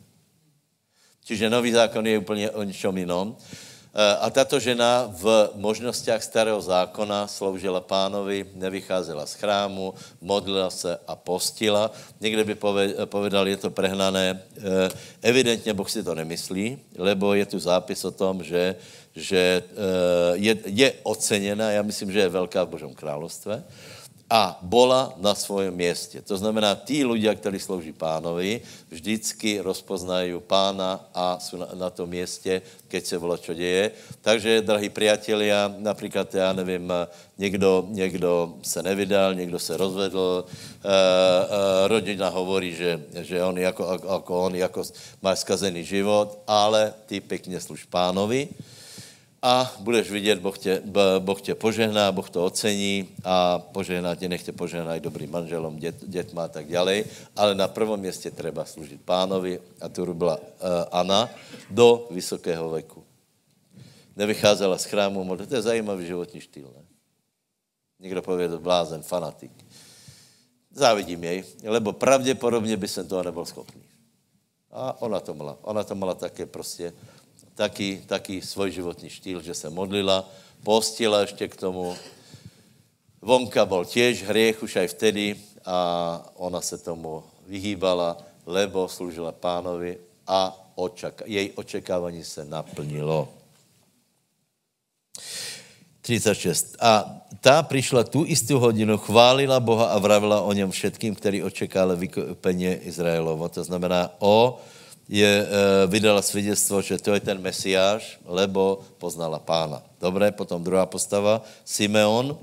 Čiže 1.26 1.50
nový 1.50 1.72
zákon 1.72 2.08
je 2.08 2.18
úplně 2.18 2.52
o 2.52 2.64
ničem 2.64 2.98
jinom. 2.98 3.36
Eh, 3.90 4.18
a 4.22 4.30
tato 4.30 4.62
žena 4.62 5.10
v 5.10 5.50
možnostech 5.58 6.22
starého 6.22 6.62
zákona 6.62 7.26
sloužila 7.26 7.82
pánovi, 7.82 8.46
nevycházela 8.54 9.26
z 9.26 9.34
chrámu, 9.34 9.94
modlila 10.22 10.70
se 10.70 10.94
a 11.08 11.16
postila. 11.18 11.90
Někde 12.22 12.44
by 12.44 12.56
povedal, 13.06 13.48
je 13.48 13.58
to 13.58 13.70
prehnané. 13.74 14.38
Eh, 14.58 14.90
evidentně 15.22 15.74
Boh 15.74 15.90
si 15.90 16.04
to 16.04 16.16
nemyslí, 16.16 16.78
lebo 17.02 17.34
je 17.34 17.46
tu 17.46 17.60
zápis 17.60 18.06
o 18.06 18.12
tom, 18.14 18.44
že, 18.46 18.76
že 19.16 19.64
eh, 19.66 20.38
je, 20.38 20.54
je 20.66 20.94
oceněna, 21.04 21.72
já 21.72 21.82
myslím, 21.82 22.12
že 22.12 22.20
je 22.20 22.30
velká 22.30 22.64
v 22.64 22.78
Božom 22.78 22.94
královstve, 22.94 23.64
a 24.30 24.62
bola 24.62 25.14
na 25.18 25.34
svém 25.34 25.74
městě. 25.74 26.22
To 26.22 26.38
znamená, 26.38 26.78
tí 26.78 27.02
ľudia, 27.02 27.34
kteří 27.34 27.60
slouží 27.60 27.94
pánovi, 27.98 28.62
vždycky 28.94 29.58
rozpoznají 29.58 30.38
pána 30.46 31.02
a 31.14 31.42
jsou 31.42 31.58
na, 31.58 31.68
na 31.74 31.90
tom 31.90 32.10
městě, 32.10 32.62
keď 32.88 33.06
se 33.06 33.18
volá, 33.18 33.38
čo 33.42 33.54
děje. 33.58 33.92
Takže, 34.22 34.62
drahí 34.62 34.90
priatelia, 34.90 35.74
například, 35.78 36.30
já 36.36 36.54
nevím, 36.54 36.94
někdo, 37.38 37.86
někdo 37.90 38.54
se 38.62 38.84
nevydal, 38.84 39.34
někdo 39.34 39.60
se 39.60 39.78
rozvedl, 39.78 40.46
e, 40.46 40.90
e, 40.90 41.88
rodina 41.88 42.30
hovorí, 42.30 42.76
že, 42.76 43.02
že 43.26 43.44
on 43.44 43.58
jako, 43.58 44.00
jako 44.14 44.34
on 44.46 44.56
jako 44.56 44.84
má 45.22 45.36
skazený 45.36 45.84
život, 45.84 46.38
ale 46.48 46.94
ty 47.06 47.22
pěkně 47.22 47.60
služ 47.60 47.84
pánovi 47.90 48.50
a 49.42 49.76
budeš 49.80 50.12
vidět, 50.12 50.40
boh 50.40 50.58
tě, 50.58 50.82
boh 51.20 51.42
tě 51.42 51.56
požehná, 51.56 52.12
Boh 52.12 52.30
to 52.30 52.46
ocení 52.46 53.10
a 53.24 53.60
požehná 53.60 54.16
tě, 54.16 54.30
nechte 54.30 54.52
požehná 54.52 54.96
i 54.96 55.00
dobrým 55.00 55.32
manželom, 55.32 55.80
dět, 55.80 55.96
dětma 56.08 56.44
a 56.44 56.48
tak 56.48 56.68
dále, 56.68 57.04
ale 57.36 57.56
na 57.56 57.68
prvom 57.68 58.00
městě 58.00 58.32
treba 58.32 58.66
služit 58.66 59.02
pánovi 59.02 59.60
a 59.82 59.90
tu 59.90 60.14
byla 60.14 60.38
uh, 60.38 60.44
Anna 60.92 61.30
do 61.70 62.08
vysokého 62.12 62.70
veku. 62.70 63.04
Nevycházela 64.16 64.78
z 64.78 64.86
chrámu, 64.86 65.38
to 65.38 65.56
je 65.56 65.62
zajímavý 65.62 66.06
životní 66.06 66.42
štýl, 66.42 66.74
ne? 66.76 66.84
Někdo 68.00 68.22
pově, 68.22 68.48
blázen, 68.48 69.02
fanatik. 69.02 69.52
Závidím 70.72 71.24
jej, 71.24 71.44
lebo 71.64 71.94
pravděpodobně 71.94 72.78
by 72.78 72.88
jsem 72.88 73.08
toho 73.08 73.24
nebyl 73.24 73.46
schopný. 73.46 73.84
A 74.72 75.02
ona 75.02 75.20
to 75.20 75.34
mala. 75.34 75.58
Ona 75.62 75.84
to 75.84 75.96
mala 75.96 76.14
také 76.14 76.46
prostě 76.46 76.94
taky, 77.60 78.04
taky 78.08 78.42
svůj 78.42 78.72
životní 78.72 79.10
štýl, 79.10 79.44
že 79.44 79.54
se 79.54 79.68
modlila, 79.70 80.24
postila 80.64 81.28
ještě 81.28 81.48
k 81.48 81.56
tomu. 81.56 81.96
Vonka 83.22 83.66
byl 83.66 83.86
těž 83.86 84.24
hriech 84.24 84.64
už 84.64 84.76
aj 84.76 84.88
vtedy 84.88 85.36
a 85.68 85.76
ona 86.40 86.64
se 86.64 86.80
tomu 86.80 87.24
vyhýbala, 87.48 88.16
lebo 88.48 88.88
služila 88.88 89.36
pánovi 89.36 90.00
a 90.24 90.56
očaka, 90.76 91.28
jej 91.28 91.52
očekávání 91.56 92.24
se 92.24 92.48
naplnilo. 92.48 93.28
36. 96.02 96.80
A 96.80 97.20
ta 97.44 97.64
přišla 97.64 98.08
tu 98.08 98.24
istou 98.24 98.60
hodinu, 98.60 98.98
chválila 98.98 99.60
Boha 99.60 99.86
a 99.86 100.00
vravila 100.00 100.42
o 100.42 100.54
něm 100.54 100.72
všetkým, 100.72 101.16
který 101.16 101.44
očekávali 101.44 102.08
vykupení 102.08 102.88
Izraelovo. 102.88 103.50
To 103.50 103.64
znamená 103.64 104.16
o 104.24 104.64
je, 105.10 105.26
e, 105.26 105.46
vydala 105.90 106.22
svědectvo, 106.22 106.82
že 106.86 107.02
to 107.02 107.18
je 107.18 107.20
ten 107.20 107.42
mesiáš, 107.42 108.22
lebo 108.30 108.86
poznala 109.02 109.42
pána. 109.42 109.82
Dobré, 109.98 110.30
potom 110.30 110.62
druhá 110.62 110.86
postava, 110.86 111.42
Simeon, 111.66 112.38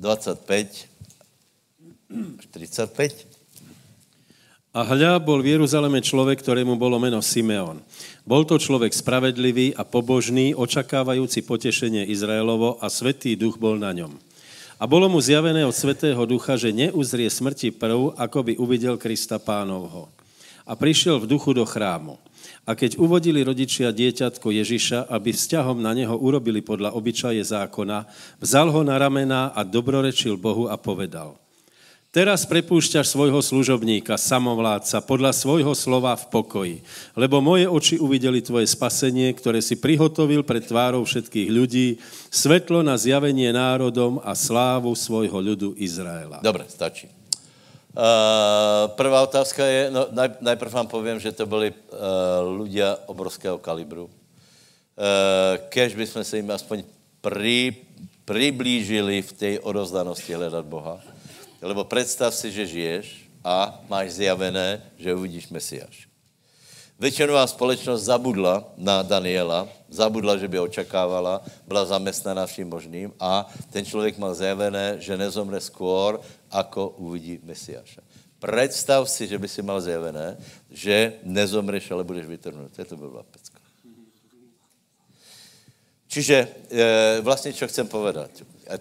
25, 0.00 0.88
45. 2.40 3.28
A 4.74 4.82
hľa, 4.82 5.22
bol 5.22 5.38
v 5.38 5.54
Jeruzaleme 5.54 6.02
človek, 6.02 6.42
ktorému 6.42 6.74
bolo 6.74 6.98
meno 6.98 7.22
Simeon. 7.22 7.78
Bol 8.26 8.42
to 8.48 8.58
človek 8.58 8.90
spravedlivý 8.90 9.76
a 9.78 9.86
pobožný, 9.86 10.56
očakávajúci 10.56 11.46
potešenie 11.46 12.08
Izraelovo 12.10 12.80
a 12.82 12.90
svetý 12.90 13.36
duch 13.38 13.60
bol 13.60 13.78
na 13.78 13.94
ňom. 13.94 14.18
A 14.80 14.90
bolo 14.90 15.06
mu 15.06 15.22
zjavené 15.22 15.62
od 15.62 15.76
svetého 15.76 16.18
ducha, 16.26 16.58
že 16.58 16.74
neuzrie 16.74 17.30
smrti 17.30 17.70
prv, 17.70 18.18
ako 18.18 18.38
by 18.50 18.52
uvidel 18.58 18.98
Krista 18.98 19.38
pánovho 19.38 20.13
a 20.64 20.72
prišiel 20.76 21.20
v 21.20 21.30
duchu 21.30 21.52
do 21.52 21.64
chrámu. 21.68 22.16
A 22.64 22.72
keď 22.72 22.96
uvodili 22.96 23.44
rodičia 23.44 23.92
dieťatko 23.92 24.48
Ježiša, 24.48 25.12
aby 25.12 25.32
vzťahom 25.32 25.80
na 25.80 25.92
neho 25.92 26.16
urobili 26.16 26.64
podľa 26.64 26.96
obyčaje 26.96 27.44
zákona, 27.44 28.08
vzal 28.40 28.72
ho 28.72 28.80
na 28.84 28.96
ramena 28.96 29.52
a 29.52 29.64
dobrorečil 29.64 30.40
Bohu 30.40 30.68
a 30.68 30.76
povedal– 30.80 31.36
Teraz 32.14 32.46
prepúšťaš 32.46 33.10
svojho 33.10 33.42
služobníka, 33.42 34.14
samovládca, 34.14 35.02
podľa 35.02 35.34
svojho 35.34 35.74
slova 35.74 36.14
v 36.14 36.30
pokoji, 36.30 36.76
lebo 37.18 37.42
moje 37.42 37.66
oči 37.66 37.98
uvideli 37.98 38.38
tvoje 38.38 38.70
spasenie, 38.70 39.34
ktoré 39.34 39.58
si 39.58 39.74
prihotovil 39.74 40.46
pred 40.46 40.62
tvárou 40.62 41.02
všetkých 41.02 41.50
ľudí, 41.50 41.98
svetlo 42.30 42.86
na 42.86 42.94
zjavenie 42.94 43.50
národom 43.50 44.22
a 44.22 44.30
slávu 44.38 44.94
svojho 44.94 45.42
ľudu 45.42 45.74
Izraela. 45.74 46.38
Dobre, 46.38 46.70
stačí. 46.70 47.10
Uh, 47.94 48.90
prvá 48.98 49.22
otázka 49.22 49.62
je, 49.62 49.86
no 49.86 50.10
naj, 50.10 50.42
najprv 50.42 50.70
vám 50.82 50.90
povím, 50.90 51.22
že 51.22 51.30
to 51.30 51.46
byli 51.46 51.70
uh, 51.70 51.78
ľudia 52.42 52.98
obrovského 53.06 53.54
kalibru. 53.62 54.10
Uh, 54.10 55.62
kež 55.70 55.94
by 55.94 56.06
jsme 56.06 56.24
se 56.26 56.36
jim 56.36 56.50
aspoň 56.50 56.82
pri, 57.22 57.86
přiblížili 58.26 59.22
v 59.22 59.32
té 59.32 59.50
odozdanosti 59.62 60.34
hledat 60.34 60.66
Boha. 60.66 60.98
Lebo 61.62 61.86
představ 61.86 62.34
si, 62.34 62.50
že 62.50 62.66
žiješ 62.66 63.30
a 63.46 63.78
máš 63.86 64.18
zjavené, 64.18 64.82
že 64.98 65.14
uvidíš 65.14 65.54
Mesiáš. 65.54 66.10
Většinová 66.98 67.46
společnost 67.46 68.02
zabudla 68.02 68.64
na 68.76 69.02
Daniela, 69.02 69.68
zabudla, 69.90 70.36
že 70.38 70.48
by 70.48 70.60
očekávala, 70.60 71.42
byla 71.66 71.84
zaměstnaná 71.84 72.46
vším 72.46 72.68
možným 72.70 73.12
a 73.20 73.46
ten 73.70 73.84
člověk 73.84 74.18
mal 74.18 74.34
zjavené, 74.34 74.96
že 75.02 75.18
nezomre 75.18 75.58
skôr, 75.58 76.22
ako 76.54 77.02
uvidí 77.02 77.42
Mesiáša. 77.42 78.00
Představ 78.38 79.10
si, 79.10 79.26
že 79.26 79.40
by 79.40 79.48
si 79.48 79.60
mal 79.64 79.80
zjavené, 79.80 80.36
že 80.70 81.18
nezomreš, 81.24 81.90
ale 81.90 82.04
budeš 82.04 82.28
vytrhnut. 82.28 82.70
To 82.76 82.78
je 82.80 82.84
to 82.84 82.96
byla 82.96 83.22
pecka. 83.24 83.58
Čiže 86.08 86.36
e, 86.70 87.20
vlastně, 87.20 87.52
co 87.52 87.68
chcem 87.68 87.88
povedat. 87.88 88.30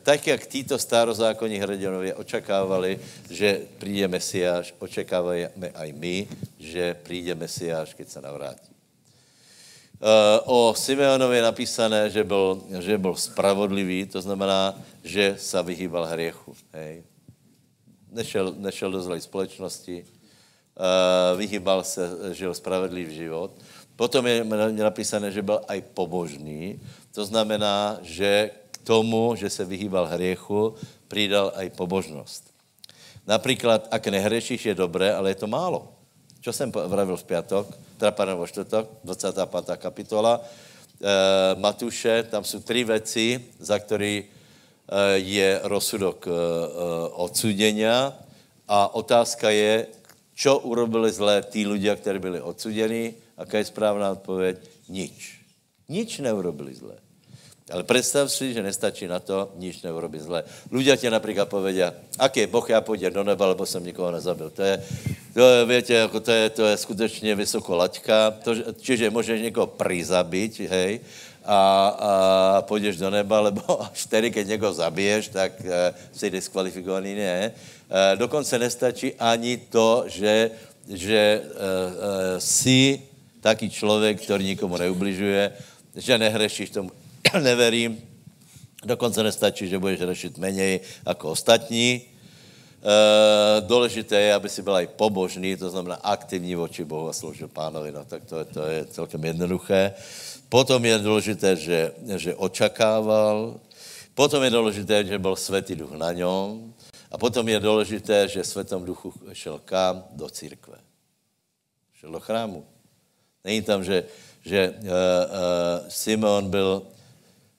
Tak, 0.03 0.27
jak 0.27 0.45
títo 0.45 0.79
starozákonní 0.79 1.57
hrdinově 1.57 2.13
očekávali, 2.13 2.99
že 3.29 3.61
přijde 3.77 4.07
Mesiáš, 4.07 4.73
očekáváme 4.79 5.69
aj 5.73 5.89
my, 5.93 6.27
že 6.59 6.93
přijde 6.93 7.35
Mesiáš, 7.35 7.93
keď 7.93 8.07
se 8.09 8.21
navrátí. 8.21 8.69
E, 8.69 10.39
o 10.45 10.75
Simeonovi 10.77 11.35
je 11.35 11.41
napísané, 11.41 12.09
že 12.09 12.23
byl, 12.23 12.61
že 12.79 12.97
byl 12.97 13.15
spravodlivý, 13.15 14.05
to 14.05 14.21
znamená, 14.21 14.77
že 15.03 15.35
se 15.39 15.63
vyhýbal 15.63 16.05
hriechu. 16.05 16.53
Hej 16.73 17.03
nešel, 18.13 18.53
nešel 18.57 18.91
do 18.91 19.01
zlej 19.01 19.21
společnosti, 19.21 20.05
uh, 20.05 21.37
vyhýbal 21.37 21.83
se, 21.83 22.33
žil 22.37 22.53
spravedlivý 22.53 23.15
život. 23.15 23.51
Potom 23.95 24.25
je 24.25 24.45
napísané, 24.73 25.31
že 25.31 25.41
byl 25.41 25.61
aj 25.67 25.81
pobožný. 25.93 26.81
To 27.13 27.25
znamená, 27.25 28.01
že 28.01 28.49
k 28.71 28.77
tomu, 28.81 29.35
že 29.37 29.49
se 29.49 29.65
vyhýbal 29.65 30.05
hriechu, 30.05 30.73
přidal 31.07 31.53
aj 31.55 31.69
pobožnost. 31.77 32.53
Například, 33.27 33.87
ak 33.91 34.03
nehrešíš, 34.07 34.65
je 34.65 34.75
dobré, 34.75 35.13
ale 35.13 35.31
je 35.31 35.45
to 35.45 35.47
málo. 35.47 35.93
Čo 36.43 36.51
jsem 36.53 36.71
vravil 36.71 37.15
v 37.15 37.23
piatok, 37.23 37.65
teda 37.95 38.35
vo 38.35 38.47
čtvrtok, 38.47 38.99
25. 39.03 39.79
kapitola, 39.79 40.43
e, 40.43 41.55
Matuše, 41.55 42.23
tam 42.23 42.43
jsou 42.43 42.59
tři 42.59 42.83
věci, 42.83 43.45
za 43.59 43.79
který 43.79 44.27
je 45.15 45.59
rozsudok 45.63 46.27
odsudenia 47.15 48.11
a 48.67 48.91
otázka 48.95 49.49
je, 49.49 49.87
čo 50.33 50.59
urobili 50.65 51.13
zlé 51.13 51.45
tí 51.45 51.61
ľudia, 51.63 51.95
ktorí 51.95 52.19
byli 52.19 52.39
odsudení. 52.41 53.13
Aká 53.37 53.61
je 53.61 53.69
správná 53.69 54.11
odpověď? 54.11 54.57
Nič. 54.89 55.39
Nič 55.89 56.19
neurobili 56.19 56.73
zlé. 56.73 56.97
Ale 57.71 57.83
představ 57.83 58.27
si, 58.27 58.53
že 58.53 58.59
nestačí 58.59 59.07
na 59.07 59.23
to 59.23 59.55
nič 59.55 59.81
neurobit 59.87 60.21
zlé. 60.21 60.43
Ľudia 60.67 60.99
ti 60.99 61.07
například 61.09 61.47
povedia, 61.47 61.93
aký 62.19 62.45
Boh, 62.45 62.69
já 62.69 62.81
půjdem 62.81 63.13
do 63.13 63.23
neba, 63.23 63.47
lebo 63.47 63.65
jsem 63.65 63.85
nikoho 63.85 64.11
nezabil. 64.11 64.49
To 64.49 64.61
je, 64.61 64.83
to 65.33 65.39
je 65.39 65.65
víte, 65.65 65.93
jako 65.93 66.19
to 66.19 66.31
je, 66.31 66.49
to 66.49 66.63
je 66.65 66.77
skutečně 66.77 67.35
vysoko 67.35 67.75
laťka. 67.75 68.31
To, 68.43 68.51
čiže 68.81 69.09
můžeš 69.09 69.41
někoho 69.41 69.67
prizabiť, 69.67 70.59
hej, 70.59 70.99
a, 71.45 71.87
a 71.87 72.61
půjdeš 72.61 72.97
do 72.97 73.09
neba, 73.09 73.39
lebo 73.39 73.83
až 73.83 74.05
tedy, 74.05 74.31
keď 74.31 74.47
někoho 74.47 74.73
zabiješ, 74.73 75.27
tak 75.27 75.51
e, 75.65 75.93
jsi 76.13 76.29
diskvalifikovaný, 76.29 77.15
ne. 77.15 77.51
E, 77.51 77.51
dokonce 78.15 78.59
nestačí 78.59 79.13
ani 79.19 79.57
to, 79.57 80.03
že, 80.07 80.51
že 80.87 81.17
e, 81.17 81.41
e, 81.41 82.41
jsi 82.41 83.01
taký 83.41 83.69
člověk, 83.69 84.21
který 84.21 84.45
nikomu 84.45 84.77
neubližuje, 84.77 85.51
že 85.95 86.17
nehrešíš 86.17 86.69
tomu 86.69 86.91
neverím. 87.41 88.01
Dokonce 88.85 89.23
nestačí, 89.23 89.67
že 89.67 89.79
budeš 89.79 89.99
řešit 89.99 90.37
méně 90.37 90.79
jako 91.07 91.29
ostatní. 91.29 92.01
E, 92.01 93.61
důležité 93.61 94.21
je, 94.21 94.33
aby 94.33 94.49
si 94.49 94.61
byl 94.61 94.75
i 94.75 94.87
pobožný, 94.87 95.55
to 95.55 95.69
znamená 95.69 95.95
aktivní 95.95 96.55
voči 96.55 96.83
Bohu 96.83 97.09
a 97.09 97.13
sloužil 97.13 97.47
pánovi. 97.47 97.91
No, 97.91 98.05
tak 98.05 98.23
to, 98.25 98.45
to 98.45 98.65
je 98.65 98.85
celkem 98.85 99.23
jednoduché. 99.23 99.93
Potom 100.53 100.85
je 100.85 100.99
důležité, 100.99 101.55
že, 101.55 101.91
že 102.15 102.35
očakával. 102.35 103.57
Potom 104.13 104.43
je 104.43 104.49
důležité, 104.49 105.05
že 105.05 105.17
byl 105.19 105.35
světý 105.35 105.75
duch 105.75 105.91
na 105.97 106.13
něm. 106.13 106.73
A 107.11 107.17
potom 107.17 107.49
je 107.49 107.59
důležité, 107.59 108.27
že 108.27 108.43
světom 108.43 108.85
duchu 108.85 109.13
šel 109.33 109.61
kam? 109.65 110.05
Do 110.13 110.29
církve. 110.29 110.77
Šel 111.93 112.11
do 112.11 112.19
chrámu. 112.19 112.65
Není 113.43 113.61
tam, 113.61 113.83
že, 113.83 114.05
že 114.45 114.69
uh, 114.69 114.85
uh, 114.85 115.89
Simon 115.89 116.49
byl 116.49 116.85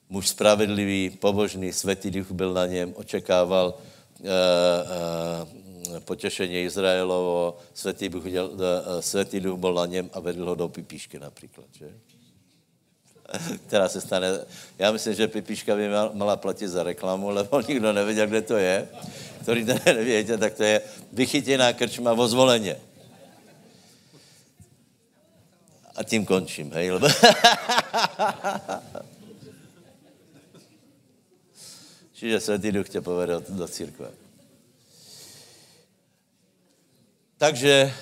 muž 0.08 0.28
spravedlivý, 0.28 1.10
pobožný, 1.10 1.72
světý 1.72 2.10
duch 2.10 2.30
byl 2.30 2.54
na 2.54 2.66
něm, 2.66 2.94
očekával 2.94 3.74
uh, 3.74 4.26
uh, 5.90 6.00
potěšení 6.00 6.62
Izraelovo, 6.62 7.58
světý 7.74 8.08
duch, 8.08 8.24
uh, 8.24 9.40
duch 9.40 9.58
byl 9.58 9.74
na 9.74 9.86
něm 9.86 10.10
a 10.12 10.20
vedl 10.20 10.44
ho 10.46 10.54
do 10.54 10.68
pipíšky 10.68 11.18
například, 11.18 11.66
že? 11.72 12.13
která 13.66 13.88
se 13.88 14.00
stane, 14.00 14.28
já 14.78 14.92
myslím, 14.92 15.14
že 15.14 15.28
pipíška 15.28 15.76
by 15.76 15.88
mala 16.12 16.36
platit 16.36 16.68
za 16.68 16.82
reklamu, 16.82 17.28
lebo 17.28 17.60
nikdo 17.68 17.92
nevěděl, 17.92 18.26
kde 18.26 18.42
to 18.42 18.56
je. 18.56 18.88
Který 19.42 19.66
to 19.66 19.72
nevěděl, 19.86 20.38
tak 20.38 20.54
to 20.54 20.62
je 20.62 20.80
vychytěná 21.12 21.72
krčma 21.72 22.12
vo 22.12 22.28
zvoleně. 22.28 22.76
A 25.96 26.04
tím 26.04 26.26
končím, 26.26 26.72
hej, 26.72 26.90
lebo... 26.90 27.08
Čiže 32.12 32.40
Světý 32.40 32.72
Duch 32.72 32.88
tě 32.88 33.00
povede 33.00 33.34
do 33.48 33.68
církve. 33.68 34.10
Takže, 37.38 37.92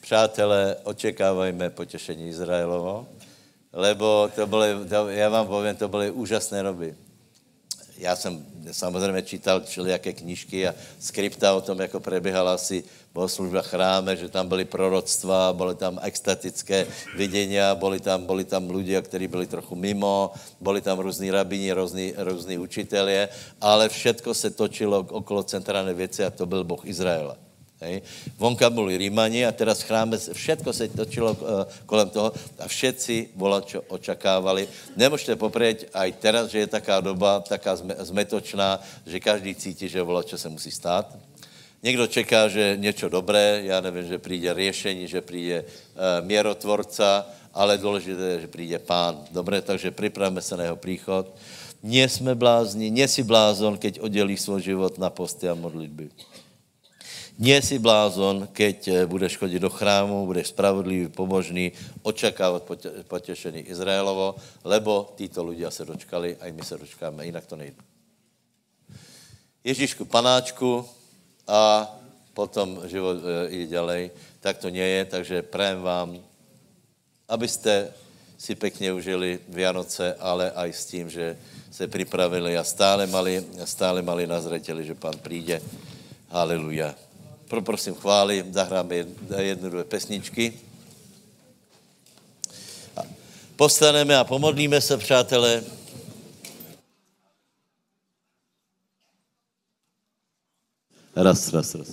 přátelé, 0.00 0.76
očekávajme 0.82 1.70
potěšení 1.70 2.28
Izraelovo, 2.28 3.06
lebo 3.78 4.30
to 4.34 4.46
byly, 4.46 4.88
to, 4.88 5.08
já 5.08 5.28
vám 5.28 5.46
povím, 5.46 5.76
to 5.76 5.88
byly 5.88 6.10
úžasné 6.10 6.62
roby. 6.62 6.94
Já 7.98 8.16
jsem 8.16 8.46
samozřejmě 8.70 9.22
čítal 9.22 9.60
všelijaké 9.60 10.12
knížky 10.12 10.68
a 10.68 10.74
skripta 10.98 11.54
o 11.54 11.60
tom, 11.60 11.78
jako 11.78 12.00
preběhala 12.00 12.54
asi 12.54 12.84
bohoslužba 13.14 13.62
chráme, 13.62 14.16
že 14.16 14.28
tam 14.28 14.48
byly 14.48 14.64
proroctva, 14.64 15.52
byly 15.52 15.74
tam 15.74 15.98
extatické 16.02 16.86
vidění, 17.16 17.56
byli 17.74 18.00
tam, 18.00 18.26
byli 18.26 18.44
tam 18.44 18.70
lidé, 18.70 19.02
kteří 19.02 19.28
byli 19.28 19.46
trochu 19.46 19.74
mimo, 19.74 20.32
byli 20.60 20.80
tam 20.80 20.98
různí 20.98 21.30
rabini, 21.30 21.72
různí, 21.72 22.14
různí 22.16 22.58
učitelé, 22.58 23.28
ale 23.60 23.88
všetko 23.88 24.34
se 24.34 24.50
točilo 24.50 25.06
okolo 25.10 25.42
centrálné 25.42 25.94
věci 25.94 26.24
a 26.24 26.30
to 26.30 26.46
byl 26.46 26.64
Boh 26.64 26.86
Izraela. 26.86 27.47
Hej. 27.78 28.02
Vonka 28.34 28.66
byli 28.70 29.06
Rímani 29.06 29.46
a 29.46 29.54
teraz 29.54 29.86
chráme 29.86 30.18
všetko 30.18 30.70
se 30.74 30.90
točilo 30.90 31.30
uh, 31.30 31.62
kolem 31.86 32.10
toho 32.10 32.34
a 32.58 32.66
všetci 32.66 33.38
volačo 33.38 33.86
očakávali. 33.86 34.66
Nemůžete 34.98 35.38
poprieť 35.38 35.86
aj 35.94 36.10
teraz, 36.18 36.50
že 36.50 36.66
je 36.66 36.74
taká 36.74 36.98
doba, 36.98 37.38
taká 37.38 37.78
zmetočná, 37.78 38.82
že 39.06 39.22
každý 39.22 39.54
cítí, 39.54 39.86
že 39.86 40.02
volačo 40.02 40.34
se 40.34 40.50
musí 40.50 40.74
stát. 40.74 41.06
Někdo 41.78 42.10
čeká, 42.10 42.50
že 42.50 42.74
něco 42.74 43.08
dobré, 43.08 43.62
já 43.70 43.80
nevím, 43.80 44.10
že 44.10 44.18
přijde 44.18 44.54
řešení, 44.54 45.06
že 45.06 45.20
přijde 45.22 45.62
uh, 45.62 46.26
měrotvorca, 46.26 47.26
ale 47.54 47.78
důležité 47.78 48.22
je, 48.22 48.40
že 48.40 48.48
přijde 48.48 48.78
pán. 48.78 49.22
Dobré, 49.30 49.62
takže 49.62 49.94
připravme 49.94 50.42
se 50.42 50.56
na 50.56 50.62
jeho 50.66 50.76
příchod. 50.76 51.30
Nie 51.78 52.10
jsme 52.10 52.34
blázni, 52.34 52.90
nie 52.90 53.06
si 53.06 53.22
blázon, 53.22 53.78
keď 53.78 54.02
oddělí 54.02 54.34
svůj 54.34 54.62
život 54.62 54.98
na 54.98 55.10
posty 55.14 55.46
a 55.46 55.54
modlitby. 55.54 56.10
Nie 57.38 57.62
si 57.62 57.78
blázon, 57.78 58.50
keď 58.50 58.78
eh, 58.88 58.94
budeš 59.06 59.38
chodit 59.38 59.62
do 59.62 59.70
chrámu, 59.70 60.26
budeš 60.26 60.50
spravodlivý, 60.50 61.08
pobožný, 61.08 61.70
očekávat 62.02 62.66
potěšení 63.06 63.70
Izraelovo, 63.70 64.34
lebo 64.66 65.14
títo 65.14 65.46
ľudia 65.46 65.70
se 65.70 65.86
dočkali, 65.86 66.36
a 66.42 66.50
i 66.50 66.52
my 66.52 66.62
se 66.66 66.74
dočkáme, 66.78 67.26
jinak 67.26 67.46
to 67.46 67.56
nejde. 67.56 67.78
Ježíšku 69.64 70.04
panáčku, 70.04 70.82
a 71.48 71.88
potom 72.36 72.84
život 72.84 73.16
e, 73.24 73.50
jde 73.50 73.66
ďalej. 73.66 74.02
Tak 74.40 74.58
to 74.60 74.68
nie 74.68 74.84
je, 74.84 75.02
takže 75.04 75.36
prajem 75.42 75.80
vám, 75.82 76.08
abyste 77.28 77.90
si 78.38 78.54
pekně 78.54 78.92
užili 78.92 79.40
Vianoce, 79.48 80.14
ale 80.14 80.52
aj 80.52 80.72
s 80.72 80.84
tím, 80.86 81.10
že 81.10 81.36
se 81.70 81.88
připravili 81.88 82.58
a 82.58 82.64
stále 82.64 83.06
mali, 83.06 83.44
stále 83.64 84.02
mali 84.02 84.26
na 84.26 84.40
zreteli, 84.40 84.84
že 84.84 84.94
pán 84.94 85.18
přijde. 85.18 85.60
Haleluja. 86.28 87.07
Poprosím 87.48 87.94
chváli, 87.94 88.44
zahráme 88.50 88.94
jednu, 89.38 89.70
dvě 89.70 89.84
pesničky. 89.84 90.52
Postaneme 93.56 94.16
a 94.16 94.24
pomodlíme 94.24 94.80
se, 94.80 94.96
přátelé. 94.96 95.64
Raz, 101.16 101.52
raz, 101.52 101.74
raz. 101.74 101.88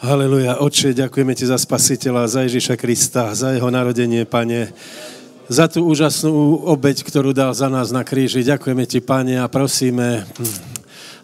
Haleluja. 0.00 0.56
Oče, 0.56 0.96
ďakujeme 0.96 1.36
ti 1.36 1.44
za 1.44 1.60
spasiteľa, 1.60 2.24
za 2.24 2.40
Ježíša 2.48 2.74
Krista, 2.80 3.36
za 3.36 3.52
jeho 3.52 3.68
narodenie, 3.68 4.24
pane 4.24 4.72
za 5.50 5.66
tú 5.66 5.82
úžasnú 5.90 6.62
obeď, 6.62 7.02
ktorú 7.02 7.34
dal 7.34 7.50
za 7.50 7.66
nás 7.66 7.90
na 7.90 8.06
kríži. 8.06 8.46
Ďakujeme 8.46 8.86
ti, 8.86 9.02
Pane, 9.02 9.42
a 9.42 9.50
prosíme, 9.50 10.22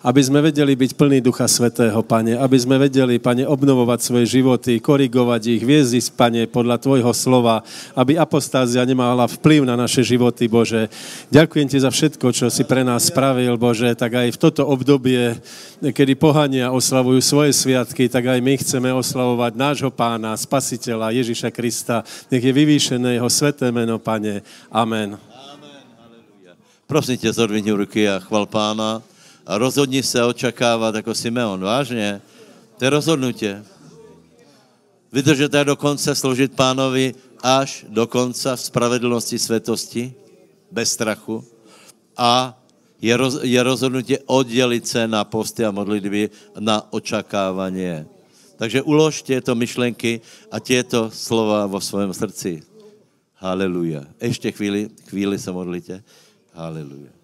aby 0.07 0.23
sme 0.23 0.39
vedeli 0.39 0.79
byť 0.79 0.95
plný 0.95 1.19
Ducha 1.19 1.51
Svetého, 1.51 1.99
Pane, 2.07 2.39
aby 2.39 2.55
sme 2.55 2.79
vedeli, 2.79 3.19
Pane, 3.19 3.43
obnovovať 3.43 3.99
svoje 4.07 4.39
životy, 4.39 4.79
korigovať 4.79 5.59
ich, 5.59 5.63
viesť 5.67 6.15
Pane, 6.15 6.47
podľa 6.47 6.79
Tvojho 6.79 7.11
slova, 7.11 7.67
aby 7.99 8.15
apostázia 8.15 8.87
nemala 8.87 9.27
vplyv 9.27 9.67
na 9.67 9.75
naše 9.75 10.07
životy, 10.07 10.47
Bože. 10.47 10.87
Ďakujem 11.35 11.67
Ti 11.67 11.79
za 11.83 11.91
všetko, 11.91 12.31
čo 12.31 12.47
si 12.47 12.63
pre 12.63 12.87
nás 12.87 13.11
spravil, 13.11 13.59
Bože, 13.59 13.99
tak 13.99 14.15
aj 14.15 14.31
v 14.31 14.39
toto 14.39 14.63
obdobie, 14.71 15.43
kedy 15.83 16.15
pohania 16.15 16.71
oslavujú 16.71 17.19
svoje 17.19 17.51
sviatky, 17.51 18.07
tak 18.07 18.31
aj 18.31 18.39
my 18.39 18.55
chceme 18.63 18.95
oslavovať 18.95 19.59
nášho 19.59 19.91
pána, 19.91 20.39
spasiteľa 20.39 21.19
Ježíša 21.19 21.51
Krista. 21.51 22.07
Nech 22.31 22.47
je 22.47 22.55
vyvýšené 22.55 23.19
jeho 23.19 23.27
sveté 23.27 23.75
meno, 23.75 23.99
Pane. 23.99 24.47
Amen. 24.71 25.19
Amen. 25.19 25.83
Prosím 26.87 27.19
tě, 27.19 27.33
zodvihni 27.33 27.75
ruky 27.75 28.07
a 28.07 28.23
chval 28.23 28.47
pána 28.47 29.03
a 29.47 29.59
rozhodni 29.59 30.03
se 30.03 30.25
očekávat 30.25 30.95
jako 30.95 31.15
Simeon. 31.15 31.61
Vážně. 31.61 32.23
To 32.79 32.85
je 32.85 32.91
rozhodnutě. 32.91 33.65
Vydržet 35.13 35.53
do 35.53 35.77
konce 35.77 36.15
sloužit 36.15 36.53
pánovi 36.53 37.15
až 37.43 37.87
do 37.89 38.07
konce 38.07 38.57
v 38.57 38.61
spravedlnosti 38.61 39.39
svetosti, 39.39 40.15
bez 40.71 40.93
strachu. 40.93 41.45
A 42.17 42.59
je, 43.03 43.17
roz, 43.17 43.39
je 43.43 43.63
rozhodnutí 43.63 44.19
oddělit 44.27 44.89
se 44.89 45.09
na 45.09 45.25
posty 45.25 45.65
a 45.65 45.71
modlitby 45.71 46.31
na 46.59 46.93
očekávání. 46.93 48.05
Takže 48.57 48.83
ulož 48.83 49.23
těto 49.23 49.55
myšlenky 49.55 50.21
a 50.51 50.59
těto 50.59 51.11
slova 51.11 51.67
vo 51.67 51.81
svém 51.81 52.15
srdci. 52.15 52.63
Haleluja. 53.35 54.05
Ještě 54.21 54.53
chvíli, 54.53 54.91
chvíli 55.09 55.39
se 55.39 55.53
modlíte. 55.53 56.03
Haleluja. 56.53 57.16